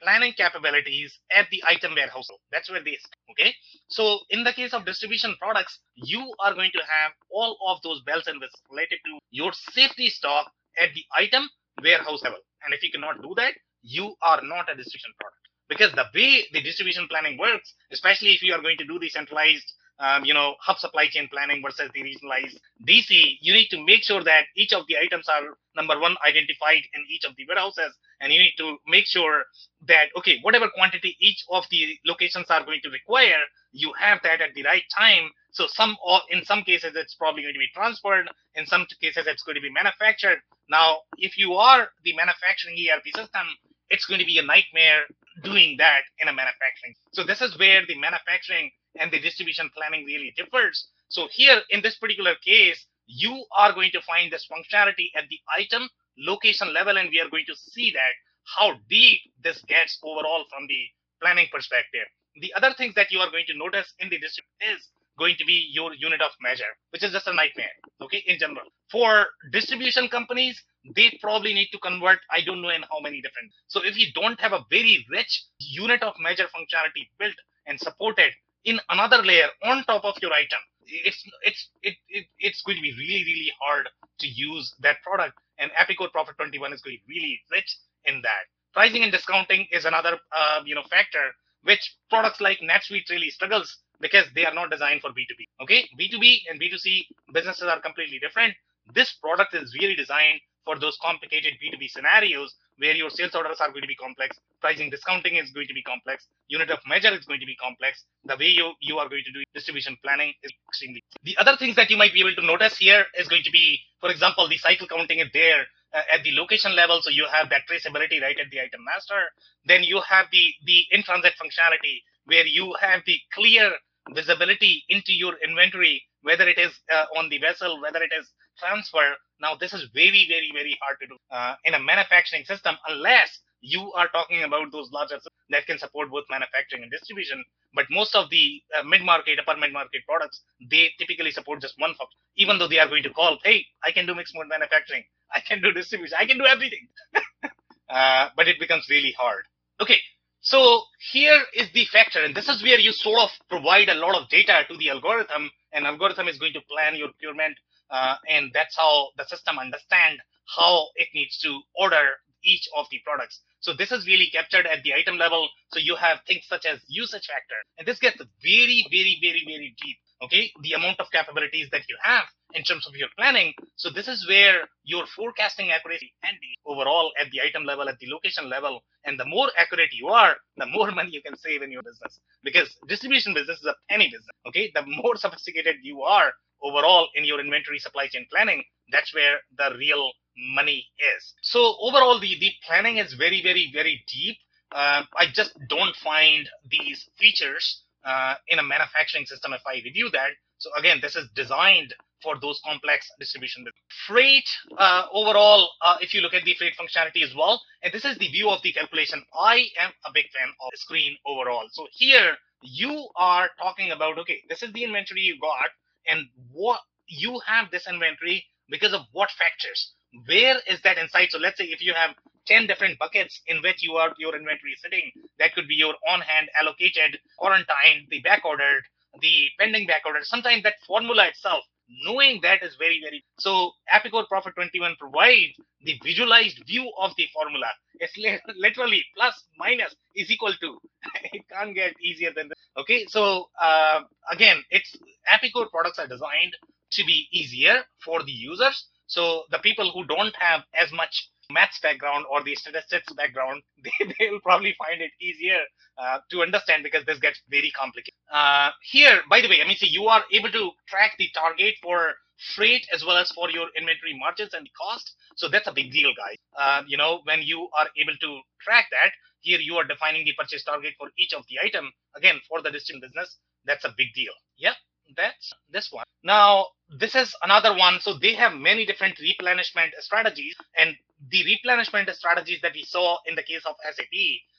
planning 0.00 0.32
capabilities 0.36 1.18
at 1.34 1.48
the 1.50 1.62
item 1.66 1.94
warehouse. 1.96 2.28
That's 2.52 2.70
where 2.70 2.82
they 2.82 2.96
okay. 3.32 3.52
So 3.88 4.20
in 4.30 4.44
the 4.44 4.52
case 4.52 4.72
of 4.72 4.86
distribution 4.86 5.34
products, 5.40 5.80
you 5.96 6.32
are 6.38 6.54
going 6.54 6.70
to 6.72 6.82
have 6.88 7.12
all 7.30 7.58
of 7.66 7.82
those 7.82 8.00
bells 8.02 8.28
and 8.28 8.40
whistles 8.40 8.62
related 8.70 9.00
to 9.06 9.18
your 9.30 9.52
safety 9.52 10.08
stock 10.08 10.52
at 10.80 10.90
the 10.94 11.04
item 11.16 11.48
warehouse 11.82 12.22
level. 12.22 12.38
And 12.64 12.72
if 12.72 12.82
you 12.84 12.90
cannot 12.92 13.20
do 13.20 13.34
that, 13.36 13.54
you 13.82 14.14
are 14.22 14.40
not 14.42 14.70
a 14.70 14.76
distribution 14.76 15.10
product 15.18 15.39
because 15.70 15.92
the 15.92 16.04
way 16.14 16.44
the 16.52 16.60
distribution 16.60 17.06
planning 17.08 17.38
works, 17.38 17.72
especially 17.92 18.30
if 18.30 18.42
you 18.42 18.52
are 18.52 18.60
going 18.60 18.76
to 18.76 18.84
do 18.84 18.98
the 18.98 19.08
centralized, 19.08 19.72
um, 20.00 20.24
you 20.24 20.34
know, 20.34 20.56
hub 20.60 20.78
supply 20.78 21.06
chain 21.06 21.28
planning 21.32 21.62
versus 21.64 21.90
the 21.94 22.02
regionalized 22.02 22.58
DC, 22.86 23.38
you 23.40 23.52
need 23.52 23.68
to 23.68 23.82
make 23.84 24.02
sure 24.02 24.22
that 24.24 24.44
each 24.56 24.72
of 24.72 24.84
the 24.88 24.96
items 24.98 25.28
are 25.28 25.56
number 25.76 25.98
one 26.00 26.16
identified 26.26 26.82
in 26.92 27.04
each 27.08 27.24
of 27.24 27.36
the 27.36 27.46
warehouses, 27.46 27.94
and 28.20 28.32
you 28.32 28.40
need 28.40 28.54
to 28.58 28.76
make 28.88 29.06
sure 29.06 29.44
that 29.86 30.06
okay, 30.18 30.38
whatever 30.42 30.68
quantity 30.74 31.16
each 31.20 31.44
of 31.50 31.64
the 31.70 31.96
locations 32.04 32.46
are 32.50 32.64
going 32.64 32.80
to 32.82 32.90
require, 32.90 33.40
you 33.72 33.92
have 33.98 34.18
that 34.24 34.40
at 34.40 34.52
the 34.54 34.64
right 34.64 34.84
time. 34.96 35.30
So 35.52 35.66
some, 35.68 35.96
in 36.30 36.44
some 36.44 36.62
cases, 36.62 36.92
it's 36.94 37.14
probably 37.14 37.42
going 37.42 37.54
to 37.54 37.58
be 37.58 37.70
transferred. 37.74 38.28
In 38.54 38.66
some 38.66 38.86
cases, 39.00 39.26
it's 39.26 39.42
going 39.42 39.56
to 39.56 39.60
be 39.60 39.70
manufactured. 39.70 40.38
Now, 40.68 40.98
if 41.18 41.38
you 41.38 41.54
are 41.54 41.88
the 42.04 42.14
manufacturing 42.14 42.76
ERP 42.78 43.04
system, 43.14 43.46
it's 43.90 44.06
going 44.06 44.20
to 44.20 44.26
be 44.26 44.38
a 44.38 44.42
nightmare 44.42 45.02
doing 45.42 45.76
that 45.78 46.02
in 46.20 46.28
a 46.28 46.32
manufacturing. 46.32 46.94
So 47.12 47.24
this 47.24 47.40
is 47.40 47.58
where 47.58 47.82
the 47.86 47.98
manufacturing 47.98 48.70
and 48.98 49.10
the 49.10 49.20
distribution 49.20 49.70
planning 49.76 50.04
really 50.04 50.32
differs. 50.36 50.88
So 51.08 51.28
here 51.30 51.60
in 51.70 51.82
this 51.82 51.96
particular 51.96 52.34
case, 52.44 52.86
you 53.06 53.44
are 53.56 53.72
going 53.72 53.90
to 53.92 54.02
find 54.02 54.32
this 54.32 54.46
functionality 54.50 55.10
at 55.16 55.24
the 55.28 55.38
item 55.56 55.88
location 56.18 56.72
level, 56.72 56.96
and 56.96 57.10
we 57.10 57.20
are 57.20 57.30
going 57.30 57.44
to 57.48 57.56
see 57.56 57.90
that 57.92 58.14
how 58.56 58.74
deep 58.88 59.20
this 59.42 59.62
gets 59.66 59.98
overall 60.02 60.44
from 60.50 60.66
the 60.68 60.82
planning 61.22 61.46
perspective. 61.52 62.06
The 62.40 62.54
other 62.54 62.74
things 62.76 62.94
that 62.94 63.10
you 63.10 63.18
are 63.18 63.30
going 63.30 63.46
to 63.48 63.58
notice 63.58 63.92
in 63.98 64.08
the 64.08 64.18
distribution 64.18 64.76
is 64.76 64.88
going 65.18 65.36
to 65.38 65.44
be 65.44 65.68
your 65.72 65.92
unit 65.94 66.22
of 66.22 66.30
measure, 66.40 66.72
which 66.90 67.02
is 67.02 67.12
just 67.12 67.26
a 67.26 67.34
nightmare, 67.34 67.74
okay, 68.00 68.22
in 68.26 68.38
general. 68.38 68.66
For 68.90 69.26
distribution 69.52 70.08
companies, 70.08 70.62
they 70.94 71.18
probably 71.20 71.54
need 71.54 71.68
to 71.72 71.78
convert, 71.78 72.18
I 72.30 72.40
don't 72.40 72.62
know 72.62 72.70
in 72.70 72.82
how 72.90 73.00
many 73.00 73.20
different. 73.20 73.52
So 73.68 73.84
if 73.84 73.96
you 73.96 74.06
don't 74.14 74.40
have 74.40 74.52
a 74.52 74.64
very 74.70 75.06
rich 75.10 75.44
unit 75.58 76.02
of 76.02 76.14
measure 76.18 76.46
functionality 76.54 77.08
built 77.18 77.34
and 77.66 77.78
supported 77.78 78.32
in 78.64 78.80
another 78.88 79.22
layer 79.22 79.48
on 79.64 79.84
top 79.84 80.04
of 80.04 80.16
your 80.22 80.32
item, 80.32 80.58
it's 80.86 81.22
it's 81.42 81.68
it, 81.82 81.94
it 82.08 82.26
it's 82.38 82.62
going 82.62 82.76
to 82.76 82.82
be 82.82 82.92
really 82.92 83.22
really 83.24 83.52
hard 83.62 83.88
to 84.18 84.26
use 84.26 84.74
that 84.80 84.96
product 85.02 85.38
and 85.58 85.70
epicor 85.72 86.10
Prophet 86.10 86.34
21 86.36 86.72
is 86.72 86.80
going 86.80 86.96
to 86.96 87.06
be 87.06 87.14
really 87.14 87.40
rich 87.52 87.76
in 88.06 88.20
that 88.22 88.44
pricing 88.72 89.02
and 89.02 89.12
discounting 89.12 89.66
is 89.70 89.84
another 89.84 90.18
uh, 90.36 90.60
you 90.64 90.74
know 90.74 90.82
factor 90.90 91.30
which 91.62 91.96
products 92.08 92.40
like 92.40 92.58
netsuite 92.60 93.08
really 93.10 93.30
struggles 93.30 93.78
because 94.00 94.24
they 94.34 94.46
are 94.46 94.54
not 94.54 94.70
designed 94.70 95.02
for 95.02 95.10
B2B. 95.10 95.44
Okay, 95.62 95.86
B2B 95.98 96.38
and 96.50 96.58
B2C 96.60 97.02
businesses 97.34 97.64
are 97.64 97.80
completely 97.80 98.18
different. 98.18 98.54
This 98.94 99.12
product 99.12 99.54
is 99.54 99.74
really 99.80 99.94
designed 99.94 100.40
for 100.64 100.78
those 100.78 100.98
complicated 101.02 101.54
B2B 101.62 101.90
scenarios 101.90 102.54
where 102.78 102.94
your 102.94 103.10
sales 103.10 103.34
orders 103.34 103.60
are 103.60 103.70
going 103.70 103.82
to 103.82 103.88
be 103.88 103.94
complex, 103.94 104.38
pricing 104.60 104.88
discounting 104.88 105.36
is 105.36 105.50
going 105.50 105.66
to 105.66 105.74
be 105.74 105.82
complex, 105.82 106.26
unit 106.48 106.70
of 106.70 106.78
measure 106.86 107.12
is 107.12 107.24
going 107.26 107.40
to 107.40 107.46
be 107.46 107.56
complex, 107.56 108.04
the 108.24 108.36
way 108.36 108.48
you, 108.48 108.72
you 108.80 108.98
are 108.98 109.08
going 109.08 109.24
to 109.24 109.32
do 109.32 109.42
distribution 109.54 109.96
planning 110.02 110.32
is 110.42 110.52
extremely. 110.68 111.02
The 111.24 111.36
other 111.36 111.56
things 111.58 111.76
that 111.76 111.90
you 111.90 111.96
might 111.96 112.14
be 112.14 112.20
able 112.20 112.34
to 112.34 112.46
notice 112.46 112.78
here 112.78 113.04
is 113.18 113.28
going 113.28 113.42
to 113.42 113.50
be, 113.50 113.80
for 114.00 114.10
example, 114.10 114.48
the 114.48 114.58
cycle 114.58 114.86
counting 114.86 115.18
is 115.18 115.28
there 115.34 115.66
uh, 115.92 116.02
at 116.14 116.22
the 116.24 116.32
location 116.32 116.74
level, 116.74 117.00
so 117.02 117.10
you 117.10 117.26
have 117.30 117.50
that 117.50 117.62
traceability 117.68 118.20
right 118.22 118.38
at 118.38 118.50
the 118.50 118.60
item 118.60 118.84
master. 118.84 119.28
Then 119.66 119.82
you 119.82 120.00
have 120.08 120.26
the 120.32 120.54
the 120.64 120.84
in 120.92 121.02
transit 121.02 121.34
functionality 121.34 122.00
where 122.26 122.46
you 122.46 122.74
have 122.80 123.02
the 123.06 123.18
clear 123.34 123.72
visibility 124.14 124.84
into 124.88 125.12
your 125.12 125.34
inventory, 125.44 126.02
whether 126.22 126.48
it 126.48 126.58
is 126.58 126.72
uh, 126.92 127.06
on 127.16 127.28
the 127.28 127.38
vessel, 127.38 127.80
whether 127.80 128.02
it 128.02 128.12
is 128.18 128.30
transfer. 128.58 129.14
Now, 129.40 129.54
this 129.54 129.72
is 129.72 129.88
very, 129.94 130.26
very, 130.28 130.50
very 130.52 130.78
hard 130.82 130.98
to 131.00 131.06
do 131.06 131.16
uh, 131.30 131.54
in 131.64 131.74
a 131.74 131.80
manufacturing 131.80 132.44
system 132.44 132.76
unless 132.88 133.40
you 133.60 133.92
are 133.92 134.08
talking 134.08 134.42
about 134.42 134.72
those 134.72 134.90
larger. 134.92 135.18
that 135.50 135.66
can 135.66 135.78
support 135.78 136.10
both 136.10 136.24
manufacturing 136.30 136.82
and 136.82 136.90
distribution. 136.90 137.44
But 137.74 137.86
most 137.90 138.14
of 138.14 138.30
the 138.30 138.62
uh, 138.78 138.82
mid-market, 138.84 139.38
upper 139.38 139.58
mid-market 139.58 140.02
products, 140.06 140.40
they 140.70 140.90
typically 140.98 141.30
support 141.30 141.60
just 141.60 141.74
one 141.78 141.94
function, 141.94 142.18
even 142.36 142.58
though 142.58 142.68
they 142.68 142.78
are 142.78 142.88
going 142.88 143.02
to 143.04 143.10
call, 143.10 143.38
hey, 143.44 143.64
I 143.84 143.92
can 143.92 144.06
do 144.06 144.14
mixed 144.14 144.34
mode 144.34 144.48
manufacturing, 144.48 145.04
I 145.34 145.40
can 145.40 145.62
do 145.62 145.72
distribution, 145.72 146.16
I 146.18 146.26
can 146.26 146.38
do 146.38 146.46
everything. 146.46 146.88
uh, 147.90 148.28
but 148.36 148.48
it 148.48 148.58
becomes 148.58 148.86
really 148.88 149.14
hard. 149.18 149.44
Okay, 149.80 149.98
so 150.40 150.82
here 151.12 151.38
is 151.54 151.70
the 151.72 151.84
factor, 151.86 152.22
and 152.24 152.34
this 152.34 152.48
is 152.48 152.62
where 152.62 152.78
you 152.78 152.92
sort 152.92 153.20
of 153.20 153.30
provide 153.48 153.88
a 153.88 153.94
lot 153.94 154.16
of 154.16 154.28
data 154.28 154.64
to 154.68 154.76
the 154.76 154.90
algorithm, 154.90 155.50
and 155.72 155.86
algorithm 155.86 156.28
is 156.28 156.38
going 156.38 156.54
to 156.54 156.60
plan 156.70 156.96
your 156.96 157.08
procurement, 157.08 157.56
uh, 157.90 158.14
and 158.28 158.50
that's 158.54 158.76
how 158.76 159.08
the 159.16 159.24
system 159.24 159.58
understand 159.58 160.18
how 160.56 160.86
it 160.96 161.08
needs 161.14 161.38
to 161.40 161.60
order 161.76 162.18
each 162.42 162.68
of 162.76 162.86
the 162.90 162.98
products. 163.04 163.40
So 163.60 163.74
this 163.74 163.92
is 163.92 164.06
really 164.06 164.30
captured 164.32 164.66
at 164.66 164.82
the 164.82 164.94
item 164.94 165.18
level. 165.18 165.48
So 165.72 165.78
you 165.78 165.94
have 165.96 166.20
things 166.26 166.46
such 166.48 166.64
as 166.64 166.80
usage 166.88 167.26
factor, 167.26 167.60
and 167.78 167.86
this 167.86 167.98
gets 167.98 168.16
very, 168.42 168.86
very, 168.90 169.18
very, 169.20 169.44
very 169.46 169.74
deep. 169.82 169.98
Okay, 170.22 170.52
the 170.62 170.72
amount 170.72 171.00
of 171.00 171.10
capabilities 171.10 171.68
that 171.72 171.82
you 171.88 171.96
have 172.02 172.24
in 172.54 172.62
terms 172.62 172.86
of 172.86 172.94
your 172.94 173.08
planning. 173.16 173.54
So 173.76 173.90
this 173.90 174.08
is 174.08 174.26
where 174.28 174.68
your 174.84 175.06
forecasting 175.16 175.70
accuracy 175.70 176.12
be 176.22 176.56
overall 176.66 177.12
at 177.18 177.30
the 177.30 177.40
item 177.40 177.64
level, 177.64 177.88
at 177.88 177.98
the 177.98 178.08
location 178.08 178.48
level. 178.50 178.82
And 179.04 179.18
the 179.18 179.24
more 179.24 179.48
accurate 179.56 179.90
you 179.92 180.08
are, 180.08 180.36
the 180.56 180.66
more 180.66 180.90
money 180.98 181.10
you 181.12 181.22
can 181.22 181.36
save 181.36 181.62
in 181.62 181.70
your 181.70 181.82
business. 181.82 182.20
Because 182.42 182.76
distribution 182.88 183.34
business 183.34 183.60
is 183.60 183.66
a 183.66 183.74
penny 183.88 184.06
business. 184.06 184.28
Okay, 184.46 184.70
the 184.74 184.82
more 184.86 185.16
sophisticated 185.16 185.76
you 185.82 186.02
are 186.02 186.32
overall 186.62 187.08
in 187.14 187.24
your 187.24 187.40
inventory 187.40 187.78
supply 187.78 188.06
chain 188.08 188.26
planning, 188.30 188.62
that's 188.92 189.14
where 189.14 189.38
the 189.56 189.76
real 189.78 190.12
money 190.54 190.86
is. 191.16 191.34
So 191.42 191.76
overall, 191.80 192.20
the, 192.20 192.36
the 192.38 192.50
planning 192.66 192.98
is 192.98 193.14
very, 193.14 193.42
very, 193.42 193.70
very 193.72 194.04
deep. 194.08 194.36
Uh, 194.72 195.02
I 195.16 195.26
just 195.32 195.52
don't 195.68 195.96
find 195.96 196.48
these 196.70 197.08
features 197.18 197.82
uh, 198.04 198.34
in 198.48 198.58
a 198.58 198.62
manufacturing 198.62 199.26
system 199.26 199.52
if 199.52 199.62
I 199.66 199.82
review 199.84 200.10
that. 200.12 200.30
So 200.58 200.70
again, 200.78 200.98
this 201.00 201.16
is 201.16 201.28
designed 201.34 201.94
for 202.22 202.38
those 202.40 202.60
complex 202.64 203.08
distribution. 203.18 203.64
Freight 204.06 204.48
uh, 204.76 205.06
overall, 205.12 205.70
uh, 205.80 205.96
if 206.00 206.12
you 206.12 206.20
look 206.20 206.34
at 206.34 206.44
the 206.44 206.54
freight 206.54 206.74
functionality 206.78 207.22
as 207.22 207.34
well, 207.34 207.60
and 207.82 207.92
this 207.92 208.04
is 208.04 208.18
the 208.18 208.28
view 208.28 208.50
of 208.50 208.62
the 208.62 208.72
calculation. 208.72 209.24
I 209.34 209.66
am 209.80 209.90
a 210.04 210.10
big 210.12 210.26
fan 210.36 210.48
of 210.48 210.70
the 210.70 210.78
screen 210.78 211.16
overall. 211.26 211.66
So 211.72 211.86
here 211.92 212.36
you 212.62 213.08
are 213.16 213.48
talking 213.58 213.90
about, 213.90 214.18
okay, 214.18 214.42
this 214.48 214.62
is 214.62 214.72
the 214.72 214.84
inventory 214.84 215.22
you 215.22 215.38
got 215.40 215.70
and 216.06 216.26
what 216.52 216.80
you 217.06 217.40
have 217.46 217.70
this 217.70 217.88
inventory 217.88 218.44
because 218.68 218.92
of 218.92 219.02
what 219.12 219.30
factors 219.30 219.94
where 220.26 220.56
is 220.66 220.80
that 220.82 220.98
insight 220.98 221.30
so 221.30 221.38
let's 221.38 221.58
say 221.58 221.64
if 221.64 221.80
you 221.80 221.94
have 221.94 222.14
10 222.50 222.66
different 222.66 222.98
buckets 222.98 223.40
in 223.46 223.62
which 223.62 223.82
you 223.82 223.94
are 223.94 224.12
your 224.18 224.36
inventory 224.36 224.76
sitting. 224.82 225.10
That 225.38 225.54
could 225.54 225.68
be 225.68 225.74
your 225.76 225.94
on 226.08 226.20
hand 226.20 226.48
allocated 226.60 227.18
quarantine 227.38 228.06
the 228.10 228.20
back 228.20 228.44
ordered 228.44 228.82
the 229.20 229.48
pending 229.58 229.86
back 229.86 230.02
order 230.06 230.20
sometimes 230.22 230.62
that 230.62 230.74
formula 230.86 231.26
itself 231.26 231.64
knowing 232.04 232.40
that 232.42 232.62
is 232.62 232.76
very 232.78 233.00
very 233.02 233.24
so 233.38 233.72
Epicor 233.92 234.26
Prophet 234.28 234.54
21 234.54 234.94
provides 235.00 235.54
the 235.82 235.98
visualized 236.04 236.62
view 236.66 236.90
of 237.00 237.10
the 237.16 237.26
formula. 237.34 237.66
It's 237.98 238.16
literally 238.56 239.04
plus 239.16 239.34
minus 239.58 239.94
is 240.14 240.30
equal 240.30 240.54
to 240.60 240.78
it 241.32 241.42
can't 241.50 241.74
get 241.74 241.94
easier 242.00 242.30
than 242.34 242.48
this 242.48 242.58
okay 242.78 243.06
so 243.08 243.48
uh, 243.60 244.02
again 244.30 244.62
it's 244.70 244.94
Epicor 245.32 245.70
products 245.70 245.98
are 245.98 246.06
designed 246.06 246.54
to 246.92 247.04
be 247.04 247.28
easier 247.32 247.82
for 248.04 248.22
the 248.24 248.32
users. 248.32 248.86
So 249.06 249.44
the 249.50 249.58
people 249.58 249.90
who 249.92 250.04
don't 250.06 250.34
have 250.38 250.62
as 250.74 250.92
much 250.92 251.28
maths 251.50 251.80
background 251.80 252.24
or 252.30 252.42
the 252.42 252.54
statistics 252.54 253.12
background, 253.14 253.62
they, 253.84 254.14
they'll 254.18 254.40
probably 254.40 254.74
find 254.78 255.00
it 255.00 255.10
easier 255.20 255.60
uh, 255.98 256.18
to 256.30 256.42
understand 256.42 256.82
because 256.82 257.04
this 257.06 257.18
gets 257.18 257.40
very 257.50 257.70
complicated. 257.70 258.14
Uh, 258.32 258.70
here, 258.82 259.20
by 259.28 259.40
the 259.40 259.48
way, 259.48 259.60
I 259.62 259.66
mean, 259.66 259.76
see, 259.76 259.88
you 259.88 260.04
are 260.06 260.22
able 260.32 260.50
to 260.50 260.70
track 260.88 261.14
the 261.18 261.28
target 261.34 261.74
for 261.82 262.14
freight 262.54 262.86
as 262.92 263.04
well 263.04 263.18
as 263.18 263.30
for 263.32 263.50
your 263.50 263.68
inventory 263.76 264.16
margins 264.18 264.54
and 264.54 264.64
the 264.64 264.70
cost. 264.80 265.12
So 265.36 265.48
that's 265.48 265.68
a 265.68 265.72
big 265.72 265.92
deal, 265.92 266.10
guys. 266.16 266.36
Uh, 266.58 266.82
you 266.86 266.96
know, 266.96 267.20
when 267.24 267.42
you 267.42 267.68
are 267.78 267.88
able 268.00 268.16
to 268.16 268.40
track 268.62 268.86
that, 268.92 269.12
here 269.40 269.58
you 269.60 269.76
are 269.76 269.84
defining 269.84 270.24
the 270.24 270.32
purchase 270.38 270.64
target 270.64 270.94
for 270.98 271.08
each 271.18 271.32
of 271.32 271.44
the 271.48 271.56
item. 271.64 271.90
Again, 272.16 272.40
for 272.48 272.62
the 272.62 272.70
distinct 272.70 273.02
business, 273.02 273.36
that's 273.64 273.84
a 273.84 273.94
big 273.96 274.08
deal. 274.14 274.32
Yeah 274.56 274.74
that's 275.16 275.52
this 275.70 275.88
one. 275.90 276.04
Now, 276.22 276.66
this 276.98 277.14
is 277.14 277.34
another 277.42 277.76
one. 277.76 278.00
So 278.00 278.14
they 278.18 278.34
have 278.34 278.54
many 278.54 278.84
different 278.86 279.18
replenishment 279.18 279.94
strategies. 279.98 280.54
And 280.78 280.96
the 281.28 281.44
replenishment 281.44 282.08
strategies 282.10 282.60
that 282.62 282.72
we 282.74 282.84
saw 282.84 283.18
in 283.26 283.34
the 283.34 283.42
case 283.42 283.62
of 283.66 283.76
SAP, 283.84 284.14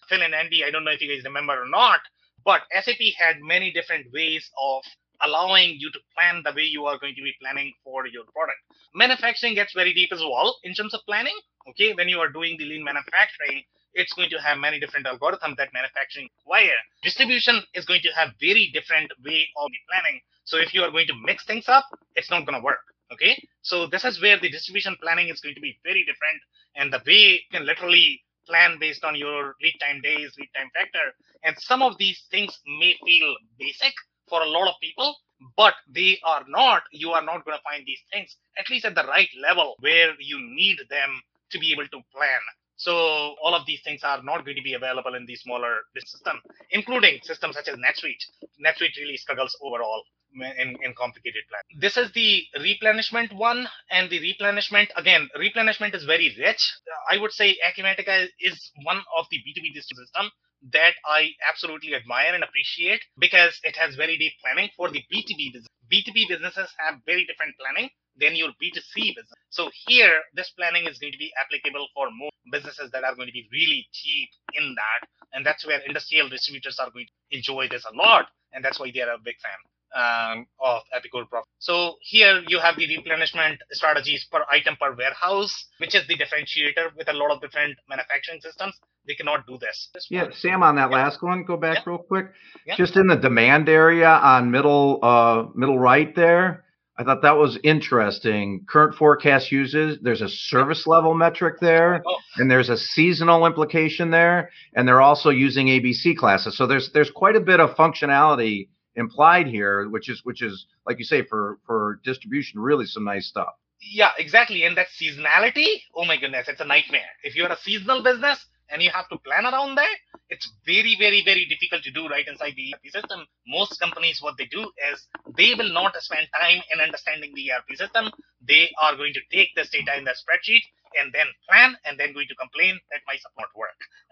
Phil 0.08 0.22
and 0.22 0.36
Andy, 0.36 0.64
I 0.64 0.72
don't 0.72 0.84
know 0.84 0.92
if 0.92 1.02
you 1.02 1.14
guys 1.14 1.24
remember 1.24 1.62
or 1.62 1.68
not, 1.68 2.02
but 2.46 2.62
SAP 2.72 3.02
had 3.18 3.42
many 3.42 3.72
different 3.72 4.12
ways 4.14 4.50
of 4.62 4.84
allowing 5.24 5.76
you 5.78 5.92
to 5.92 6.00
plan 6.18 6.42
the 6.44 6.54
way 6.56 6.64
you 6.64 6.86
are 6.86 6.98
going 6.98 7.16
to 7.16 7.22
be 7.22 7.34
planning 7.42 7.74
for 7.84 8.08
your 8.08 8.24
product. 8.34 8.58
Manufacturing 8.94 9.56
gets 9.56 9.74
very 9.74 9.94
deep 9.94 10.12
as 10.12 10.20
well 10.20 10.58
in 10.64 10.74
terms 10.74 10.94
of 10.94 11.02
planning. 11.08 11.38
Okay, 11.70 11.94
when 11.94 12.10
you 12.10 12.20
are 12.20 12.30
doing 12.30 12.58
the 12.58 12.66
lean 12.66 12.84
manufacturing, 12.84 13.64
it's 13.94 14.14
going 14.14 14.30
to 14.30 14.42
have 14.42 14.58
many 14.58 14.80
different 14.80 15.06
algorithms 15.06 15.58
that 15.58 15.74
manufacturing 15.74 16.28
require. 16.40 16.78
Distribution 17.04 17.62
is 17.76 17.86
going 17.86 18.02
to 18.02 18.10
have 18.16 18.30
very 18.40 18.72
different 18.74 19.12
way 19.24 19.48
of 19.58 19.70
planning. 19.90 20.22
So 20.44 20.58
if 20.58 20.74
you 20.74 20.82
are 20.84 20.92
going 20.92 21.08
to 21.08 21.14
mix 21.24 21.46
things 21.46 21.66
up, 21.68 21.86
it's 22.16 22.32
not 22.32 22.46
going 22.46 22.60
to 22.60 22.64
work. 22.64 22.80
Okay. 23.14 23.38
So 23.62 23.88
this 23.88 24.06
is 24.06 24.22
where 24.22 24.40
the 24.40 24.50
distribution 24.50 24.98
planning 25.02 25.30
is 25.30 25.40
going 25.40 25.56
to 25.56 25.62
be 25.62 25.80
very 25.84 26.04
different. 26.04 26.42
And 26.76 26.92
the 26.92 27.02
way 27.06 27.14
you 27.14 27.40
can 27.52 27.66
literally 27.66 28.22
plan 28.48 28.78
based 28.80 29.04
on 29.04 29.16
your 29.16 29.56
lead 29.62 29.76
time 29.80 30.02
days, 30.02 30.34
lead 30.38 30.50
time 30.56 30.70
factor. 30.74 31.14
And 31.44 31.56
some 31.60 31.82
of 31.82 31.98
these 31.98 32.24
things 32.32 32.58
may 32.80 32.96
feel 33.06 33.36
basic 33.60 33.94
for 34.28 34.42
a 34.42 34.50
lot 34.50 34.68
of 34.68 34.76
people, 34.82 35.16
but 35.58 35.74
they 35.90 36.20
are 36.24 36.44
not. 36.48 36.84
You 36.92 37.12
are 37.12 37.24
not 37.24 37.46
going 37.46 37.58
to 37.58 37.64
find 37.64 37.86
these 37.86 38.02
things, 38.12 38.36
at 38.58 38.70
least 38.70 38.86
at 38.86 38.96
the 38.96 39.04
right 39.04 39.30
level 39.42 39.76
where 39.80 40.14
you 40.20 40.40
need 40.40 40.80
them 40.90 41.22
to 41.52 41.60
be 41.60 41.72
able 41.74 41.88
to 41.88 42.02
plan. 42.16 42.40
So 42.76 43.36
all 43.44 43.54
of 43.54 43.66
these 43.66 43.82
things 43.84 44.04
are 44.04 44.22
not 44.24 44.44
going 44.46 44.58
to 44.58 44.64
be 44.64 44.74
available 44.74 45.16
in 45.16 45.26
the 45.26 45.36
smaller 45.36 45.82
system, 46.06 46.42
including 46.72 47.20
systems 47.24 47.56
such 47.56 47.68
as 47.68 47.76
NetSuite. 47.76 48.24
NetSuite 48.66 48.98
really 48.98 49.18
struggles 49.18 49.56
overall 49.62 50.04
in, 50.34 50.76
in 50.84 50.94
complicated 50.98 51.44
plan. 51.50 51.62
This 51.80 51.98
is 51.98 52.12
the 52.14 52.44
replenishment 52.60 53.34
one, 53.34 53.68
and 53.90 54.10
the 54.10 54.20
replenishment 54.20 54.92
again, 54.96 55.30
replenishment 55.38 55.94
is 55.94 56.06
very 56.06 56.36
rich. 56.40 56.72
I 57.12 57.18
would 57.18 57.32
say 57.32 57.58
Acumatica 57.68 58.28
is 58.40 58.72
one 58.84 59.02
of 59.18 59.26
the 59.30 59.38
B2B 59.38 59.74
system 59.76 60.32
that 60.72 60.94
I 61.06 61.32
absolutely 61.50 61.96
admire 61.96 62.34
and 62.34 62.44
appreciate 62.44 63.02
because 63.18 63.60
it 63.64 63.76
has 63.78 63.96
very 63.96 64.18
deep 64.18 64.34
planning 64.44 64.70
for 64.78 64.90
the 64.90 65.04
B2B 65.12 65.54
business. 65.54 65.74
B2B 65.92 66.30
businesses 66.30 66.70
have 66.78 67.02
very 67.06 67.26
different 67.26 67.56
planning 67.58 67.90
than 68.18 68.36
your 68.36 68.50
B2C 68.62 69.16
business. 69.16 69.40
So 69.50 69.70
here, 69.88 70.22
this 70.36 70.52
planning 70.52 70.86
is 70.86 71.00
going 71.00 71.14
to 71.14 71.18
be 71.18 71.32
applicable 71.44 71.88
for 71.94 72.10
more 72.12 72.32
businesses 72.52 72.92
that 72.92 73.04
are 73.04 73.16
going 73.16 73.28
to 73.28 73.34
be 73.34 73.48
really 73.52 73.88
deep 74.04 74.30
in 74.54 74.76
that. 74.76 75.08
And 75.34 75.46
that's 75.46 75.66
where 75.66 75.80
industrial 75.80 76.30
distributors 76.30 76.80
are 76.80 76.92
going 76.92 77.08
to 77.08 77.38
enjoy 77.38 77.68
this 77.68 77.86
a 77.86 77.96
lot. 77.96 78.28
And 78.54 78.64
that's 78.64 78.80
why 78.80 78.92
they 78.94 79.02
are 79.02 79.14
a 79.14 79.24
big 79.24 79.36
fan 79.42 79.58
um, 79.96 80.46
of 80.60 80.82
Epicor 80.96 81.28
Prophet. 81.30 81.50
So 81.60 81.96
here 82.02 82.42
you 82.48 82.60
have 82.60 82.76
the 82.78 82.88
replenishment 82.88 83.60
strategies 83.72 84.26
per 84.32 84.46
item 84.50 84.76
per 84.80 84.94
warehouse, 84.96 85.66
which 85.80 85.96
is 85.96 86.08
the 86.08 86.16
differentiator 86.16 86.96
with 86.98 87.10
a 87.10 87.14
lot 87.14 87.32
of 87.32 87.42
different 87.42 87.78
manufacturing 87.90 88.42
systems. 88.42 88.76
They 89.08 89.16
cannot 89.16 89.48
do 89.48 89.58
this. 89.58 89.90
this 89.94 90.08
yeah. 90.10 90.28
Sam, 90.32 90.64
on 90.64 90.76
that 90.76 90.92
yeah. 90.92 91.04
last 91.04 91.22
one, 91.22 91.44
go 91.44 91.58
back 91.58 91.78
yeah. 91.78 91.92
real 91.92 91.98
quick. 92.00 92.28
Yeah. 92.66 92.76
Just 92.78 92.96
in 92.96 93.08
the 93.08 93.16
demand 93.16 93.68
area 93.68 94.10
on 94.10 94.52
middle 94.52 95.00
uh, 95.02 95.46
middle 95.56 95.80
right 95.80 96.16
there. 96.16 96.66
I 96.98 97.04
thought 97.04 97.24
that 97.24 97.38
was 97.38 97.58
interesting. 97.64 98.64
Current 98.70 98.96
forecast 98.96 99.52
uses, 99.52 99.98
there's 100.04 100.22
a 100.22 100.30
service 100.30 100.86
level 100.86 101.16
metric 101.16 101.56
there, 101.60 102.04
oh. 102.06 102.18
and 102.36 102.52
there's 102.52 102.70
a 102.70 102.78
seasonal 102.78 103.48
implication 103.48 104.12
there, 104.12 104.52
and 104.76 104.88
they're 104.88 105.02
also 105.02 105.30
using 105.30 105.68
ABC 105.68 106.16
classes. 106.16 106.56
So 106.56 106.68
there's 106.68 106.92
there's 106.94 107.10
quite 107.10 107.36
a 107.36 107.40
bit 107.40 107.60
of 107.60 107.76
functionality 107.76 108.68
implied 108.96 109.48
here, 109.48 109.88
which 109.90 110.10
is 110.10 110.22
which 110.24 110.42
is 110.42 110.66
like 110.86 111.00
you 111.00 111.06
say 111.06 111.24
for 111.24 111.60
for 111.66 112.00
distribution, 112.04 112.60
really 112.60 112.86
some 112.86 113.04
nice 113.04 113.28
stuff. 113.28 113.54
Yeah, 113.82 114.12
exactly. 114.18 114.64
And 114.64 114.78
that 114.78 114.88
seasonality, 114.90 115.82
oh 115.96 116.06
my 116.06 116.18
goodness, 116.18 116.48
it's 116.48 116.62
a 116.62 116.66
nightmare. 116.66 117.10
If 117.24 117.36
you're 117.36 117.52
a 117.52 117.58
seasonal 117.58 118.04
business 118.04 118.46
and 118.70 118.82
you 118.82 118.92
have 118.92 119.10
to 119.10 119.18
plan 119.18 119.46
around 119.46 119.76
that, 119.76 119.96
it's 120.30 120.48
very, 120.66 120.96
very, 120.98 121.24
very 121.26 121.46
difficult 121.46 121.84
to 121.84 121.92
do 121.92 122.08
right 122.08 122.26
inside 122.28 122.54
the 122.56 122.74
ERP 122.74 122.92
system. 122.92 123.26
Most 123.48 123.80
companies, 123.80 124.20
what 124.22 124.38
they 124.38 124.46
do 124.46 124.72
is 124.94 125.08
they 125.36 125.56
will 125.56 125.74
not 125.74 125.96
spend 125.98 126.28
time 126.40 126.62
in 126.72 126.80
understanding 126.80 127.34
the 127.36 127.52
ERP 127.52 127.76
system. 127.76 128.12
They 128.48 128.70
are 128.82 128.96
going 128.96 129.14
to 129.14 129.22
take 129.36 129.50
this 129.56 129.70
data 129.72 129.98
in 129.98 130.06
the 130.06 130.12
spreadsheet 130.12 130.62
and 131.02 131.12
then 131.12 131.26
plan 131.50 131.76
and 131.86 132.00
then 132.00 132.14
going 132.14 132.28
to 132.28 132.36
complain 132.36 132.80
that 132.92 133.02
my 133.08 133.16
support 133.18 133.50
work. 133.56 133.70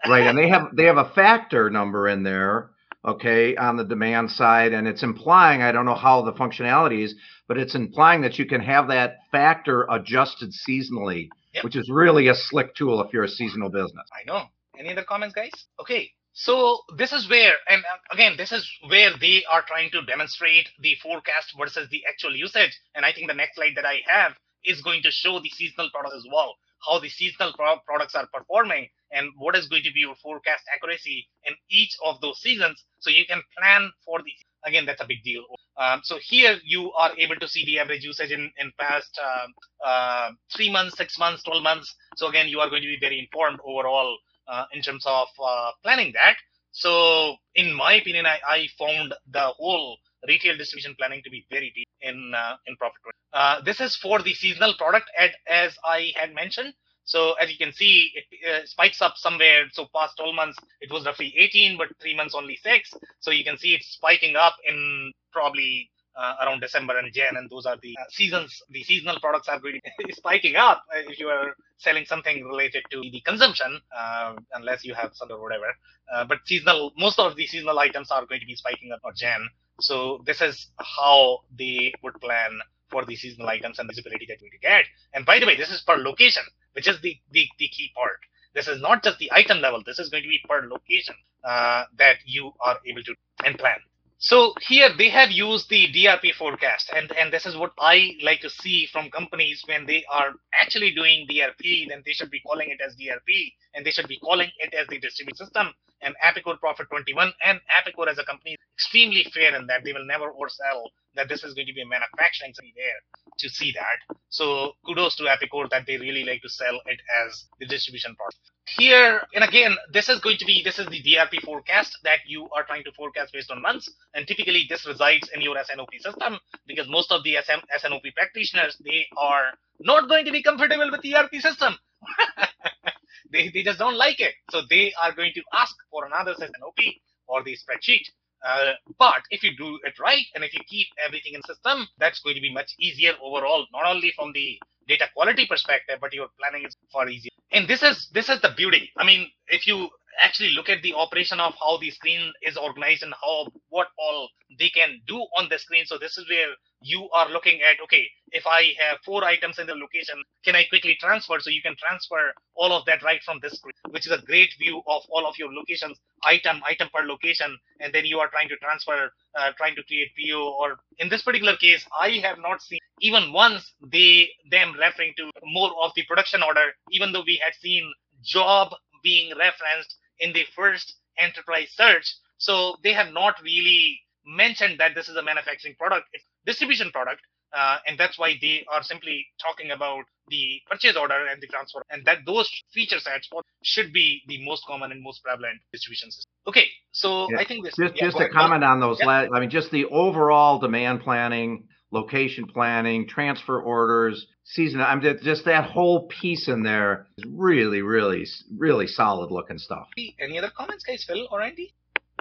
right. 0.08 0.26
And 0.26 0.36
they 0.36 0.48
have 0.48 0.74
they 0.74 0.84
have 0.84 0.98
a 0.98 1.10
factor 1.10 1.70
number 1.70 2.08
in 2.08 2.22
there 2.22 2.70
okay, 3.04 3.56
on 3.56 3.76
the 3.76 3.84
demand 3.84 4.30
side. 4.30 4.72
And 4.72 4.86
it's 4.86 5.02
implying, 5.02 5.62
I 5.62 5.72
don't 5.72 5.86
know 5.86 5.94
how 5.94 6.22
the 6.22 6.32
functionality 6.32 7.04
is, 7.04 7.14
but 7.48 7.58
it's 7.58 7.74
implying 7.74 8.20
that 8.22 8.38
you 8.38 8.46
can 8.46 8.60
have 8.60 8.88
that 8.88 9.18
factor 9.30 9.86
adjusted 9.90 10.52
seasonally, 10.52 11.28
yep. 11.54 11.64
which 11.64 11.76
is 11.76 11.90
really 11.90 12.28
a 12.28 12.34
slick 12.34 12.74
tool 12.74 13.00
if 13.02 13.12
you're 13.12 13.24
a 13.24 13.28
seasonal 13.28 13.70
business. 13.70 14.06
I 14.12 14.24
know. 14.26 14.44
Any 14.78 14.90
other 14.92 15.04
comments, 15.04 15.34
guys? 15.34 15.50
Okay. 15.78 16.10
So 16.32 16.78
this 16.96 17.12
is 17.12 17.28
where, 17.28 17.54
and 17.68 17.82
uh, 17.82 18.14
again, 18.14 18.34
this 18.36 18.52
is 18.52 18.68
where 18.88 19.10
they 19.20 19.42
are 19.50 19.62
trying 19.66 19.90
to 19.90 20.02
demonstrate 20.06 20.68
the 20.78 20.94
forecast 21.02 21.54
versus 21.58 21.88
the 21.90 22.02
actual 22.08 22.34
usage. 22.36 22.78
And 22.94 23.04
I 23.04 23.12
think 23.12 23.28
the 23.28 23.34
next 23.34 23.56
slide 23.56 23.72
that 23.76 23.84
I 23.84 24.00
have 24.06 24.32
is 24.64 24.80
going 24.80 25.02
to 25.02 25.10
show 25.10 25.40
the 25.40 25.50
seasonal 25.50 25.90
products 25.92 26.16
as 26.16 26.26
well, 26.32 26.54
how 26.86 26.98
the 26.98 27.08
seasonal 27.08 27.52
pro- 27.54 27.80
products 27.86 28.14
are 28.14 28.28
performing 28.32 28.88
and 29.12 29.28
what 29.36 29.56
is 29.56 29.68
going 29.68 29.82
to 29.82 29.92
be 29.92 30.00
your 30.00 30.14
forecast 30.16 30.64
accuracy 30.74 31.28
in 31.44 31.54
each 31.70 31.96
of 32.04 32.20
those 32.20 32.40
seasons. 32.40 32.84
So 33.00 33.10
you 33.10 33.26
can 33.26 33.42
plan 33.58 33.90
for 34.04 34.20
the, 34.22 34.32
again, 34.68 34.86
that's 34.86 35.00
a 35.00 35.06
big 35.06 35.22
deal. 35.24 35.44
Um, 35.76 36.00
so 36.04 36.18
here 36.22 36.58
you 36.64 36.92
are 36.92 37.10
able 37.18 37.36
to 37.36 37.48
see 37.48 37.64
the 37.64 37.78
average 37.78 38.04
usage 38.04 38.30
in, 38.30 38.50
in 38.58 38.72
past 38.78 39.18
uh, 39.22 39.86
uh, 39.86 40.30
three 40.54 40.70
months, 40.70 40.96
six 40.96 41.18
months, 41.18 41.42
12 41.42 41.62
months. 41.62 41.94
So 42.16 42.28
again, 42.28 42.48
you 42.48 42.60
are 42.60 42.68
going 42.68 42.82
to 42.82 42.88
be 42.88 42.98
very 43.00 43.18
informed 43.18 43.60
overall 43.64 44.16
uh, 44.48 44.64
in 44.72 44.82
terms 44.82 45.04
of 45.06 45.28
uh, 45.44 45.70
planning 45.82 46.12
that. 46.14 46.36
So 46.72 47.34
in 47.54 47.74
my 47.74 47.94
opinion, 47.94 48.26
I, 48.26 48.38
I 48.48 48.68
found 48.78 49.14
the 49.30 49.52
whole 49.58 49.98
retail 50.28 50.56
distribution 50.56 50.94
planning 50.98 51.22
to 51.24 51.30
be 51.30 51.46
very 51.50 51.72
deep 51.74 51.88
in 52.02 52.32
uh, 52.36 52.56
in 52.66 52.76
Prophet. 52.76 53.00
Uh, 53.32 53.60
this 53.62 53.80
is 53.80 53.96
for 53.96 54.22
the 54.22 54.34
seasonal 54.34 54.74
product, 54.78 55.10
at, 55.18 55.32
as 55.48 55.76
I 55.84 56.12
had 56.16 56.34
mentioned. 56.34 56.74
So 57.04 57.32
as 57.34 57.50
you 57.50 57.58
can 57.58 57.72
see, 57.72 58.12
it 58.14 58.24
uh, 58.48 58.66
spikes 58.66 59.02
up 59.02 59.14
somewhere. 59.16 59.64
So 59.72 59.86
past 59.94 60.16
12 60.18 60.34
months, 60.34 60.58
it 60.80 60.92
was 60.92 61.04
roughly 61.06 61.34
18, 61.36 61.76
but 61.76 61.88
three 62.00 62.14
months 62.14 62.34
only 62.34 62.56
six. 62.56 62.92
So 63.20 63.30
you 63.30 63.44
can 63.44 63.58
see 63.58 63.74
it's 63.74 63.88
spiking 63.88 64.36
up 64.36 64.56
in 64.66 65.12
probably 65.32 65.90
uh, 66.16 66.34
around 66.42 66.60
December 66.60 66.98
and 66.98 67.12
Jan, 67.12 67.36
and 67.36 67.48
those 67.50 67.66
are 67.66 67.76
the 67.82 67.96
uh, 67.98 68.04
seasons. 68.10 68.62
The 68.70 68.82
seasonal 68.84 69.18
products 69.20 69.48
are 69.48 69.60
really 69.60 69.80
spiking 70.10 70.56
up 70.56 70.82
uh, 70.94 71.00
if 71.08 71.18
you 71.18 71.28
are 71.28 71.54
selling 71.78 72.04
something 72.04 72.44
related 72.44 72.84
to 72.90 73.00
the 73.00 73.20
consumption, 73.22 73.80
uh, 73.96 74.34
unless 74.54 74.84
you 74.84 74.94
have 74.94 75.12
some 75.14 75.30
or 75.30 75.40
whatever. 75.40 75.72
Uh, 76.12 76.24
but 76.24 76.38
seasonal, 76.44 76.92
most 76.96 77.18
of 77.18 77.36
the 77.36 77.46
seasonal 77.46 77.78
items 77.78 78.10
are 78.10 78.26
going 78.26 78.40
to 78.40 78.46
be 78.46 78.54
spiking 78.54 78.92
up 78.92 79.00
or 79.04 79.12
Jan. 79.12 79.48
So 79.80 80.22
this 80.26 80.40
is 80.40 80.68
how 80.78 81.40
they 81.56 81.92
would 82.02 82.20
plan 82.20 82.60
for 82.88 83.04
the 83.04 83.16
seasonal 83.16 83.48
items 83.48 83.78
and 83.78 83.88
visibility 83.88 84.26
that 84.28 84.38
we 84.42 84.50
get. 84.60 84.84
And 85.14 85.24
by 85.24 85.38
the 85.38 85.46
way, 85.46 85.56
this 85.56 85.70
is 85.70 85.80
per 85.82 85.96
location, 85.96 86.42
which 86.72 86.88
is 86.88 87.00
the, 87.00 87.16
the, 87.30 87.48
the 87.58 87.68
key 87.68 87.90
part. 87.94 88.18
This 88.54 88.68
is 88.68 88.80
not 88.80 89.04
just 89.04 89.18
the 89.18 89.30
item 89.32 89.60
level. 89.60 89.82
This 89.84 89.98
is 89.98 90.08
going 90.08 90.24
to 90.24 90.28
be 90.28 90.40
per 90.48 90.66
location 90.68 91.14
uh, 91.44 91.84
that 91.98 92.16
you 92.24 92.52
are 92.60 92.78
able 92.86 93.02
to 93.04 93.14
and 93.44 93.58
plan. 93.58 93.78
So 94.22 94.52
here 94.60 94.90
they 94.98 95.08
have 95.08 95.30
used 95.30 95.70
the 95.70 95.86
DRP 95.86 96.34
forecast, 96.34 96.90
and, 96.94 97.10
and 97.12 97.32
this 97.32 97.46
is 97.46 97.56
what 97.56 97.72
I 97.78 98.18
like 98.22 98.42
to 98.42 98.50
see 98.50 98.86
from 98.92 99.08
companies 99.10 99.62
when 99.66 99.86
they 99.86 100.04
are 100.12 100.34
actually 100.60 100.92
doing 100.92 101.26
DRP, 101.26 101.88
then 101.88 102.02
they 102.04 102.12
should 102.12 102.30
be 102.30 102.40
calling 102.40 102.68
it 102.68 102.82
as 102.86 102.94
DRP, 102.96 103.54
and 103.72 103.84
they 103.84 103.90
should 103.90 104.08
be 104.08 104.18
calling 104.18 104.50
it 104.58 104.74
as 104.74 104.86
the 104.88 105.00
distribution 105.00 105.38
system. 105.46 105.68
And 106.02 106.14
Epicor 106.22 106.60
Prophet 106.60 106.88
21 106.90 107.32
and 107.46 107.60
Epicor 107.80 108.08
as 108.08 108.18
a 108.18 108.24
company 108.24 108.56
extremely 108.76 109.24
fair 109.32 109.56
in 109.56 109.66
that 109.68 109.84
they 109.84 109.94
will 109.94 110.04
never 110.04 110.30
oversell 110.32 110.84
that 111.14 111.28
this 111.28 111.44
is 111.44 111.54
going 111.54 111.66
to 111.66 111.72
be 111.74 111.82
a 111.82 111.86
manufacturing 111.86 112.52
there 112.76 113.00
to 113.38 113.48
see 113.48 113.72
that. 113.72 114.16
So 114.28 114.72
kudos 114.86 115.16
to 115.16 115.24
Epicor 115.24 115.68
that 115.70 115.86
they 115.86 115.96
really 115.96 116.24
like 116.24 116.42
to 116.42 116.48
sell 116.48 116.80
it 116.86 117.00
as 117.24 117.44
the 117.58 117.66
distribution 117.66 118.14
part. 118.16 118.34
Here, 118.78 119.22
and 119.34 119.42
again, 119.42 119.76
this 119.92 120.08
is 120.08 120.20
going 120.20 120.36
to 120.38 120.44
be, 120.44 120.62
this 120.62 120.78
is 120.78 120.86
the 120.86 121.02
DRP 121.02 121.42
forecast 121.42 121.98
that 122.04 122.20
you 122.26 122.48
are 122.54 122.64
trying 122.64 122.84
to 122.84 122.92
forecast 122.92 123.32
based 123.32 123.50
on 123.50 123.60
months. 123.62 123.90
And 124.14 124.26
typically 124.26 124.66
this 124.68 124.86
resides 124.86 125.28
in 125.34 125.40
your 125.40 125.58
S&OP 125.58 125.90
system 125.98 126.38
because 126.66 126.88
most 126.88 127.10
of 127.10 127.24
the 127.24 127.36
SM, 127.44 127.60
S&OP 127.74 128.02
practitioners, 128.14 128.76
they 128.84 129.06
are 129.16 129.52
not 129.80 130.08
going 130.08 130.24
to 130.26 130.32
be 130.32 130.42
comfortable 130.42 130.90
with 130.90 131.02
the 131.02 131.16
ERP 131.16 131.34
system. 131.40 131.74
they, 133.32 133.50
they 133.52 133.62
just 133.62 133.78
don't 133.78 133.96
like 133.96 134.20
it. 134.20 134.34
So 134.50 134.62
they 134.68 134.92
are 135.02 135.12
going 135.12 135.32
to 135.34 135.42
ask 135.54 135.74
for 135.90 136.04
another 136.06 136.32
S&OP 136.32 136.78
or 137.26 137.42
the 137.42 137.56
spreadsheet. 137.56 138.06
Uh, 138.46 138.72
but 138.98 139.22
if 139.30 139.42
you 139.42 139.56
do 139.56 139.78
it 139.84 139.98
right 140.00 140.24
and 140.34 140.44
if 140.44 140.54
you 140.54 140.60
keep 140.68 140.86
everything 141.04 141.34
in 141.34 141.42
system, 141.42 141.86
that's 141.98 142.20
going 142.20 142.34
to 142.34 142.40
be 142.40 142.52
much 142.52 142.74
easier 142.78 143.12
overall, 143.22 143.66
not 143.72 143.86
only 143.86 144.12
from 144.16 144.32
the 144.32 144.58
data 144.88 145.06
quality 145.14 145.46
perspective, 145.46 145.98
but 146.00 146.12
your 146.12 146.28
planning 146.38 146.66
is 146.66 146.76
far 146.92 147.08
easier. 147.08 147.30
And 147.52 147.68
this 147.68 147.82
is 147.82 148.08
this 148.12 148.28
is 148.28 148.40
the 148.40 148.52
beauty. 148.56 148.90
I 148.96 149.04
mean, 149.04 149.28
if 149.48 149.66
you 149.66 149.90
actually 150.20 150.50
look 150.50 150.68
at 150.68 150.82
the 150.82 150.94
operation 150.94 151.40
of 151.40 151.54
how 151.60 151.78
the 151.78 151.90
screen 151.90 152.32
is 152.42 152.56
organized 152.56 153.02
and 153.02 153.14
how 153.22 153.46
what 153.68 153.88
all 153.98 154.28
they 154.58 154.68
can 154.70 155.00
do 155.06 155.16
on 155.36 155.48
the 155.50 155.58
screen. 155.58 155.84
So 155.86 155.98
this 155.98 156.18
is 156.18 156.28
where 156.28 156.48
you 156.80 157.08
are 157.12 157.28
looking 157.30 157.60
at 157.62 157.82
okay 157.82 158.06
if 158.32 158.46
i 158.46 158.72
have 158.78 158.98
four 159.04 159.22
items 159.24 159.58
in 159.58 159.66
the 159.66 159.74
location 159.74 160.16
can 160.44 160.54
i 160.54 160.64
quickly 160.64 160.96
transfer? 161.00 161.38
So 161.40 161.50
you 161.50 161.62
can 161.62 161.76
transfer 161.76 162.32
all 162.54 162.72
of 162.72 162.84
that 162.86 163.02
right 163.02 163.22
from 163.22 163.38
this 163.42 163.54
screen 163.54 163.74
which 163.90 164.06
is 164.06 164.12
a 164.12 164.22
great 164.24 164.50
view 164.58 164.78
of 164.86 165.02
all 165.10 165.26
of 165.26 165.38
your 165.38 165.52
locations 165.52 165.98
item 166.24 166.62
item 166.66 166.88
per 166.92 167.04
location 167.06 167.58
and 167.80 167.92
then 167.92 168.04
you 168.04 168.18
are 168.18 168.28
trying 168.28 168.48
to 168.48 168.56
transfer 168.56 169.10
uh, 169.38 169.52
trying 169.56 169.74
to 169.76 169.82
create 169.84 170.10
po 170.16 170.56
or 170.60 170.78
in 170.98 171.08
this 171.08 171.22
particular 171.22 171.56
case 171.56 171.86
i 172.00 172.08
have 172.22 172.38
not 172.38 172.62
seen 172.62 172.80
even 173.00 173.32
once 173.32 173.72
they 173.92 174.28
them 174.50 174.74
referring 174.78 175.12
to 175.16 175.30
more 175.44 175.70
of 175.82 175.92
the 175.96 176.04
production 176.04 176.42
order 176.42 176.72
even 176.90 177.12
though 177.12 177.24
we 177.26 177.40
had 177.44 177.54
seen 177.60 177.92
job 178.22 178.72
being 179.02 179.30
referenced 179.36 179.96
in 180.18 180.32
the 180.32 180.44
first 180.54 180.94
enterprise 181.18 181.68
search 181.74 182.14
so 182.38 182.76
they 182.82 182.92
have 182.92 183.12
not 183.12 183.34
really 183.42 184.00
mentioned 184.26 184.80
that 184.80 184.94
this 184.94 185.08
is 185.08 185.16
a 185.16 185.22
manufacturing 185.22 185.74
product, 185.78 186.06
it's 186.12 186.24
distribution 186.46 186.90
product, 186.90 187.20
uh, 187.52 187.78
and 187.86 187.98
that's 187.98 188.18
why 188.18 188.34
they 188.40 188.64
are 188.72 188.82
simply 188.82 189.26
talking 189.40 189.70
about 189.70 190.04
the 190.28 190.60
purchase 190.70 190.96
order 190.96 191.26
and 191.26 191.42
the 191.42 191.48
transfer, 191.48 191.82
and 191.90 192.04
that 192.04 192.18
those 192.24 192.48
feature 192.72 193.00
sets 193.00 193.28
should 193.64 193.92
be 193.92 194.22
the 194.28 194.44
most 194.44 194.64
common 194.66 194.92
and 194.92 195.02
most 195.02 195.22
prevalent 195.24 195.58
distribution 195.72 196.10
system. 196.10 196.30
Okay, 196.46 196.66
so 196.92 197.28
yeah. 197.30 197.38
I 197.38 197.44
think 197.44 197.64
this. 197.64 197.74
Just, 197.76 197.96
yeah, 197.96 198.06
just 198.06 198.18
to 198.18 198.28
comment 198.28 198.62
on 198.62 198.80
those, 198.80 198.98
yeah. 199.00 199.06
last, 199.06 199.30
I 199.34 199.40
mean, 199.40 199.50
just 199.50 199.70
the 199.70 199.86
overall 199.86 200.60
demand 200.60 201.00
planning, 201.00 201.66
location 201.90 202.46
planning, 202.46 203.08
transfer 203.08 203.60
orders, 203.60 204.26
season. 204.44 204.80
I'm 204.80 205.00
mean, 205.00 205.18
just 205.22 205.44
that 205.46 205.64
whole 205.64 206.06
piece 206.06 206.48
in 206.48 206.62
there 206.62 207.08
is 207.18 207.24
really, 207.28 207.82
really, 207.82 208.26
really 208.56 208.86
solid 208.86 209.30
looking 209.30 209.58
stuff. 209.58 209.88
Any 210.20 210.38
other 210.38 210.52
comments, 210.56 210.84
guys? 210.84 211.04
Phil 211.06 211.26
or 211.30 211.42
Andy? 211.42 211.74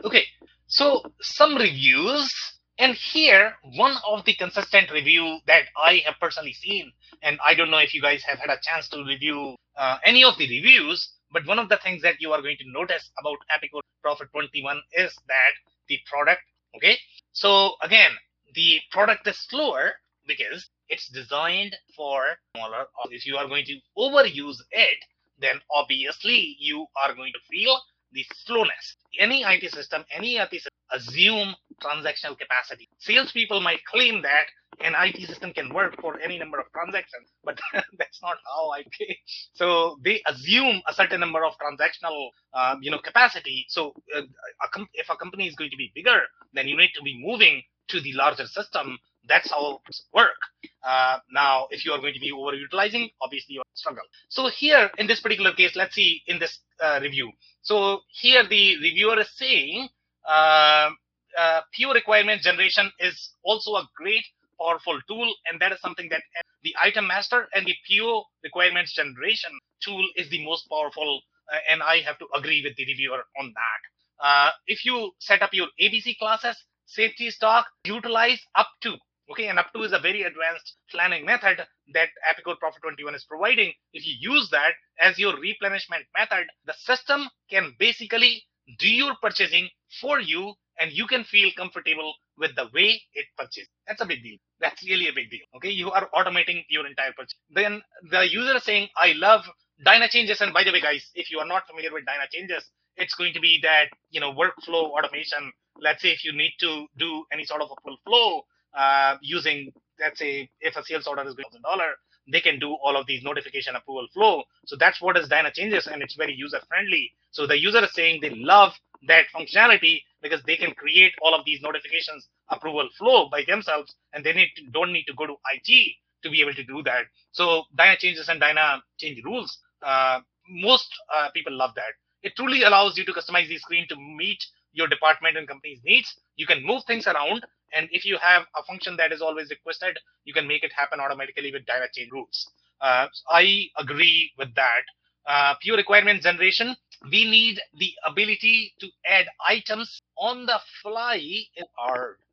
Okay, 0.03 0.23
so 0.69 1.01
some 1.19 1.55
reviews, 1.55 2.31
and 2.77 2.95
here 2.95 3.55
one 3.75 3.97
of 4.07 4.23
the 4.25 4.35
consistent 4.35 4.91
review 4.91 5.39
that 5.47 5.63
I 5.75 6.03
have 6.05 6.15
personally 6.21 6.53
seen, 6.53 6.93
and 7.23 7.39
I 7.43 7.55
don't 7.55 7.71
know 7.71 7.79
if 7.79 7.95
you 7.95 8.01
guys 8.03 8.23
have 8.23 8.37
had 8.37 8.51
a 8.51 8.61
chance 8.61 8.87
to 8.89 9.03
review 9.03 9.55
uh, 9.75 9.97
any 10.05 10.23
of 10.23 10.37
the 10.37 10.47
reviews, 10.47 11.11
but 11.31 11.47
one 11.47 11.57
of 11.57 11.69
the 11.69 11.77
things 11.83 12.03
that 12.03 12.21
you 12.21 12.31
are 12.33 12.41
going 12.41 12.57
to 12.57 12.71
notice 12.71 13.09
about 13.19 13.37
Epicor 13.51 13.81
Prophet 14.03 14.27
21 14.31 14.79
is 14.93 15.11
that 15.27 15.53
the 15.87 15.97
product, 16.05 16.41
okay? 16.75 16.97
So 17.31 17.73
again, 17.81 18.11
the 18.53 18.79
product 18.91 19.27
is 19.27 19.37
slower 19.49 19.93
because 20.27 20.69
it's 20.87 21.09
designed 21.09 21.75
for 21.95 22.21
smaller. 22.55 22.85
If 23.09 23.25
you 23.25 23.37
are 23.37 23.47
going 23.47 23.65
to 23.65 23.79
overuse 23.97 24.57
it, 24.69 24.97
then 25.39 25.61
obviously 25.71 26.55
you 26.59 26.85
are 27.01 27.15
going 27.15 27.33
to 27.33 27.39
feel 27.49 27.79
the 28.11 28.25
slowness. 28.45 28.95
Any 29.19 29.43
IT 29.43 29.71
system, 29.71 30.03
any 30.15 30.37
IT 30.37 30.51
system 30.51 30.73
assume 30.91 31.55
transactional 31.81 32.37
capacity. 32.37 32.89
Salespeople 32.99 33.61
might 33.61 33.83
claim 33.85 34.21
that 34.21 34.45
an 34.81 34.93
IT 34.97 35.27
system 35.27 35.51
can 35.53 35.73
work 35.73 35.99
for 35.99 36.19
any 36.19 36.37
number 36.37 36.59
of 36.59 36.65
transactions, 36.71 37.29
but 37.43 37.59
that's 37.97 38.21
not 38.21 38.37
how 38.45 38.71
I 38.71 38.83
pay. 38.97 39.17
So 39.53 39.97
they 40.03 40.21
assume 40.27 40.81
a 40.87 40.93
certain 40.93 41.19
number 41.19 41.43
of 41.43 41.53
transactional, 41.57 42.29
uh, 42.53 42.75
you 42.81 42.91
know, 42.91 42.99
capacity. 42.99 43.65
So 43.69 43.93
uh, 44.15 44.21
a 44.21 44.85
if 44.93 45.09
a 45.09 45.15
company 45.15 45.47
is 45.47 45.55
going 45.55 45.71
to 45.71 45.77
be 45.77 45.91
bigger, 45.93 46.21
then 46.53 46.67
you 46.67 46.77
need 46.77 46.91
to 46.95 47.01
be 47.01 47.21
moving 47.21 47.61
to 47.89 47.99
the 47.99 48.13
larger 48.13 48.45
system. 48.45 48.97
That's 49.27 49.51
how 49.51 49.81
it 49.87 49.95
work. 50.13 50.37
Uh, 50.83 51.19
now, 51.31 51.67
if 51.71 51.85
you 51.85 51.91
are 51.91 51.99
going 51.99 52.13
to 52.13 52.19
be 52.19 52.31
overutilizing, 52.31 53.11
obviously 53.21 53.55
you 53.55 53.61
struggle. 53.73 54.03
So 54.29 54.47
here, 54.49 54.89
in 54.97 55.07
this 55.07 55.19
particular 55.19 55.53
case, 55.53 55.75
let's 55.75 55.95
see 55.95 56.21
in 56.27 56.39
this 56.39 56.59
uh, 56.81 56.99
review. 57.01 57.31
So 57.61 58.01
here 58.11 58.47
the 58.47 58.77
reviewer 58.77 59.19
is 59.19 59.29
saying 59.35 59.89
uh, 60.27 60.89
uh, 61.37 61.61
PO 61.77 61.93
requirement 61.93 62.41
generation 62.41 62.91
is 62.99 63.33
also 63.43 63.75
a 63.75 63.87
great 63.95 64.23
powerful 64.59 64.99
tool 65.07 65.33
and 65.49 65.59
that 65.61 65.71
is 65.71 65.79
something 65.79 66.09
that 66.09 66.21
the 66.63 66.75
item 66.81 67.07
master 67.07 67.47
and 67.53 67.65
the 67.65 67.75
PO 67.87 68.23
requirements 68.43 68.93
generation 68.93 69.51
tool 69.81 70.05
is 70.15 70.29
the 70.29 70.43
most 70.43 70.67
powerful 70.69 71.21
uh, 71.51 71.57
and 71.69 71.81
I 71.81 72.01
have 72.01 72.19
to 72.19 72.27
agree 72.35 72.61
with 72.63 72.75
the 72.75 72.85
reviewer 72.85 73.23
on 73.39 73.53
that. 73.53 74.25
Uh, 74.25 74.49
if 74.67 74.85
you 74.85 75.11
set 75.19 75.41
up 75.41 75.53
your 75.53 75.67
ABC 75.81 76.17
classes, 76.17 76.57
safety 76.85 77.29
stock, 77.29 77.67
utilize 77.85 78.41
up 78.55 78.67
to 78.81 78.97
Okay, 79.31 79.47
and 79.47 79.59
up 79.59 79.71
to 79.73 79.83
is 79.83 79.93
a 79.93 79.99
very 79.99 80.23
advanced 80.23 80.75
planning 80.89 81.23
method 81.23 81.59
that 81.93 82.09
Epicor 82.31 82.57
Prophet 82.57 82.81
21 82.81 83.13
is 83.13 83.25
providing. 83.25 83.71
If 83.93 84.05
you 84.05 84.15
use 84.19 84.49
that 84.51 84.73
as 84.99 85.19
your 85.19 85.39
replenishment 85.39 86.05
method, 86.17 86.47
the 86.65 86.73
system 86.73 87.27
can 87.49 87.75
basically 87.77 88.43
do 88.79 88.89
your 88.89 89.13
purchasing 89.21 89.69
for 90.01 90.19
you 90.19 90.53
and 90.79 90.91
you 90.91 91.05
can 91.05 91.23
feel 91.25 91.49
comfortable 91.55 92.13
with 92.37 92.55
the 92.55 92.69
way 92.73 93.01
it 93.13 93.25
purchases. 93.37 93.67
That's 93.85 94.01
a 94.01 94.05
big 94.05 94.23
deal. 94.23 94.37
That's 94.59 94.83
really 94.83 95.09
a 95.09 95.13
big 95.13 95.29
deal. 95.29 95.45
Okay, 95.57 95.69
you 95.69 95.91
are 95.91 96.09
automating 96.15 96.63
your 96.69 96.87
entire 96.87 97.11
purchase. 97.15 97.35
Then 97.49 97.81
the 98.09 98.27
user 98.29 98.55
is 98.55 98.63
saying, 98.63 98.87
I 98.97 99.13
love 99.13 99.41
DynaChanges, 99.85 100.41
and 100.41 100.53
by 100.53 100.63
the 100.63 100.71
way, 100.71 100.81
guys, 100.81 101.05
if 101.15 101.29
you 101.29 101.39
are 101.39 101.45
not 101.45 101.67
familiar 101.67 101.93
with 101.93 102.05
DynaChanges, 102.05 102.63
it's 102.95 103.15
going 103.15 103.33
to 103.33 103.39
be 103.39 103.59
that 103.63 103.85
you 104.09 104.19
know 104.19 104.33
workflow 104.33 104.91
automation. 104.91 105.51
Let's 105.79 106.01
say 106.01 106.09
if 106.09 106.25
you 106.25 106.33
need 106.33 106.53
to 106.59 106.85
do 106.97 107.25
any 107.31 107.45
sort 107.45 107.61
of 107.61 107.69
a 107.71 107.81
full 107.81 107.97
flow 108.05 108.43
uh, 108.77 109.17
using, 109.21 109.71
let's 109.99 110.19
say, 110.19 110.49
if 110.61 110.75
a 110.77 110.83
sales 110.83 111.07
order 111.07 111.23
is 111.23 111.35
thousand 111.35 111.61
dollar, 111.63 111.93
they 112.31 112.41
can 112.41 112.59
do 112.59 112.73
all 112.83 112.95
of 112.97 113.07
these 113.07 113.23
notification 113.23 113.75
approval 113.75 114.07
flow. 114.13 114.43
So 114.65 114.75
that's 114.79 115.01
what 115.01 115.17
is 115.17 115.29
DynaChanges, 115.29 115.87
and 115.87 116.01
it's 116.01 116.15
very 116.15 116.33
user 116.33 116.59
friendly. 116.67 117.11
So 117.31 117.47
the 117.47 117.59
user 117.59 117.83
is 117.83 117.93
saying 117.93 118.19
they 118.21 118.31
love 118.31 118.73
that 119.07 119.25
functionality 119.35 120.01
because 120.21 120.41
they 120.43 120.57
can 120.57 120.71
create 120.73 121.13
all 121.21 121.33
of 121.33 121.45
these 121.45 121.61
notifications 121.61 122.27
approval 122.49 122.89
flow 122.97 123.29
by 123.29 123.43
themselves, 123.47 123.95
and 124.13 124.23
they 124.23 124.33
need 124.33 124.51
to, 124.57 124.65
don't 124.71 124.93
need 124.93 125.05
to 125.05 125.13
go 125.13 125.25
to 125.27 125.35
IT 125.55 125.95
to 126.23 126.29
be 126.29 126.41
able 126.41 126.53
to 126.53 126.63
do 126.63 126.83
that. 126.83 127.03
So 127.31 127.63
DynaChanges 127.77 128.29
and 128.29 128.39
Dyna 128.39 128.83
change 128.99 129.23
rules. 129.23 129.57
Uh, 129.85 130.19
most 130.49 130.89
uh, 131.15 131.29
people 131.33 131.53
love 131.53 131.75
that. 131.75 131.93
It 132.23 132.33
truly 132.35 132.63
allows 132.63 132.97
you 132.97 133.05
to 133.05 133.13
customize 133.13 133.47
the 133.47 133.57
screen 133.57 133.87
to 133.89 133.95
meet 133.95 134.43
your 134.73 134.87
department 134.87 135.37
and 135.37 135.47
company's 135.47 135.79
needs. 135.85 136.13
You 136.35 136.45
can 136.45 136.65
move 136.65 136.83
things 136.85 137.07
around, 137.07 137.45
and 137.75 137.87
if 137.91 138.05
you 138.05 138.17
have 138.21 138.43
a 138.55 138.63
function 138.63 138.97
that 138.97 139.11
is 139.11 139.21
always 139.21 139.49
requested, 139.49 139.97
you 140.25 140.33
can 140.33 140.47
make 140.47 140.63
it 140.63 140.71
happen 140.73 140.99
automatically 140.99 141.51
with 141.51 141.65
DynaChange 141.65 142.11
rules. 142.11 142.49
Uh, 142.81 143.07
I 143.29 143.65
agree 143.77 144.31
with 144.37 144.55
that. 144.55 144.83
Uh, 145.27 145.53
PO 145.63 145.75
requirement 145.75 146.23
generation, 146.23 146.75
we 147.11 147.29
need 147.29 147.59
the 147.77 147.91
ability 148.05 148.73
to 148.79 148.87
add 149.05 149.27
items 149.47 150.01
on 150.17 150.45
the 150.45 150.59
fly 150.81 151.17
in 151.17 151.65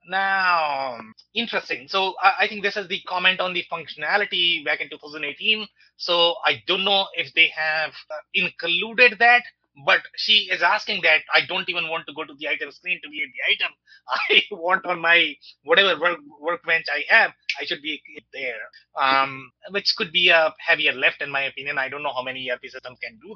now, 0.09 0.99
interesting. 1.35 1.89
So 1.89 2.15
I, 2.23 2.45
I, 2.45 2.49
think 2.49 2.63
this 2.63 2.77
is 2.77 2.89
the 2.89 3.01
comment 3.01 3.41
on 3.41 3.53
the 3.53 3.65
functionality 3.71 4.65
back 4.65 4.81
in 4.81 4.89
2018. 4.89 5.67
So 5.97 6.37
I 6.45 6.63
don't 6.67 6.85
know 6.85 7.07
if 7.15 7.33
they 7.35 7.51
have 7.57 7.91
uh, 7.91 8.15
included 8.35 9.17
that, 9.19 9.43
but 9.85 10.01
she 10.17 10.49
is 10.51 10.63
asking 10.63 11.03
that 11.03 11.23
I 11.35 11.41
don't 11.47 11.69
even 11.69 11.89
want 11.89 12.07
to 12.07 12.15
go 12.15 12.25
to 12.25 12.35
the 12.39 12.49
item 12.49 12.71
screen 12.71 13.01
to 13.03 13.11
be 13.11 13.23
at 13.23 13.29
the 13.29 13.65
item. 13.65 13.75
I 14.09 14.43
want 14.55 14.87
on 14.87 15.01
my 15.01 15.35
whatever 15.65 16.01
work, 16.01 16.19
workbench 16.41 16.87
I 16.93 17.05
have, 17.15 17.33
I 17.61 17.65
should 17.65 17.83
be 17.83 18.01
there. 18.33 18.63
Um, 19.01 19.51
which 19.71 19.95
could 19.97 20.13
be 20.13 20.31
a 20.31 20.55
heavier 20.59 20.93
lift 20.93 21.21
in 21.21 21.31
my 21.31 21.43
opinion. 21.43 21.79
I 21.79 21.89
don't 21.89 22.03
know 22.03 22.13
how 22.15 22.23
many 22.23 22.51
ERP 22.51 22.63
systems 22.65 22.99
can 23.03 23.19
do 23.23 23.35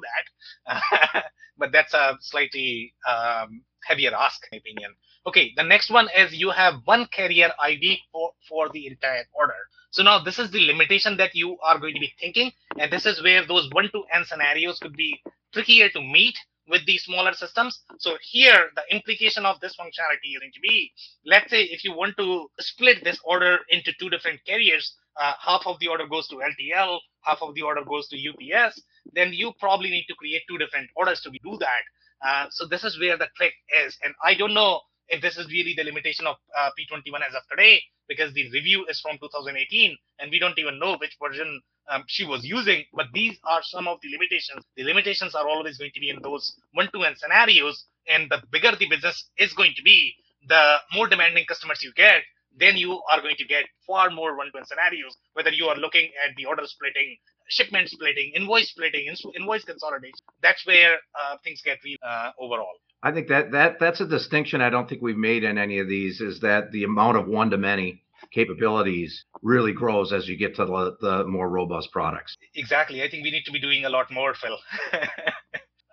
that, 0.65 1.23
but 1.57 1.71
that's 1.71 1.93
a 1.93 2.17
slightly 2.21 2.93
um, 3.07 3.63
heavier 3.85 4.11
ask, 4.15 4.41
in 4.51 4.57
my 4.57 4.59
opinion. 4.59 4.95
Okay, 5.27 5.53
the 5.55 5.63
next 5.63 5.91
one 5.91 6.09
is 6.17 6.33
you 6.33 6.49
have 6.49 6.81
one 6.85 7.05
carrier 7.07 7.51
ID 7.61 7.99
for, 8.11 8.31
for 8.49 8.69
the 8.69 8.87
entire 8.87 9.25
order. 9.33 9.53
So 9.91 10.03
now 10.03 10.19
this 10.23 10.39
is 10.39 10.51
the 10.51 10.65
limitation 10.65 11.17
that 11.17 11.35
you 11.35 11.57
are 11.59 11.77
going 11.77 11.93
to 11.93 11.99
be 11.99 12.13
thinking, 12.19 12.51
and 12.79 12.91
this 12.91 13.05
is 13.05 13.21
where 13.21 13.45
those 13.45 13.69
one 13.71 13.89
to 13.91 14.03
n 14.13 14.23
scenarios 14.25 14.79
could 14.79 14.95
be 14.95 15.21
trickier 15.53 15.89
to 15.89 16.01
meet 16.01 16.37
with 16.67 16.85
these 16.85 17.03
smaller 17.03 17.33
systems. 17.33 17.81
So 17.99 18.17
here, 18.21 18.69
the 18.75 18.83
implication 18.95 19.45
of 19.45 19.59
this 19.59 19.75
functionality 19.75 20.31
is 20.33 20.39
going 20.39 20.53
to 20.53 20.59
be, 20.61 20.91
let's 21.25 21.49
say 21.49 21.63
if 21.63 21.83
you 21.83 21.91
want 21.93 22.15
to 22.17 22.47
split 22.59 23.03
this 23.03 23.19
order 23.25 23.59
into 23.69 23.91
two 23.99 24.09
different 24.09 24.39
carriers, 24.45 24.95
uh, 25.21 25.33
half 25.39 25.63
of 25.65 25.77
the 25.79 25.87
order 25.87 26.07
goes 26.07 26.27
to 26.29 26.35
LTL, 26.35 26.99
half 27.23 27.39
of 27.41 27.53
the 27.55 27.61
order 27.61 27.83
goes 27.83 28.07
to 28.07 28.17
UPS, 28.17 28.81
then 29.13 29.33
you 29.33 29.51
probably 29.59 29.89
need 29.89 30.05
to 30.07 30.15
create 30.15 30.43
two 30.47 30.57
different 30.57 30.89
orders 30.95 31.19
to 31.21 31.31
do 31.43 31.57
that. 31.59 31.83
Uh, 32.25 32.45
so 32.49 32.65
this 32.65 32.85
is 32.85 32.97
where 32.99 33.17
the 33.17 33.27
trick 33.35 33.53
is. 33.85 33.97
And 34.03 34.13
I 34.23 34.35
don't 34.35 34.53
know 34.53 34.79
if 35.11 35.21
this 35.21 35.37
is 35.37 35.47
really 35.47 35.73
the 35.75 35.83
limitation 35.83 36.25
of 36.25 36.37
uh, 36.57 36.69
P21 36.79 37.19
as 37.27 37.35
of 37.35 37.43
today, 37.51 37.81
because 38.07 38.33
the 38.33 38.49
review 38.51 38.85
is 38.89 38.99
from 39.01 39.17
2018 39.19 39.97
and 40.19 40.31
we 40.31 40.39
don't 40.39 40.57
even 40.57 40.79
know 40.79 40.97
which 40.99 41.15
version 41.21 41.61
um, 41.89 42.03
she 42.07 42.25
was 42.25 42.45
using. 42.45 42.83
But 42.93 43.07
these 43.13 43.37
are 43.43 43.61
some 43.63 43.87
of 43.87 43.99
the 44.01 44.09
limitations. 44.11 44.63
The 44.77 44.83
limitations 44.83 45.35
are 45.35 45.47
always 45.47 45.77
going 45.77 45.91
to 45.93 45.99
be 45.99 46.09
in 46.09 46.19
those 46.23 46.55
one-to-one 46.73 47.15
scenarios. 47.17 47.85
And 48.07 48.31
the 48.31 48.41
bigger 48.51 48.71
the 48.77 48.89
business 48.89 49.29
is 49.37 49.53
going 49.53 49.73
to 49.75 49.83
be, 49.83 50.15
the 50.47 50.77
more 50.93 51.07
demanding 51.07 51.45
customers 51.45 51.83
you 51.83 51.93
get, 51.95 52.23
then 52.57 52.75
you 52.75 53.01
are 53.11 53.21
going 53.21 53.35
to 53.37 53.45
get 53.45 53.65
far 53.87 54.09
more 54.09 54.35
one-to-one 54.37 54.65
scenarios, 54.65 55.15
whether 55.33 55.51
you 55.51 55.65
are 55.67 55.77
looking 55.77 56.09
at 56.27 56.35
the 56.35 56.45
order 56.45 56.63
splitting, 56.65 57.17
shipment 57.49 57.89
splitting, 57.89 58.31
invoice 58.35 58.69
splitting, 58.69 59.13
invoice 59.35 59.63
consolidation. 59.63 60.19
That's 60.41 60.65
where 60.65 60.95
uh, 61.19 61.37
things 61.43 61.61
get 61.63 61.79
real 61.83 61.97
uh, 62.05 62.31
overall. 62.39 62.75
I 63.03 63.11
think 63.11 63.29
that 63.29 63.51
that 63.51 63.79
that's 63.79 63.99
a 63.99 64.05
distinction 64.05 64.61
I 64.61 64.69
don't 64.69 64.87
think 64.87 65.01
we've 65.01 65.17
made 65.17 65.43
in 65.43 65.57
any 65.57 65.79
of 65.79 65.87
these 65.87 66.21
is 66.21 66.39
that 66.41 66.71
the 66.71 66.83
amount 66.83 67.17
of 67.17 67.27
one 67.27 67.49
to 67.49 67.57
many 67.57 68.03
capabilities 68.31 69.25
really 69.41 69.73
grows 69.73 70.13
as 70.13 70.27
you 70.27 70.37
get 70.37 70.55
to 70.55 70.65
the, 70.65 70.97
the 71.01 71.23
more 71.25 71.49
robust 71.49 71.91
products. 71.91 72.37
Exactly. 72.55 73.03
I 73.03 73.09
think 73.09 73.23
we 73.23 73.31
need 73.31 73.43
to 73.45 73.51
be 73.51 73.59
doing 73.59 73.85
a 73.85 73.89
lot 73.89 74.11
more, 74.11 74.33
Phil. 74.35 74.57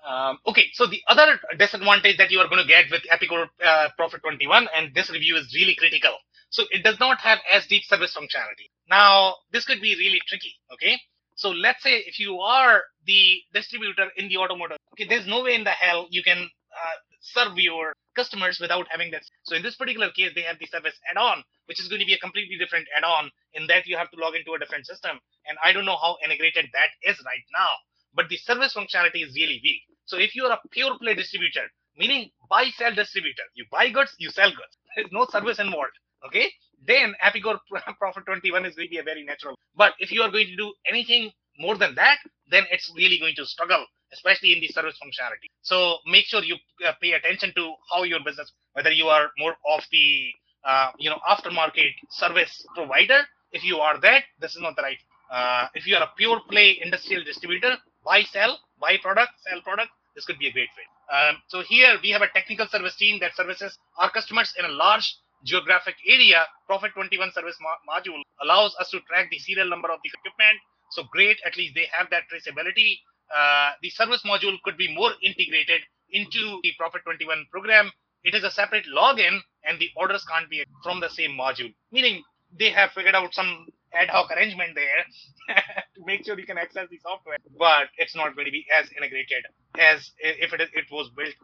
um, 0.09 0.39
okay, 0.47 0.67
so 0.75 0.87
the 0.87 1.01
other 1.09 1.41
disadvantage 1.59 2.19
that 2.19 2.31
you 2.31 2.39
are 2.41 2.49
going 2.49 2.63
to 2.63 2.69
get 2.69 2.85
with 2.91 3.03
Epicor 3.11 3.47
uh, 3.65 3.89
Prophet 3.97 4.21
21, 4.23 4.69
and 4.77 4.95
this 4.95 5.11
review 5.11 5.37
is 5.37 5.53
really 5.55 5.75
critical. 5.75 6.13
So 6.51 6.65
it 6.71 6.83
does 6.83 6.99
not 7.01 7.19
have 7.21 7.39
as 7.53 7.67
deep 7.67 7.83
service 7.85 8.17
functionality. 8.17 8.71
Now, 8.89 9.35
this 9.53 9.65
could 9.65 9.81
be 9.81 9.97
really 9.97 10.21
tricky. 10.29 10.55
Okay. 10.73 10.99
So 11.35 11.51
let's 11.51 11.83
say 11.83 11.99
if 11.99 12.19
you 12.19 12.39
are 12.41 12.83
the 13.07 13.39
distributor 13.55 14.09
in 14.17 14.29
the 14.29 14.39
automotive, 14.39 14.79
okay, 14.95 15.07
there's 15.09 15.27
no 15.27 15.45
way 15.45 15.55
in 15.55 15.65
the 15.65 15.71
hell 15.71 16.09
you 16.11 16.23
can 16.23 16.49
Uh, 16.79 16.97
serve 17.21 17.59
your 17.59 17.93
customers 18.15 18.59
without 18.61 18.87
having 18.91 19.11
that. 19.11 19.23
So 19.43 19.57
in 19.57 19.63
this 19.63 19.75
particular 19.75 20.11
case, 20.11 20.31
they 20.35 20.43
have 20.43 20.59
the 20.59 20.67
service 20.67 20.95
add-on, 21.11 21.43
which 21.67 21.81
is 21.81 21.89
going 21.89 22.01
to 22.01 22.07
be 22.07 22.15
a 22.15 22.19
completely 22.19 22.57
different 22.59 22.87
add-on 22.97 23.31
in 23.55 23.67
that 23.67 23.87
you 23.87 23.97
have 23.97 24.11
to 24.13 24.19
log 24.19 24.35
into 24.35 24.55
a 24.55 24.59
different 24.59 24.87
system. 24.87 25.19
And 25.47 25.59
I 25.65 25.73
don't 25.73 25.85
know 25.85 25.99
how 25.99 26.17
integrated 26.25 26.67
that 26.73 26.91
is 27.03 27.19
right 27.27 27.47
now, 27.55 27.71
but 28.15 28.29
the 28.29 28.37
service 28.37 28.75
functionality 28.75 29.27
is 29.27 29.35
really 29.35 29.61
weak. 29.63 29.83
So 30.07 30.19
if 30.19 30.35
you 30.35 30.45
are 30.47 30.53
a 30.53 30.69
pure 30.71 30.99
play 30.99 31.15
distributor, 31.15 31.67
meaning 31.97 32.31
buy 32.49 32.71
sell 32.77 32.95
distributor, 32.95 33.47
you 33.55 33.65
buy 33.71 33.91
goods, 33.91 34.15
you 34.19 34.31
sell 34.31 34.51
goods. 34.51 34.75
There's 34.95 35.13
no 35.13 35.27
service 35.27 35.59
involved. 35.59 35.99
Okay, 36.27 36.51
then 36.87 37.15
Epicor 37.23 37.59
Prophet 37.99 38.25
21 38.27 38.67
is 38.67 38.75
going 38.75 38.89
to 38.89 38.91
be 38.91 38.99
a 38.99 39.03
very 39.03 39.25
natural. 39.25 39.55
But 39.77 39.95
if 39.99 40.11
you 40.11 40.23
are 40.23 40.31
going 40.31 40.47
to 40.47 40.57
do 40.57 40.73
anything 40.89 41.31
more 41.59 41.77
than 41.77 41.95
that, 41.95 42.19
then 42.51 42.65
it's 42.71 42.91
really 42.97 43.19
going 43.19 43.35
to 43.37 43.47
struggle 43.47 43.85
especially 44.13 44.53
in 44.55 44.61
the 44.61 44.69
service 44.69 44.97
functionality. 45.03 45.49
So 45.63 45.99
make 46.07 46.27
sure 46.27 46.43
you 46.43 46.57
uh, 46.87 46.93
pay 47.01 47.13
attention 47.13 47.53
to 47.57 47.75
how 47.93 48.03
your 48.05 48.21
business, 48.25 48.53
whether 48.73 48.91
you 48.91 49.07
are 49.09 49.31
more 49.39 49.55
of 49.69 49.83
the 49.91 50.31
uh, 50.65 50.91
you 50.99 51.11
know 51.11 51.19
aftermarket 51.29 51.93
service 52.11 52.65
provider. 52.75 53.21
If 53.53 53.65
you 53.65 53.79
are 53.79 53.99
that, 54.01 54.25
this 54.41 54.55
is 54.55 54.63
not 54.63 54.77
the 54.77 54.83
right. 54.83 54.99
Uh, 55.31 55.69
if 55.75 55.87
you 55.87 55.97
are 55.97 56.03
a 56.03 56.11
pure 56.17 56.41
play 56.51 56.79
industrial 56.83 57.25
distributor, 57.25 57.77
buy, 58.05 58.23
sell, 58.23 58.59
buy 58.81 58.97
product, 59.03 59.33
sell 59.47 59.61
product, 59.63 59.91
this 60.15 60.25
could 60.25 60.39
be 60.39 60.49
a 60.49 60.53
great 60.53 60.69
fit. 60.77 60.89
Um, 61.15 61.37
so 61.49 61.63
here 61.63 61.97
we 62.03 62.11
have 62.11 62.23
a 62.23 62.29
technical 62.35 62.67
service 62.69 62.97
team 62.97 63.19
that 63.21 63.35
services 63.37 63.79
our 63.99 64.11
customers 64.11 64.53
in 64.59 64.65
a 64.65 64.69
large 64.69 65.17
geographic 65.45 65.95
area. 66.07 66.45
Prophet 66.67 66.93
21 66.95 67.33
service 67.33 67.57
mo- 67.61 67.81
module 67.89 68.21
allows 68.43 68.75
us 68.81 68.91
to 68.91 69.01
track 69.09 69.31
the 69.31 69.39
serial 69.39 69.69
number 69.69 69.91
of 69.91 70.01
the 70.03 70.11
equipment. 70.13 70.59
So 70.91 71.05
great, 71.11 71.39
at 71.47 71.57
least 71.57 71.75
they 71.75 71.87
have 71.93 72.11
that 72.11 72.25
traceability 72.33 72.99
uh, 73.35 73.71
the 73.83 73.91
service 73.91 74.23
module 74.27 74.57
could 74.65 74.77
be 74.77 74.95
more 74.95 75.11
integrated 75.23 75.81
into 76.11 76.61
the 76.63 76.73
Prophet 76.79 77.03
21 77.05 77.47
program. 77.51 77.91
It 78.25 78.35
is 78.35 78.45
a 78.45 78.51
separate 78.51 78.87
login 78.87 79.39
and 79.65 79.79
the 79.79 79.91
orders 79.97 80.25
can't 80.31 80.51
be 80.51 80.65
from 80.83 81.01
the 81.01 81.11
same 81.11 81.33
module, 81.33 81.73
meaning 81.93 82.23
they 82.59 82.71
have 82.71 82.91
figured 82.93 83.15
out 83.15 83.35
some 83.35 83.67
ad 83.95 84.09
hoc 84.09 84.31
arrangement 84.31 84.75
there 84.75 85.57
to 85.95 86.05
make 86.05 86.25
sure 86.25 86.39
you 86.39 86.47
can 86.47 86.59
access 86.59 86.89
the 86.91 86.99
software, 87.03 87.37
but 87.59 87.89
it's 87.97 88.15
not 88.17 88.35
going 88.35 88.47
to 88.47 88.53
be 88.53 88.67
as 88.79 88.89
integrated 88.97 89.45
as 89.79 90.11
if 90.19 90.53
it, 90.53 90.61
it 90.61 90.85
was 90.91 91.11
built. 91.17 91.35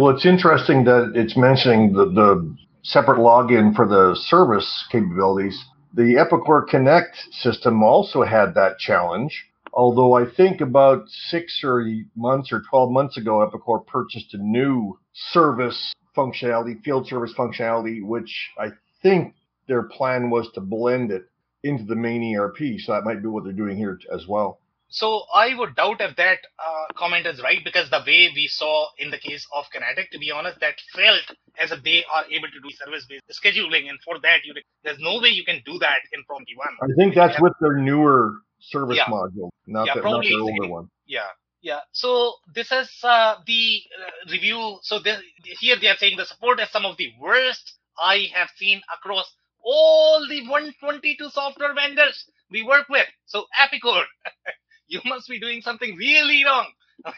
Well, 0.00 0.14
it's 0.14 0.26
interesting 0.26 0.84
that 0.84 1.12
it's 1.14 1.36
mentioning 1.36 1.92
the, 1.92 2.06
the 2.06 2.56
separate 2.82 3.18
login 3.18 3.74
for 3.74 3.86
the 3.86 4.16
service 4.16 4.86
capabilities. 4.90 5.58
The 5.94 6.14
Epicor 6.14 6.66
Connect 6.68 7.16
system 7.32 7.82
also 7.82 8.22
had 8.22 8.54
that 8.54 8.78
challenge 8.78 9.46
Although 9.72 10.14
I 10.14 10.24
think 10.26 10.60
about 10.60 11.08
six 11.08 11.60
or 11.62 11.86
months 12.16 12.52
or 12.52 12.62
12 12.68 12.90
months 12.90 13.16
ago, 13.16 13.46
Epicor 13.46 13.86
purchased 13.86 14.34
a 14.34 14.38
new 14.38 14.98
service 15.12 15.92
functionality, 16.16 16.82
field 16.82 17.06
service 17.06 17.32
functionality, 17.36 18.04
which 18.04 18.50
I 18.58 18.70
think 19.02 19.34
their 19.68 19.84
plan 19.84 20.30
was 20.30 20.48
to 20.54 20.60
blend 20.60 21.12
it 21.12 21.24
into 21.62 21.84
the 21.84 21.94
main 21.94 22.36
ERP. 22.36 22.58
So 22.78 22.92
that 22.92 23.04
might 23.04 23.22
be 23.22 23.28
what 23.28 23.44
they're 23.44 23.52
doing 23.52 23.76
here 23.76 23.98
as 24.12 24.26
well. 24.26 24.58
So 24.92 25.22
I 25.32 25.54
would 25.56 25.76
doubt 25.76 26.00
if 26.00 26.16
that 26.16 26.38
uh, 26.58 26.92
comment 26.96 27.24
is 27.24 27.40
right 27.42 27.62
because 27.62 27.88
the 27.90 28.02
way 28.04 28.28
we 28.34 28.48
saw 28.48 28.88
in 28.98 29.10
the 29.10 29.18
case 29.18 29.46
of 29.54 29.66
Kinetic, 29.72 30.10
to 30.10 30.18
be 30.18 30.32
honest, 30.32 30.58
that 30.58 30.74
felt 30.96 31.38
as 31.62 31.70
if 31.70 31.84
they 31.84 32.02
are 32.12 32.24
able 32.24 32.48
to 32.48 32.60
do 32.60 32.70
service-based 32.84 33.22
scheduling, 33.30 33.88
and 33.88 34.00
for 34.04 34.18
that, 34.20 34.38
you 34.44 34.52
there's 34.82 34.98
no 34.98 35.20
way 35.20 35.28
you 35.28 35.44
can 35.44 35.62
do 35.64 35.78
that 35.78 36.00
in 36.12 36.24
Prom 36.24 36.42
One. 36.56 36.76
I 36.82 36.92
think 36.98 37.14
that's 37.14 37.40
with 37.40 37.52
their 37.60 37.76
newer 37.76 38.34
service 38.60 38.96
yeah. 38.96 39.06
module, 39.06 39.50
not, 39.66 39.86
yeah, 39.86 39.94
the, 39.94 40.00
not 40.02 40.22
the 40.22 40.34
older 40.34 40.68
one. 40.68 40.90
Yeah. 41.06 41.26
Yeah. 41.62 41.80
So 41.92 42.34
this 42.54 42.72
is 42.72 42.88
uh, 43.02 43.36
the 43.46 43.80
uh, 44.00 44.30
review. 44.30 44.78
So 44.82 44.98
this, 44.98 45.20
here 45.60 45.76
they 45.80 45.88
are 45.88 45.96
saying 45.96 46.16
the 46.16 46.24
support 46.24 46.60
is 46.60 46.70
some 46.70 46.86
of 46.86 46.96
the 46.96 47.12
worst 47.20 47.74
I 47.98 48.28
have 48.34 48.48
seen 48.56 48.80
across 48.94 49.30
all 49.62 50.26
the 50.28 50.40
122 50.42 51.28
software 51.30 51.74
vendors 51.74 52.24
we 52.50 52.62
work 52.62 52.88
with. 52.88 53.06
So 53.26 53.44
Epicor, 53.60 54.04
you 54.88 55.00
must 55.04 55.28
be 55.28 55.38
doing 55.38 55.60
something 55.60 55.96
really 55.96 56.44
wrong. 56.44 56.68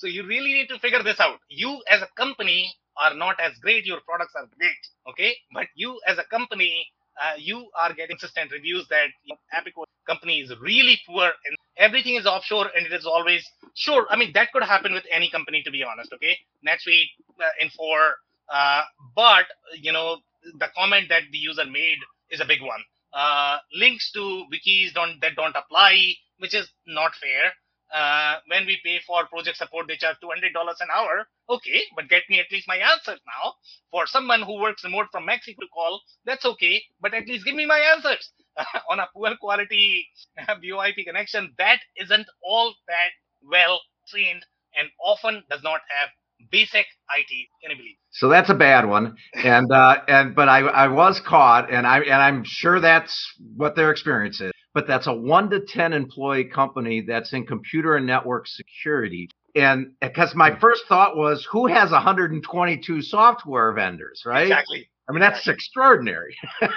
So 0.00 0.06
you 0.06 0.26
really 0.26 0.54
need 0.54 0.68
to 0.68 0.78
figure 0.78 1.02
this 1.02 1.20
out. 1.20 1.40
You 1.50 1.82
as 1.90 2.00
a 2.00 2.08
company 2.16 2.72
are 2.96 3.14
not 3.14 3.38
as 3.38 3.52
great. 3.60 3.84
Your 3.84 4.00
products 4.00 4.32
are 4.34 4.48
great. 4.58 4.82
Okay. 5.10 5.36
But 5.52 5.66
you 5.74 6.00
as 6.08 6.16
a 6.16 6.24
company, 6.24 6.86
uh, 7.20 7.34
you 7.38 7.68
are 7.78 7.92
getting 7.92 8.16
consistent 8.16 8.52
reviews 8.52 8.86
that 8.88 9.08
you 9.24 9.34
know, 9.34 9.72
company 10.06 10.40
is 10.40 10.52
really 10.60 10.98
poor 11.06 11.24
and 11.24 11.56
everything 11.76 12.16
is 12.16 12.26
offshore 12.26 12.70
and 12.76 12.86
it 12.86 12.92
is 12.92 13.06
always 13.06 13.44
sure. 13.74 14.06
I 14.10 14.16
mean, 14.16 14.32
that 14.34 14.52
could 14.52 14.62
happen 14.62 14.92
with 14.92 15.04
any 15.10 15.30
company, 15.30 15.62
to 15.62 15.70
be 15.70 15.82
honest. 15.82 16.12
Okay. 16.12 16.36
NetSuite, 16.66 17.10
uh, 17.40 17.64
Infor, 17.64 18.12
uh, 18.52 18.82
but 19.14 19.46
you 19.80 19.92
know, 19.92 20.18
the 20.58 20.68
comment 20.76 21.06
that 21.08 21.22
the 21.32 21.38
user 21.38 21.64
made 21.64 21.98
is 22.30 22.40
a 22.40 22.44
big 22.44 22.62
one. 22.62 22.80
Uh, 23.12 23.58
links 23.74 24.10
to 24.12 24.44
wikis 24.52 24.92
don't 24.94 25.20
that 25.20 25.34
don't 25.36 25.56
apply, 25.56 25.96
which 26.38 26.54
is 26.54 26.68
not 26.86 27.12
fair. 27.20 27.52
Uh, 27.92 28.36
when 28.46 28.66
we 28.66 28.78
pay 28.84 29.00
for 29.06 29.26
project 29.26 29.56
support, 29.56 29.86
they 29.88 29.96
charge 29.96 30.16
$200 30.22 30.54
an 30.80 30.88
hour. 30.94 31.26
Okay, 31.48 31.82
but 31.96 32.08
get 32.08 32.22
me 32.28 32.38
at 32.38 32.50
least 32.52 32.68
my 32.68 32.76
answers 32.76 33.20
now. 33.26 33.54
For 33.90 34.06
someone 34.06 34.42
who 34.42 34.60
works 34.60 34.84
remote 34.84 35.06
from 35.10 35.26
Mexico 35.26 35.62
call, 35.74 36.00
that's 36.24 36.44
okay, 36.44 36.82
but 37.00 37.14
at 37.14 37.26
least 37.26 37.44
give 37.44 37.54
me 37.54 37.66
my 37.66 37.78
answers. 37.78 38.30
On 38.90 39.00
a 39.00 39.08
poor 39.12 39.34
quality 39.40 40.06
VoIP 40.48 41.04
connection, 41.04 41.52
that 41.58 41.80
isn't 41.96 42.26
all 42.44 42.74
that 42.86 43.10
well 43.42 43.80
trained 44.08 44.44
and 44.78 44.88
often 45.04 45.42
does 45.50 45.62
not 45.62 45.80
have 45.88 46.10
basic 46.50 46.86
IT. 47.16 47.48
Believe? 47.62 47.96
So 48.12 48.28
that's 48.28 48.50
a 48.50 48.54
bad 48.54 48.86
one, 48.86 49.16
and 49.34 49.70
uh, 49.70 49.98
and 50.08 50.34
but 50.34 50.48
I 50.48 50.60
I 50.60 50.88
was 50.88 51.20
caught, 51.20 51.70
and 51.70 51.86
I 51.86 51.98
and 52.00 52.14
I'm 52.14 52.42
sure 52.44 52.80
that's 52.80 53.16
what 53.56 53.76
their 53.76 53.90
experience 53.90 54.40
is. 54.40 54.52
But 54.72 54.86
that's 54.86 55.06
a 55.06 55.12
one 55.12 55.50
to 55.50 55.60
ten 55.60 55.92
employee 55.92 56.44
company 56.44 57.00
that's 57.06 57.32
in 57.32 57.46
computer 57.46 57.96
and 57.96 58.06
network 58.06 58.46
security, 58.46 59.28
and 59.54 59.92
because 60.00 60.34
my 60.34 60.58
first 60.58 60.84
thought 60.88 61.16
was, 61.16 61.46
who 61.50 61.66
has 61.66 61.90
122 61.90 63.02
software 63.02 63.72
vendors, 63.72 64.22
right? 64.24 64.42
Exactly. 64.42 64.88
I 65.08 65.12
mean, 65.12 65.20
that's 65.20 65.48
extraordinary. 65.48 66.36
uh, 66.62 66.68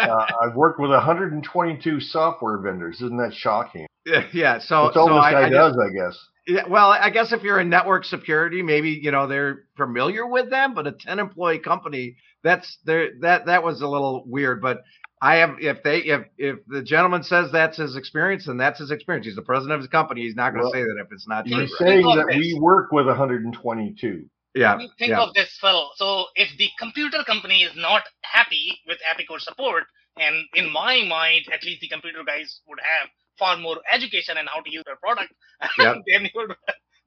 I've 0.00 0.54
worked 0.54 0.80
with 0.80 0.90
122 0.90 2.00
software 2.00 2.58
vendors. 2.58 2.96
Isn't 3.02 3.18
that 3.18 3.34
shocking? 3.34 3.86
Yeah, 4.06 4.26
yeah. 4.32 4.58
So, 4.58 4.84
That's 4.84 4.96
all 4.96 5.08
so 5.08 5.14
this 5.16 5.24
I, 5.24 5.32
guy 5.32 5.46
I 5.46 5.48
does, 5.50 5.74
just, 5.74 5.78
I 5.78 5.92
guess. 5.92 6.18
yeah, 6.46 6.62
well, 6.66 6.90
I 6.90 7.10
guess 7.10 7.32
if 7.32 7.42
you're 7.42 7.60
in 7.60 7.68
network 7.68 8.06
security, 8.06 8.62
maybe 8.62 8.98
you 9.02 9.10
know 9.10 9.26
they're 9.26 9.64
familiar 9.76 10.26
with 10.26 10.48
them, 10.48 10.72
but 10.74 10.86
a 10.86 10.92
10 10.92 11.18
employee 11.18 11.58
company, 11.58 12.16
that's 12.42 12.78
there. 12.86 13.10
That 13.20 13.44
that 13.46 13.62
was 13.62 13.82
a 13.82 13.88
little 13.88 14.24
weird. 14.26 14.62
But 14.62 14.78
I 15.22 15.36
have, 15.36 15.56
if 15.60 15.82
they, 15.82 15.98
if 15.98 16.22
if 16.38 16.58
the 16.66 16.82
gentleman 16.82 17.22
says 17.22 17.52
that's 17.52 17.76
his 17.76 17.94
experience, 17.96 18.46
then 18.46 18.56
that's 18.56 18.78
his 18.78 18.90
experience. 18.90 19.26
He's 19.26 19.36
the 19.36 19.42
president 19.42 19.74
of 19.74 19.80
his 19.80 19.88
company. 19.90 20.22
He's 20.22 20.34
not 20.34 20.50
going 20.54 20.60
to 20.60 20.64
Well, 20.64 20.72
say 20.72 20.80
that 20.82 20.96
if 21.04 21.12
it's 21.12 21.28
not 21.28 21.46
true. 21.46 21.60
He's 21.60 21.70
right? 21.80 21.88
saying 21.88 22.06
that 22.16 22.26
this. 22.28 22.36
we 22.36 22.58
work 22.60 22.90
with 22.90 23.06
122. 23.06 24.24
Yeah, 24.54 24.78
Think- 24.78 24.92
think 24.98 25.10
yeah. 25.10 25.20
of 25.22 25.34
this, 25.34 25.56
fellow. 25.60 25.90
So 25.96 26.24
if 26.34 26.48
the 26.58 26.68
computer 26.78 27.22
company 27.24 27.62
is 27.62 27.72
not 27.76 28.02
happy 28.22 28.80
with 28.86 28.98
Epicor 29.14 29.38
support, 29.40 29.84
and 30.18 30.44
in 30.54 30.72
my 30.72 31.04
mind, 31.06 31.44
at 31.52 31.62
least 31.64 31.82
the 31.82 31.88
computer 31.88 32.24
guys 32.26 32.60
would 32.66 32.80
have 32.80 33.08
far 33.38 33.56
more 33.58 33.76
education 33.92 34.36
on 34.38 34.46
how 34.46 34.60
to 34.60 34.70
use 34.72 34.82
their 34.86 34.96
product 34.96 35.32
Yep. 35.78 35.96
than 36.12 36.28
your 36.34 36.48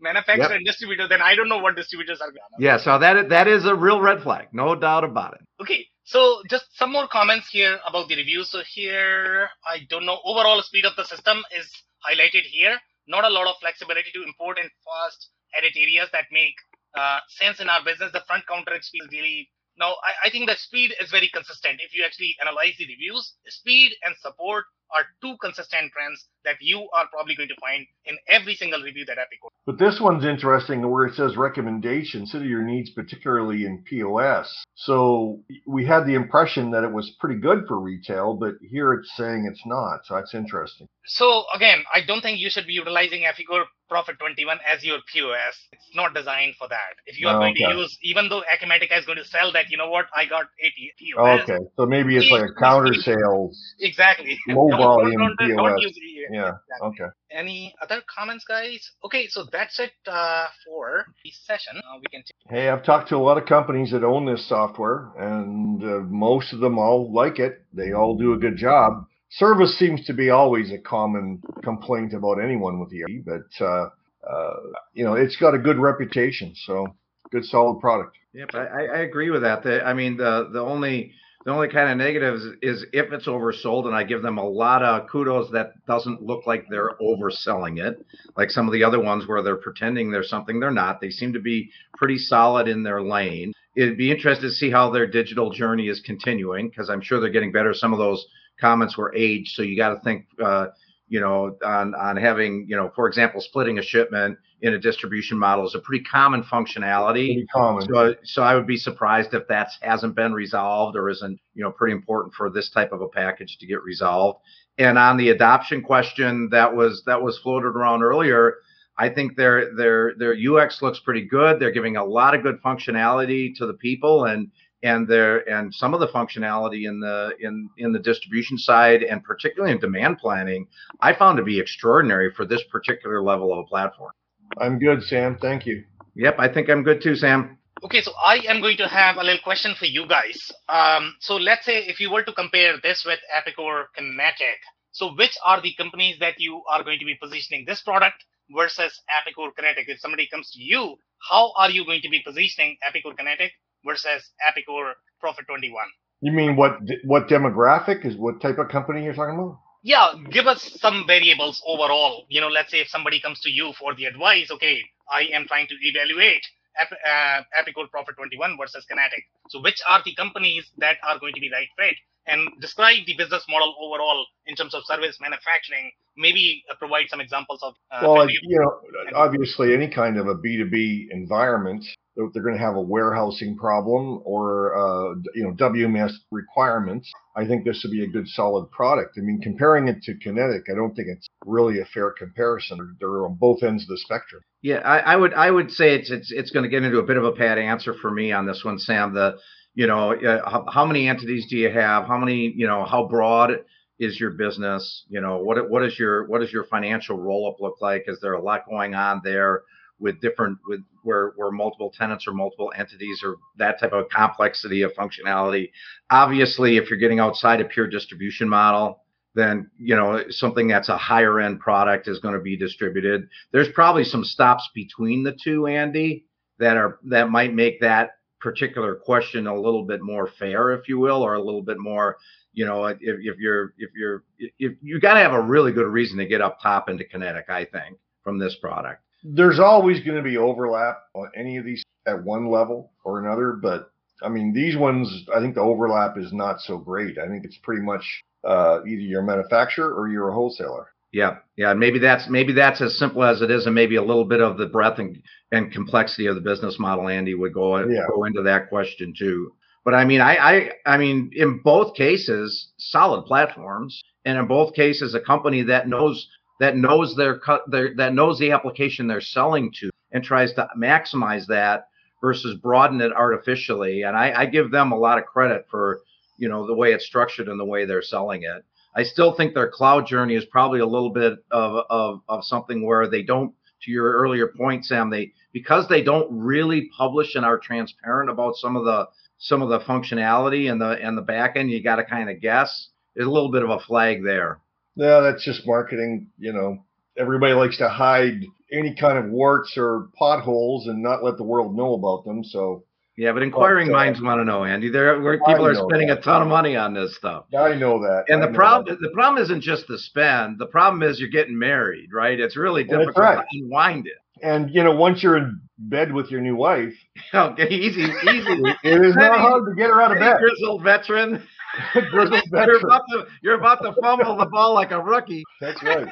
manufacturer 0.04 0.50
Yep. 0.52 0.58
and 0.58 0.66
distributor, 0.66 1.08
then 1.08 1.22
I 1.22 1.36
don't 1.36 1.50
know 1.54 1.60
what 1.66 1.76
distributors 1.76 2.22
are 2.22 2.32
going 2.36 2.50
to. 2.58 2.64
Yeah, 2.68 2.78
so 2.86 3.00
that 3.00 3.30
that 3.30 3.48
is 3.48 3.66
a 3.66 3.76
real 3.76 4.00
red 4.02 4.22
flag, 4.26 4.48
no 4.64 4.76
doubt 4.76 5.04
about 5.04 5.34
it. 5.40 5.42
Okay, 5.62 5.82
so 6.04 6.20
just 6.50 6.66
some 6.78 6.92
more 6.92 7.08
comments 7.08 7.48
here 7.58 7.80
about 7.88 8.08
the 8.10 8.16
review. 8.22 8.44
So 8.44 8.62
here, 8.76 9.50
I 9.74 9.80
don't 9.90 10.06
know, 10.06 10.20
overall 10.26 10.62
speed 10.62 10.86
of 10.86 10.96
the 10.98 11.06
system 11.14 11.44
is 11.60 11.68
highlighted 12.08 12.46
here. 12.58 12.76
Not 13.08 13.24
a 13.26 13.34
lot 13.38 13.48
of 13.48 13.56
flexibility 13.62 14.12
to 14.14 14.24
import 14.24 14.58
and 14.62 14.70
fast 14.88 15.30
edit 15.58 15.74
areas 15.78 16.10
that 16.14 16.26
make 16.32 16.56
uh, 16.96 17.20
sense 17.42 17.60
in 17.60 17.70
our 17.70 17.84
business. 17.84 18.12
The 18.12 18.24
front 18.28 18.46
counter 18.48 18.74
experience 18.74 19.12
really. 19.14 19.50
Now, 19.76 19.92
I, 20.10 20.28
I 20.28 20.30
think 20.30 20.48
the 20.48 20.56
speed 20.56 20.94
is 21.02 21.10
very 21.10 21.30
consistent. 21.34 21.82
If 21.82 21.96
you 21.98 22.04
actually 22.06 22.36
analyze 22.46 22.76
the 22.78 22.86
reviews, 22.86 23.34
speed 23.48 23.94
and 24.06 24.14
support 24.22 24.66
are 24.94 25.06
two 25.22 25.36
consistent 25.42 25.92
trends 25.92 26.28
that 26.46 26.56
you 26.62 26.80
are 26.96 27.08
probably 27.12 27.36
going 27.36 27.50
to 27.50 27.60
find 27.62 27.86
in 28.06 28.18
every 28.28 28.56
single 28.56 28.82
review 28.82 29.06
that 29.06 29.18
Epic 29.18 29.40
But 29.66 29.80
this 29.80 30.00
one's 30.02 30.26
interesting 30.26 30.90
where 30.90 31.06
it 31.06 31.16
says 31.16 31.38
recommendations, 31.38 32.32
consider 32.32 32.50
your 32.50 32.64
needs, 32.64 32.90
particularly 32.90 33.66
in 33.66 33.84
POS. 33.84 34.64
So 34.76 35.42
we 35.68 35.86
had 35.86 36.06
the 36.06 36.16
impression 36.16 36.72
that 36.72 36.84
it 36.84 36.92
was 36.92 37.16
pretty 37.20 37.40
good 37.40 37.66
for 37.68 37.80
retail, 37.80 38.34
but 38.36 38.56
here 38.70 38.94
it's 38.94 39.16
saying 39.16 39.48
it's 39.50 39.62
not. 39.66 40.00
So 40.06 40.16
that's 40.16 40.34
interesting. 40.34 40.88
So 41.06 41.44
again, 41.54 41.84
I 41.94 42.00
don't 42.06 42.22
think 42.22 42.40
you 42.40 42.50
should 42.50 42.66
be 42.66 42.74
utilizing 42.74 43.22
Epicor 43.24 43.66
Prophet 43.90 44.18
21 44.20 44.58
as 44.68 44.84
your 44.84 44.98
POS. 45.14 45.56
It's 45.74 45.92
not 45.94 46.16
designed 46.16 46.56
for 46.58 46.68
that. 46.70 46.94
If 47.06 47.20
you 47.20 47.28
are 47.28 47.36
Oh, 47.36 47.40
going 47.40 47.56
to 47.56 47.76
use, 47.78 47.96
even 48.02 48.30
though 48.30 48.42
Acumatica 48.52 48.98
is 48.98 49.06
going 49.06 49.18
to 49.20 49.26
sell 49.26 49.52
that, 49.54 49.70
you 49.70 49.78
know 49.78 49.90
what, 49.90 50.06
I 50.16 50.26
got 50.26 50.46
80 50.60 50.94
POS. 50.98 51.42
Okay. 51.44 51.60
So 51.78 51.86
maybe 51.86 52.18
it's 52.18 52.32
like 52.32 52.50
a 52.50 52.60
counter 52.60 52.94
sales. 52.94 53.62
Exactly. 53.80 54.40
Don't- 54.48 54.58
volume 54.84 55.20
don't, 55.20 55.38
don't, 55.40 55.56
don't 55.58 55.78
use 55.82 55.96
it. 55.96 56.30
Yeah. 56.32 56.52
Exactly. 56.72 57.06
Okay. 57.06 57.12
Any 57.32 57.76
other 57.82 58.02
comments, 58.14 58.46
guys? 58.48 58.90
Okay, 59.04 59.28
so 59.28 59.46
that's 59.52 59.80
it 59.80 59.92
uh, 60.08 60.48
for 60.66 61.06
the 61.24 61.32
session. 61.46 61.78
Uh, 61.78 61.98
we 62.00 62.06
can. 62.12 62.22
T- 62.24 62.32
Hey, 62.50 62.70
I've 62.70 62.84
talked 62.84 63.10
to 63.10 63.16
a 63.16 63.18
lot 63.18 63.38
of 63.38 63.46
companies 63.46 63.92
that 63.92 64.04
own 64.04 64.26
this 64.26 64.48
software, 64.48 65.12
and 65.18 65.84
uh, 65.84 66.00
most 66.08 66.54
of 66.54 66.60
them 66.60 66.78
all 66.78 67.12
like 67.14 67.40
it. 67.40 67.64
They 67.74 67.94
all 67.94 68.18
do 68.18 68.34
a 68.34 68.38
good 68.38 68.58
job. 68.58 69.06
Service 69.32 69.78
seems 69.80 70.06
to 70.06 70.14
be 70.14 70.30
always 70.30 70.72
a 70.72 70.78
common 70.78 71.42
complaint 71.64 72.14
about 72.14 72.40
anyone 72.40 72.80
with 72.80 72.92
ERP, 72.94 73.26
but 73.26 73.66
uh, 73.66 73.90
uh, 74.30 74.54
you 74.94 75.04
know 75.04 75.14
it's 75.16 75.38
got 75.38 75.56
a 75.56 75.58
good 75.60 75.80
reputation, 75.80 76.54
so 76.66 76.88
good 77.32 77.44
solid 77.46 77.80
product. 77.80 78.16
Yep, 78.34 78.50
I, 78.54 78.60
I 78.60 78.82
I 78.82 78.98
agree 79.00 79.32
with 79.32 79.42
that. 79.42 79.64
The, 79.64 79.84
I 79.84 79.94
mean, 79.94 80.18
the 80.18 80.50
the 80.52 80.60
only 80.62 81.14
the 81.46 81.52
only 81.52 81.68
kind 81.68 81.92
of 81.92 81.98
negatives 81.98 82.46
is 82.62 82.86
if 82.94 83.12
it's 83.12 83.28
oversold, 83.28 83.86
and 83.86 83.96
I 83.96 84.04
give 84.04 84.22
them 84.22 84.38
a 84.38 84.48
lot 84.48 84.82
of 84.82 85.10
kudos. 85.10 85.52
That 85.52 85.74
doesn't 85.86 86.22
look 86.22 86.48
like 86.48 86.66
they're 86.70 86.96
overselling 87.02 87.86
it, 87.86 88.06
like 88.38 88.50
some 88.50 88.66
of 88.68 88.74
the 88.74 88.84
other 88.84 89.02
ones 89.02 89.28
where 89.28 89.42
they're 89.42 89.58
pretending 89.58 90.10
they're 90.10 90.24
something 90.24 90.60
they're 90.60 90.72
not. 90.72 91.02
They 91.02 91.10
seem 91.10 91.34
to 91.34 91.42
be 91.42 91.70
pretty 91.98 92.18
solid 92.18 92.68
in 92.68 92.84
their 92.84 93.02
lane. 93.02 93.52
It'd 93.76 93.98
be 93.98 94.12
interesting 94.12 94.50
to 94.50 94.56
see 94.56 94.72
how 94.72 94.90
their 94.90 95.08
digital 95.08 95.50
journey 95.50 95.90
is 95.90 96.00
continuing 96.00 96.70
because 96.70 96.90
I'm 96.90 97.02
sure 97.02 97.20
they're 97.20 97.30
getting 97.30 97.52
better. 97.52 97.74
Some 97.74 97.92
of 97.92 98.00
those 98.00 98.26
comments 98.62 98.98
were 98.98 99.14
aged, 99.14 99.50
so 99.50 99.64
you 99.64 99.76
got 99.76 99.96
to 99.96 100.00
think. 100.02 100.28
Uh, 100.42 100.68
you 101.10 101.20
know, 101.20 101.56
on 101.64 101.94
on 101.94 102.18
having, 102.18 102.66
you 102.68 102.76
know, 102.76 102.92
for 102.96 103.08
example, 103.08 103.40
splitting 103.40 103.78
a 103.78 103.84
shipment 103.84 104.36
in 104.64 104.74
a 104.74 104.80
distribution 104.80 105.38
model 105.38 105.68
is 105.68 105.76
a 105.76 105.80
pretty 105.80 106.04
common 106.06 106.42
functionality. 106.42 107.34
Pretty 107.34 107.48
common. 107.54 107.86
So, 107.86 108.16
so 108.24 108.44
I 108.44 108.56
would 108.56 108.66
be 108.66 108.78
surprised 108.78 109.34
if 109.34 109.46
that 109.50 109.70
hasn't 109.82 110.16
been 110.16 110.34
resolved 110.34 110.96
or 110.96 111.10
isn't, 111.10 111.38
you 111.54 111.64
know, 111.64 111.72
pretty 111.72 111.94
important 111.94 112.34
for 112.34 112.50
this 112.50 112.70
type 112.70 112.94
of 112.94 113.02
a 113.02 113.10
package 113.10 113.58
to 113.60 113.68
get 113.68 113.84
resolved. 113.84 114.40
And 114.78 114.98
on 114.98 115.18
the 115.18 115.30
adoption 115.30 115.84
question 115.84 116.48
that 116.52 116.74
was 116.74 117.04
that 117.06 117.22
was 117.22 117.38
floated 117.40 117.68
around 117.68 118.04
earlier, 118.04 118.56
I 118.98 119.10
think 119.10 119.36
their 119.36 119.76
their 119.76 120.14
their 120.18 120.34
UX 120.34 120.82
looks 120.82 121.00
pretty 121.00 121.26
good. 121.26 121.60
They're 121.60 121.72
giving 121.72 121.98
a 121.98 122.06
lot 122.06 122.34
of 122.34 122.42
good 122.42 122.62
functionality 122.64 123.54
to 123.58 123.68
the 123.68 123.74
people 123.74 124.26
and 124.26 124.50
and 124.82 125.06
their 125.06 125.48
and 125.50 125.76
some 125.76 125.94
of 125.94 126.00
the 126.00 126.08
functionality 126.08 126.88
in 126.88 127.02
the 127.02 127.34
in 127.42 127.70
in 127.78 127.92
the 127.92 128.00
distribution 128.00 128.58
side 128.58 129.04
and 129.04 129.22
particularly 129.26 129.74
in 129.74 129.80
demand 129.80 130.20
planning, 130.20 130.68
I 131.02 131.14
found 131.14 131.36
to 131.38 131.44
be 131.44 131.60
extraordinary 131.60 132.32
for 132.32 132.46
this 132.46 132.64
particular 132.72 133.22
level 133.22 133.52
of 133.52 133.60
a 133.60 133.64
platform. 133.66 134.14
I'm 134.60 134.80
good, 134.80 135.04
Sam. 135.04 135.38
Thank 135.42 135.66
you. 135.66 135.84
Yep, 136.16 136.36
I 136.38 136.48
think 136.48 136.70
I'm 136.70 136.84
good 136.84 137.02
too, 137.02 137.16
Sam. 137.16 137.58
Okay, 137.84 138.02
so 138.02 138.14
I 138.24 138.38
am 138.48 138.62
going 138.62 138.78
to 138.78 138.88
have 138.88 139.18
a 139.18 139.24
little 139.24 139.42
question 139.44 139.76
for 139.78 139.86
you 139.86 140.08
guys. 140.08 140.52
Um, 140.70 141.16
so 141.20 141.36
let's 141.36 141.66
say 141.66 141.80
if 141.80 142.00
you 142.00 142.12
were 142.12 142.24
to 142.24 142.32
compare 142.32 142.78
this 142.82 143.04
with 143.06 143.20
Epicor 143.36 143.86
Kinetic, 143.96 144.60
so 144.92 145.14
which 145.16 145.36
are 145.44 145.62
the 145.62 145.74
companies 145.74 146.18
that 146.20 146.40
you 146.40 146.62
are 146.72 146.84
going 146.84 147.00
to 147.00 147.06
be 147.06 147.16
positioning 147.22 147.66
this 147.66 147.82
product 147.82 148.24
versus 148.56 149.02
Epicor 149.10 149.54
Kinetic? 149.56 149.90
If 149.90 150.00
somebody 150.00 150.28
comes 150.28 150.52
to 150.52 150.62
you, 150.62 150.96
how 151.30 151.52
are 151.58 151.72
you 151.72 151.86
going 151.86 152.02
to 152.02 152.10
be 152.10 152.22
positioning 152.26 152.78
Epicor 152.88 153.18
Kinetic 153.18 153.52
versus 153.86 154.32
Epicor 154.48 154.94
Prophet 155.20 155.46
21? 155.48 155.84
You 156.22 156.32
mean 156.32 156.56
what 156.56 156.78
what 157.04 157.28
demographic 157.28 158.06
is 158.06 158.16
what 158.16 158.40
type 158.40 158.60
of 158.60 158.70
company 158.70 159.04
you're 159.04 159.14
talking 159.14 159.36
about? 159.36 159.60
Yeah, 159.84 160.14
give 160.32 160.48
us 160.48 160.64
some 160.82 161.06
variables 161.08 161.64
overall. 161.66 162.26
You 162.30 162.42
know, 162.42 162.50
let's 162.50 162.72
say 162.72 162.82
if 162.82 162.90
somebody 162.90 163.20
comes 163.22 163.42
to 163.42 163.52
you 163.52 163.74
for 163.80 163.96
the 163.96 164.06
advice, 164.06 164.52
okay, 164.52 164.82
I 165.10 165.24
am 165.34 165.48
trying 165.48 165.68
to 165.70 165.76
evaluate 165.82 166.46
Ep- 166.80 166.94
uh, 167.08 167.44
Epicor 167.60 167.90
Prophet 167.92 168.16
21 168.18 168.58
versus 168.60 168.86
Kinetic. 168.86 169.26
So 169.50 169.62
which 169.62 169.82
are 169.90 170.02
the 170.06 170.16
companies 170.16 170.70
that 170.80 170.98
are 171.04 171.20
going 171.20 171.34
to 171.36 171.42
be 171.42 171.52
right 171.52 171.70
fit 171.80 171.96
and 172.28 172.50
describe 172.62 173.06
the 173.06 173.16
business 173.18 173.44
model 173.50 173.76
overall 173.82 174.26
in 174.46 174.56
terms 174.56 174.74
of 174.74 174.84
service 174.86 175.18
manufacturing. 175.22 175.92
Maybe 176.16 176.64
uh, 176.70 176.76
provide 176.76 177.06
some 177.10 177.20
examples 177.20 177.60
of. 177.64 177.74
Uh, 177.92 178.02
well, 178.04 178.30
you 178.30 178.60
know, 178.60 178.82
obviously, 179.16 179.74
any 179.74 179.90
kind 179.90 180.18
of 180.18 180.28
a 180.28 180.36
B 180.36 180.58
two 180.58 180.70
B 180.70 181.10
environment, 181.12 181.84
they're 182.16 182.44
going 182.44 182.56
to 182.56 182.62
have 182.62 182.76
a 182.76 182.82
warehousing 182.82 183.58
problem 183.58 184.22
or 184.24 184.76
uh, 184.76 185.16
you 185.34 185.44
know 185.44 185.54
WMS 185.54 186.12
requirements. 186.32 187.12
I 187.36 187.48
think 187.48 187.66
this 187.66 187.82
would 187.84 187.92
be 187.92 188.04
a 188.04 188.08
good 188.08 188.28
solid 188.28 188.70
product. 188.70 189.18
I 189.18 189.22
mean, 189.22 189.42
comparing 189.42 189.88
it 189.88 190.04
to 190.04 190.16
Kinetic, 190.16 190.66
I 190.72 190.76
don't 190.76 190.94
think 190.94 191.08
it's 191.10 191.28
really 191.46 191.80
a 191.80 191.86
fair 191.86 192.12
comparison. 192.12 192.96
They're 193.00 193.26
on 193.26 193.36
both 193.40 193.64
ends 193.64 193.84
of 193.84 193.90
the 193.90 193.98
spectrum. 193.98 194.44
Yeah, 194.62 194.80
I, 194.86 195.00
I 195.00 195.16
would 195.16 195.34
I 195.34 195.50
would 195.50 195.72
say 195.72 195.96
it's 195.96 196.12
it's 196.12 196.32
it's 196.32 196.52
going 196.52 196.64
to 196.64 196.70
get 196.70 196.84
into 196.84 197.00
a 197.00 197.04
bit 197.04 197.18
of 197.18 197.24
a 197.24 197.32
bad 197.32 197.58
answer 197.58 197.94
for 197.94 198.12
me 198.12 198.32
on 198.32 198.46
this 198.46 198.64
one, 198.64 198.78
Sam. 198.78 199.14
The 199.14 199.38
you 199.76 199.88
know 199.88 200.14
uh, 200.14 200.50
how, 200.50 200.66
how 200.72 200.86
many 200.86 201.08
entities 201.08 201.48
do 201.50 201.58
you 201.58 201.72
have? 201.72 202.06
How 202.06 202.18
many 202.18 202.54
you 202.56 202.68
know 202.68 202.86
how 202.86 203.08
broad 203.08 203.52
is 204.00 204.20
your 204.20 204.32
business? 204.32 205.06
You 205.10 205.22
know 205.22 205.38
what 205.38 205.70
what 205.70 205.84
is 205.84 205.98
your 205.98 206.28
what 206.28 206.42
does 206.42 206.52
your 206.52 206.66
financial 206.66 207.18
roll 207.18 207.50
up 207.50 207.60
look 207.60 207.78
like? 207.82 208.06
Is 208.08 208.20
there 208.22 208.34
a 208.34 208.42
lot 208.42 208.68
going 208.70 208.96
on 208.96 209.22
there? 209.24 209.64
with 210.04 210.20
different 210.22 210.58
with 210.68 210.82
where 211.04 211.34
where 211.38 211.50
multiple 211.50 211.92
tenants 211.98 212.28
or 212.28 212.34
multiple 212.34 212.72
entities 212.78 213.22
or 213.24 213.38
that 213.58 213.80
type 213.80 213.94
of 213.94 214.10
complexity 214.10 214.82
of 214.82 214.92
functionality. 214.94 215.72
Obviously, 216.10 216.78
if 216.78 216.90
you're 216.90 217.00
getting 217.00 217.20
outside 217.20 217.62
a 217.62 217.66
pure 217.66 217.88
distribution 217.88 218.48
model, 218.48 219.00
then 219.34 219.72
you 219.78 219.96
know 219.96 220.24
something 220.30 220.68
that's 220.68 220.90
a 220.90 220.98
higher 220.98 221.40
end 221.40 221.60
product 221.60 222.08
is 222.08 222.20
going 222.20 222.36
to 222.36 222.42
be 222.42 222.58
distributed. 222.58 223.28
There's 223.52 223.70
probably 223.70 224.04
some 224.04 224.24
stops 224.26 224.70
between 224.76 225.24
the 225.24 225.36
two, 225.42 225.68
Andy, 225.68 226.26
that 226.60 226.78
are 226.78 227.00
that 227.06 227.30
might 227.30 227.54
make 227.54 227.80
that 227.82 228.12
particular 228.44 228.96
question 228.96 229.48
a 229.48 229.56
little 229.56 229.84
bit 229.84 230.04
more 230.04 230.28
fair, 230.28 230.72
if 230.74 230.88
you 230.88 231.00
will, 231.00 231.24
or 231.24 231.34
a 231.34 231.44
little 231.44 231.64
bit 231.64 231.80
more 231.80 232.18
you 232.56 232.68
know 232.68 232.86
if, 232.86 233.00
if 233.02 233.40
you're 233.40 233.74
if 233.80 233.90
you're 233.96 234.24
if 234.38 234.74
you 234.84 235.00
got 235.00 235.16
to 235.16 235.20
have 235.20 235.34
a 235.34 235.42
really 235.42 235.72
good 235.72 235.88
reason 235.88 236.20
to 236.20 236.26
get 236.28 236.40
up 236.40 236.62
top 236.62 236.88
into 236.88 237.04
kinetic 237.04 237.46
i 237.50 237.66
think 237.66 237.98
from 238.24 238.38
this 238.38 238.56
product 238.62 239.02
there's 239.24 239.60
always 239.60 240.04
going 240.04 240.18
to 240.18 240.22
be 240.22 240.38
overlap 240.38 241.00
on 241.16 241.32
any 241.36 241.58
of 241.58 241.66
these 241.66 241.84
at 242.06 242.24
one 242.24 242.50
level 242.50 242.92
or 243.04 243.20
another, 243.20 243.54
but 243.54 243.92
I 244.22 244.30
mean, 244.30 244.54
these 244.54 244.78
ones, 244.78 245.26
I 245.36 245.40
think 245.40 245.56
the 245.56 245.62
overlap 245.62 246.18
is 246.18 246.32
not 246.34 246.62
so 246.62 246.78
great. 246.78 247.18
I 247.18 247.28
think 247.28 247.46
it's 247.46 247.58
pretty 247.58 247.82
much 247.82 248.04
uh, 248.44 248.80
either 248.86 249.02
you're 249.02 249.22
a 249.22 249.26
manufacturer 249.26 249.94
or 249.94 250.10
you're 250.10 250.30
a 250.30 250.34
wholesaler. 250.34 250.93
Yeah, 251.14 251.38
yeah. 251.56 251.74
Maybe 251.76 252.00
that's 252.00 252.28
maybe 252.28 252.54
that's 252.54 252.82
as 252.82 252.98
simple 252.98 253.24
as 253.24 253.42
it 253.44 253.52
is, 253.52 253.68
and 253.68 253.76
maybe 253.76 253.98
a 253.98 254.04
little 254.04 254.26
bit 254.26 254.42
of 254.42 254.58
the 254.58 254.66
breadth 254.66 254.98
and, 254.98 255.22
and 255.52 255.72
complexity 255.72 256.26
of 256.26 256.34
the 256.34 256.42
business 256.42 256.80
model. 256.80 257.08
Andy 257.08 257.36
would 257.36 257.54
go 257.54 257.78
yeah. 257.88 258.08
go 258.10 258.24
into 258.26 258.42
that 258.42 258.68
question 258.68 259.14
too. 259.18 259.54
But 259.86 259.94
I 259.94 260.06
mean, 260.06 260.22
I, 260.22 260.36
I 260.36 260.70
I 260.88 260.98
mean, 260.98 261.30
in 261.34 261.60
both 261.64 261.96
cases, 261.96 262.72
solid 262.78 263.26
platforms, 263.26 264.02
and 264.26 264.40
in 264.40 264.48
both 264.48 264.74
cases, 264.74 265.14
a 265.14 265.20
company 265.20 265.62
that 265.62 265.88
knows 265.88 266.28
that 266.60 266.78
knows 266.78 267.16
their, 267.16 267.40
their 267.68 267.94
that 267.96 268.16
knows 268.16 268.40
the 268.40 268.52
application 268.52 269.08
they're 269.08 269.22
selling 269.22 269.72
to 269.80 269.92
and 270.14 270.24
tries 270.24 270.54
to 270.54 270.68
maximize 270.76 271.46
that 271.48 271.88
versus 272.22 272.56
broaden 272.56 273.02
it 273.02 273.12
artificially. 273.14 274.04
And 274.04 274.16
I, 274.18 274.42
I 274.42 274.46
give 274.48 274.72
them 274.72 274.92
a 274.92 274.98
lot 274.98 275.20
of 275.20 275.26
credit 275.26 275.66
for 275.70 276.02
you 276.38 276.50
know 276.50 276.66
the 276.66 276.74
way 276.74 276.94
it's 276.94 277.06
structured 277.06 277.50
and 277.50 277.60
the 277.60 277.66
way 277.66 277.86
they're 277.86 278.02
selling 278.02 278.44
it. 278.44 278.66
I 278.96 279.04
still 279.04 279.36
think 279.36 279.54
their 279.54 279.70
cloud 279.70 280.08
journey 280.08 280.36
is 280.36 280.46
probably 280.46 280.80
a 280.80 280.86
little 280.86 281.10
bit 281.10 281.40
of, 281.52 281.86
of, 281.90 282.22
of 282.28 282.44
something 282.44 282.86
where 282.86 283.10
they 283.10 283.24
don't, 283.24 283.54
to 283.84 283.92
your 283.92 284.14
earlier 284.14 284.48
point, 284.48 284.86
Sam, 284.86 285.10
they 285.10 285.34
because 285.52 285.88
they 285.88 286.02
don't 286.02 286.28
really 286.32 286.90
publish 286.98 287.36
and 287.36 287.46
are 287.46 287.60
transparent 287.60 288.30
about 288.30 288.56
some 288.56 288.76
of 288.76 288.86
the 288.86 289.08
some 289.40 289.62
of 289.62 289.70
the 289.70 289.80
functionality 289.80 290.72
and 290.72 290.80
the 290.80 290.92
and 290.92 291.18
the 291.18 291.22
back 291.22 291.56
end, 291.56 291.70
you 291.70 291.84
got 291.84 291.98
to 291.98 292.06
kind 292.06 292.30
of 292.30 292.42
guess. 292.42 292.90
There's 293.16 293.28
a 293.28 293.32
little 293.32 293.52
bit 293.52 293.64
of 293.64 293.70
a 293.70 293.80
flag 293.80 294.24
there. 294.24 294.60
Yeah, 294.96 295.20
that's 295.20 295.44
just 295.44 295.68
marketing. 295.68 296.30
You 296.38 296.54
know, 296.54 296.86
everybody 297.18 297.54
likes 297.54 297.78
to 297.80 297.90
hide 297.90 298.42
any 298.72 298.96
kind 298.96 299.18
of 299.18 299.32
warts 299.32 299.74
or 299.78 300.08
potholes 300.18 300.88
and 300.88 301.04
not 301.04 301.24
let 301.24 301.38
the 301.38 301.44
world 301.44 301.76
know 301.76 301.94
about 301.94 302.26
them. 302.26 302.44
So 302.44 302.86
yeah, 303.16 303.32
but 303.32 303.44
inquiring 303.44 303.88
but, 303.88 303.94
uh, 303.94 303.98
minds 303.98 304.22
want 304.22 304.40
to 304.40 304.46
know, 304.46 304.64
Andy. 304.64 304.90
There, 304.90 305.22
where 305.22 305.38
people 305.38 305.66
are 305.68 305.76
spending 305.76 306.08
that. 306.08 306.20
a 306.20 306.22
ton 306.22 306.42
of 306.42 306.48
money 306.48 306.76
on 306.76 306.94
this 306.94 307.16
stuff. 307.16 307.46
I 307.58 307.76
know 307.76 308.00
that. 308.02 308.26
And 308.28 308.44
I 308.44 308.48
the 308.48 308.54
problem, 308.54 308.96
that. 308.96 309.06
the 309.06 309.14
problem 309.14 309.44
isn't 309.44 309.62
just 309.62 309.88
the 309.88 310.00
spend. 310.00 310.58
The 310.58 310.66
problem 310.66 311.04
is 311.04 311.20
you're 311.20 311.30
getting 311.30 311.58
married, 311.58 312.10
right? 312.12 312.40
It's 312.40 312.58
really 312.58 312.84
difficult 312.84 313.18
right. 313.18 313.38
to 313.38 313.60
unwind 313.60 314.08
it. 314.08 314.14
And 314.42 314.70
you 314.74 314.84
know, 314.84 314.96
once 314.96 315.22
you're 315.22 315.38
in 315.38 315.62
bed 315.78 316.12
with 316.12 316.32
your 316.32 316.42
new 316.42 316.56
wife, 316.56 316.94
okay, 317.34 317.68
easy, 317.70 318.02
easy. 318.02 318.64
it 318.84 319.06
is 319.06 319.16
not 319.16 319.40
hard 319.40 319.66
to 319.68 319.76
get 319.76 319.90
her 319.90 320.02
out 320.02 320.12
of 320.12 320.20
bed. 320.20 320.38
Grizzled 320.40 320.84
veteran. 320.84 321.44
Grizzled 322.12 322.44
veteran. 322.52 322.80
You're 322.82 322.88
about 322.88 323.04
to, 323.12 323.26
you're 323.42 323.56
about 323.56 323.82
to 323.84 323.94
fumble 324.02 324.38
the 324.38 324.48
ball 324.48 324.74
like 324.74 324.92
a 324.92 325.00
rookie. 325.00 325.44
That's 325.62 325.82
right. 325.84 326.08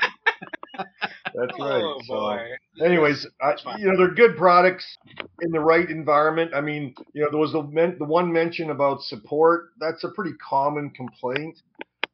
That's 0.74 1.60
right. 1.60 1.82
Oh, 1.84 2.00
boy. 2.08 2.38
So, 2.78 2.86
anyways, 2.86 3.28
I, 3.42 3.56
you 3.78 3.88
know, 3.88 3.98
they're 3.98 4.14
good 4.14 4.38
products 4.38 4.86
in 5.42 5.52
the 5.52 5.60
right 5.60 5.90
environment. 5.90 6.52
I 6.54 6.62
mean, 6.62 6.96
you 7.14 7.24
know, 7.24 7.30
there 7.32 7.40
was 7.40 7.52
the, 7.52 7.96
the 8.00 8.06
one 8.06 8.32
mention 8.32 8.70
about 8.70 9.02
support. 9.02 9.70
That's 9.80 10.04
a 10.04 10.10
pretty 10.10 10.36
common 10.48 10.92
complaint 10.92 11.58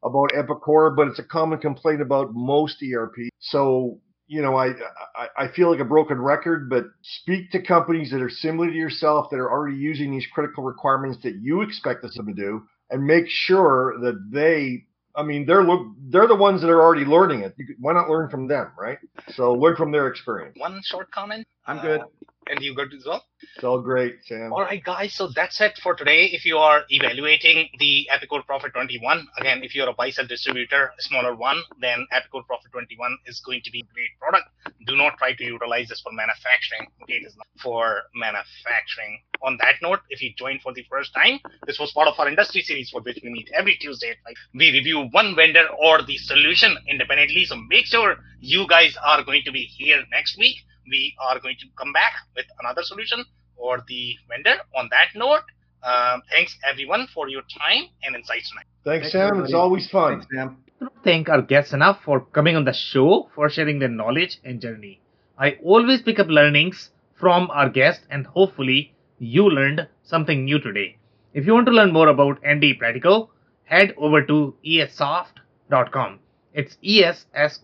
about 0.04 0.32
Epicor, 0.32 0.96
but 0.96 1.08
it's 1.08 1.20
a 1.20 1.24
common 1.24 1.60
complaint 1.60 2.02
about 2.02 2.34
most 2.34 2.84
ERP. 2.84 3.30
So, 3.40 4.00
you 4.28 4.42
know, 4.42 4.56
I, 4.56 4.70
I, 5.16 5.28
I 5.46 5.48
feel 5.56 5.72
like 5.72 5.80
a 5.80 5.86
broken 5.86 6.20
record, 6.20 6.70
but 6.70 6.86
speak 7.02 7.52
to 7.52 7.62
companies 7.62 8.12
that 8.12 8.22
are 8.22 8.30
similar 8.30 8.68
to 8.68 8.76
yourself 8.76 9.30
that 9.32 9.38
are 9.38 9.52
already 9.52 9.78
using 9.78 10.12
these 10.12 10.28
critical 10.34 10.64
requirements 10.64 11.20
that 11.24 11.36
you 11.42 11.62
expect 11.62 12.02
them 12.02 12.28
to 12.28 12.34
do, 12.34 12.64
and 12.90 13.06
make 13.06 13.26
sure 13.28 13.96
that 14.02 14.30
they 14.32 14.86
I 15.18 15.24
mean, 15.24 15.48
they're 15.48 15.66
they're 16.10 16.28
the 16.28 16.36
ones 16.36 16.62
that 16.62 16.70
are 16.70 16.80
already 16.80 17.04
learning 17.04 17.42
it. 17.42 17.56
why 17.80 17.94
not 17.94 18.08
learn 18.08 18.30
from 18.30 18.48
them, 18.48 18.72
right? 18.78 19.00
So 19.34 19.52
learn 19.52 19.76
from 19.76 19.92
their 19.92 20.08
experience. 20.08 20.56
One 20.60 20.80
short 20.86 21.10
comment. 21.12 21.48
I'm 21.66 21.82
good. 21.82 22.02
Uh, 22.02 22.06
and 22.50 22.62
you 22.62 22.74
good 22.74 22.94
as 22.94 23.06
well? 23.06 23.26
It's 23.56 23.64
all 23.64 23.82
great, 23.82 24.18
Sam. 24.26 24.52
All 24.54 24.62
right, 24.62 24.84
guys. 24.84 25.14
So 25.14 25.30
that's 25.36 25.60
it 25.62 25.80
for 25.82 25.96
today. 25.96 26.26
If 26.26 26.46
you 26.46 26.58
are 26.58 26.84
evaluating 26.90 27.70
the 27.80 28.08
Epicor 28.12 28.46
Prophet 28.46 28.74
21, 28.74 29.28
again, 29.38 29.62
if 29.64 29.76
you're 29.76 29.90
a 29.90 29.94
buy 29.94 30.10
sell 30.10 30.26
distributor, 30.26 30.92
a 30.98 31.02
smaller 31.02 31.36
one, 31.36 31.62
then 31.80 32.06
Epicor 32.14 32.46
Prophet 32.46 32.72
21 32.72 33.18
is 33.26 33.40
going 33.40 33.62
to 33.64 33.72
be 33.72 33.80
a 33.80 33.94
great 33.94 34.12
product. 34.20 34.48
Do 34.86 34.96
not 34.96 35.18
try 35.18 35.34
to 35.34 35.44
utilize 35.44 35.88
this 35.90 36.02
for 36.02 36.12
manufacturing. 36.12 36.88
Okay, 37.04 37.16
it 37.16 37.26
is 37.26 37.36
not 37.38 37.48
for 37.62 38.04
manufacturing. 38.16 39.22
On 39.44 39.58
that 39.62 39.76
note, 39.82 40.00
if 40.10 40.22
you 40.22 40.34
joined 40.38 40.62
for 40.62 40.74
the 40.74 40.86
first 40.90 41.14
time, 41.14 41.40
this 41.68 41.80
was 41.80 41.92
part 41.92 42.08
of 42.08 42.20
our 42.20 42.28
industry 42.28 42.62
series 42.62 42.90
for 42.90 43.02
which 43.02 43.20
we 43.24 43.30
meet 43.30 43.50
every 43.54 43.78
Tuesday 43.78 44.10
at 44.10 44.18
5. 44.26 44.34
We 44.56 44.72
review 44.72 45.08
one 45.12 45.36
vendor 45.36 45.68
or 45.80 46.02
the 46.02 46.18
solution 46.18 46.76
independently. 46.88 47.46
So 47.46 47.56
make 47.70 47.86
sure 47.86 48.18
you 48.40 48.68
guys 48.68 48.98
are 49.06 49.24
going 49.24 49.44
to 49.46 49.52
be 49.52 49.64
here 49.64 50.04
next 50.12 50.38
week 50.38 50.58
we 50.90 51.16
are 51.20 51.40
going 51.40 51.56
to 51.60 51.66
come 51.78 51.94
back 51.94 52.14
with 52.36 52.46
another 52.60 52.84
solution 52.84 53.24
or 53.56 53.84
the 53.88 54.16
vendor. 54.30 54.56
On 54.76 54.88
that 54.92 55.10
note, 55.16 55.44
um, 55.84 56.22
thanks 56.32 56.58
everyone 56.70 57.08
for 57.14 57.30
your 57.30 57.42
time 57.60 57.84
and 58.04 58.16
insights 58.16 58.50
tonight. 58.50 58.66
Thanks, 58.84 59.12
Sam. 59.12 59.28
Everybody. 59.28 59.52
It's 59.52 59.54
always 59.54 59.90
fun. 59.90 60.20
Thanks, 60.20 60.28
Sam. 60.34 60.58
Thank 61.04 61.30
our 61.30 61.42
guests 61.42 61.74
enough 61.74 62.02
for 62.04 62.22
coming 62.22 62.56
on 62.56 62.66
the 62.66 62.74
show 62.74 63.30
for 63.34 63.50
sharing 63.50 63.80
their 63.80 63.90
knowledge 63.90 64.40
and 64.44 64.62
journey. 64.62 65.02
I 65.38 65.58
always 65.64 66.02
pick 66.02 66.20
up 66.20 66.28
learnings 66.28 66.92
from 67.20 67.50
our 67.52 67.70
guests, 67.70 68.06
and 68.10 68.28
hopefully, 68.28 68.94
you 69.18 69.50
learned 69.50 69.88
something 70.04 70.46
new 70.46 70.60
today. 70.60 70.98
If 71.34 71.46
you 71.46 71.54
want 71.54 71.66
to 71.68 71.72
learn 71.72 71.92
more 71.94 72.08
about 72.08 72.40
Andy 72.44 72.76
Pratico, 72.78 73.30
head 73.64 73.94
over 73.98 74.22
to 74.24 74.56
esoft.com. 74.66 76.20
It's 76.54 76.78
E-S-S-O-F-T.com. 76.84 77.58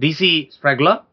DC 0.01 0.57
Spragla, 0.57 1.03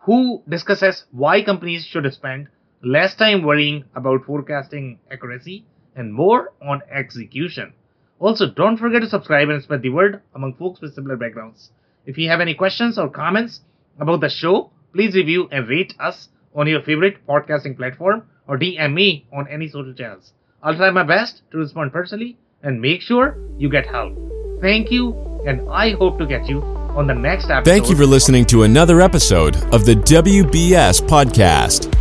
who 0.00 0.42
discusses 0.48 1.04
why 1.10 1.42
companies 1.42 1.84
should 1.84 2.10
spend 2.12 2.48
less 2.82 3.14
time 3.14 3.42
worrying 3.42 3.84
about 3.94 4.24
forecasting 4.24 4.98
accuracy 5.10 5.64
and 5.96 6.12
more 6.12 6.52
on 6.62 6.80
execution. 6.90 7.72
Also, 8.20 8.50
don't 8.50 8.76
forget 8.76 9.02
to 9.02 9.08
subscribe 9.08 9.48
and 9.48 9.62
spread 9.62 9.82
the 9.82 9.90
word 9.90 10.22
among 10.34 10.54
folks 10.54 10.80
with 10.80 10.94
similar 10.94 11.16
backgrounds. 11.16 11.70
If 12.06 12.18
you 12.18 12.28
have 12.28 12.40
any 12.40 12.54
questions 12.54 12.98
or 12.98 13.08
comments 13.08 13.60
about 13.98 14.20
the 14.20 14.28
show, 14.28 14.70
please 14.92 15.14
review 15.14 15.48
and 15.50 15.68
rate 15.68 15.94
us 15.98 16.28
on 16.54 16.66
your 16.66 16.82
favorite 16.82 17.26
podcasting 17.26 17.76
platform 17.76 18.22
or 18.48 18.58
DM 18.58 18.94
me 18.94 19.26
on 19.32 19.46
any 19.48 19.68
social 19.68 19.94
channels. 19.94 20.32
I'll 20.62 20.74
try 20.74 20.90
my 20.90 21.04
best 21.04 21.42
to 21.52 21.58
respond 21.58 21.92
personally 21.92 22.36
and 22.62 22.80
make 22.80 23.02
sure 23.02 23.36
you 23.58 23.68
get 23.68 23.86
help. 23.86 24.16
Thank 24.60 24.90
you, 24.90 25.14
and 25.46 25.68
I 25.70 25.92
hope 25.92 26.18
to 26.18 26.26
get 26.26 26.48
you 26.48 26.62
on 26.96 27.06
the 27.06 27.14
next 27.14 27.44
episode. 27.44 27.70
Thank 27.70 27.88
you 27.88 27.94
for 27.96 28.06
listening 28.06 28.44
to 28.46 28.64
another 28.64 29.00
episode 29.00 29.54
of 29.72 29.84
the 29.84 29.94
WBS 29.94 31.00
Podcast. 31.02 31.94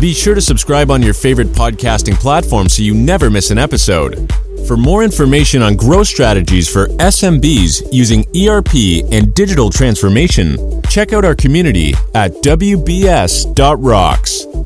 Be 0.00 0.12
sure 0.12 0.34
to 0.34 0.40
subscribe 0.40 0.90
on 0.90 1.02
your 1.02 1.14
favorite 1.14 1.48
podcasting 1.48 2.14
platform 2.14 2.68
so 2.68 2.82
you 2.82 2.94
never 2.94 3.30
miss 3.30 3.50
an 3.50 3.58
episode. 3.58 4.30
For 4.66 4.76
more 4.76 5.02
information 5.04 5.62
on 5.62 5.76
growth 5.76 6.06
strategies 6.06 6.70
for 6.72 6.88
SMBs 6.88 7.92
using 7.92 8.24
ERP 8.36 8.74
and 9.12 9.34
digital 9.34 9.68
transformation, 9.70 10.82
check 10.88 11.12
out 11.12 11.24
our 11.24 11.34
community 11.34 11.92
at 12.14 12.32
WBS.rocks. 12.42 13.54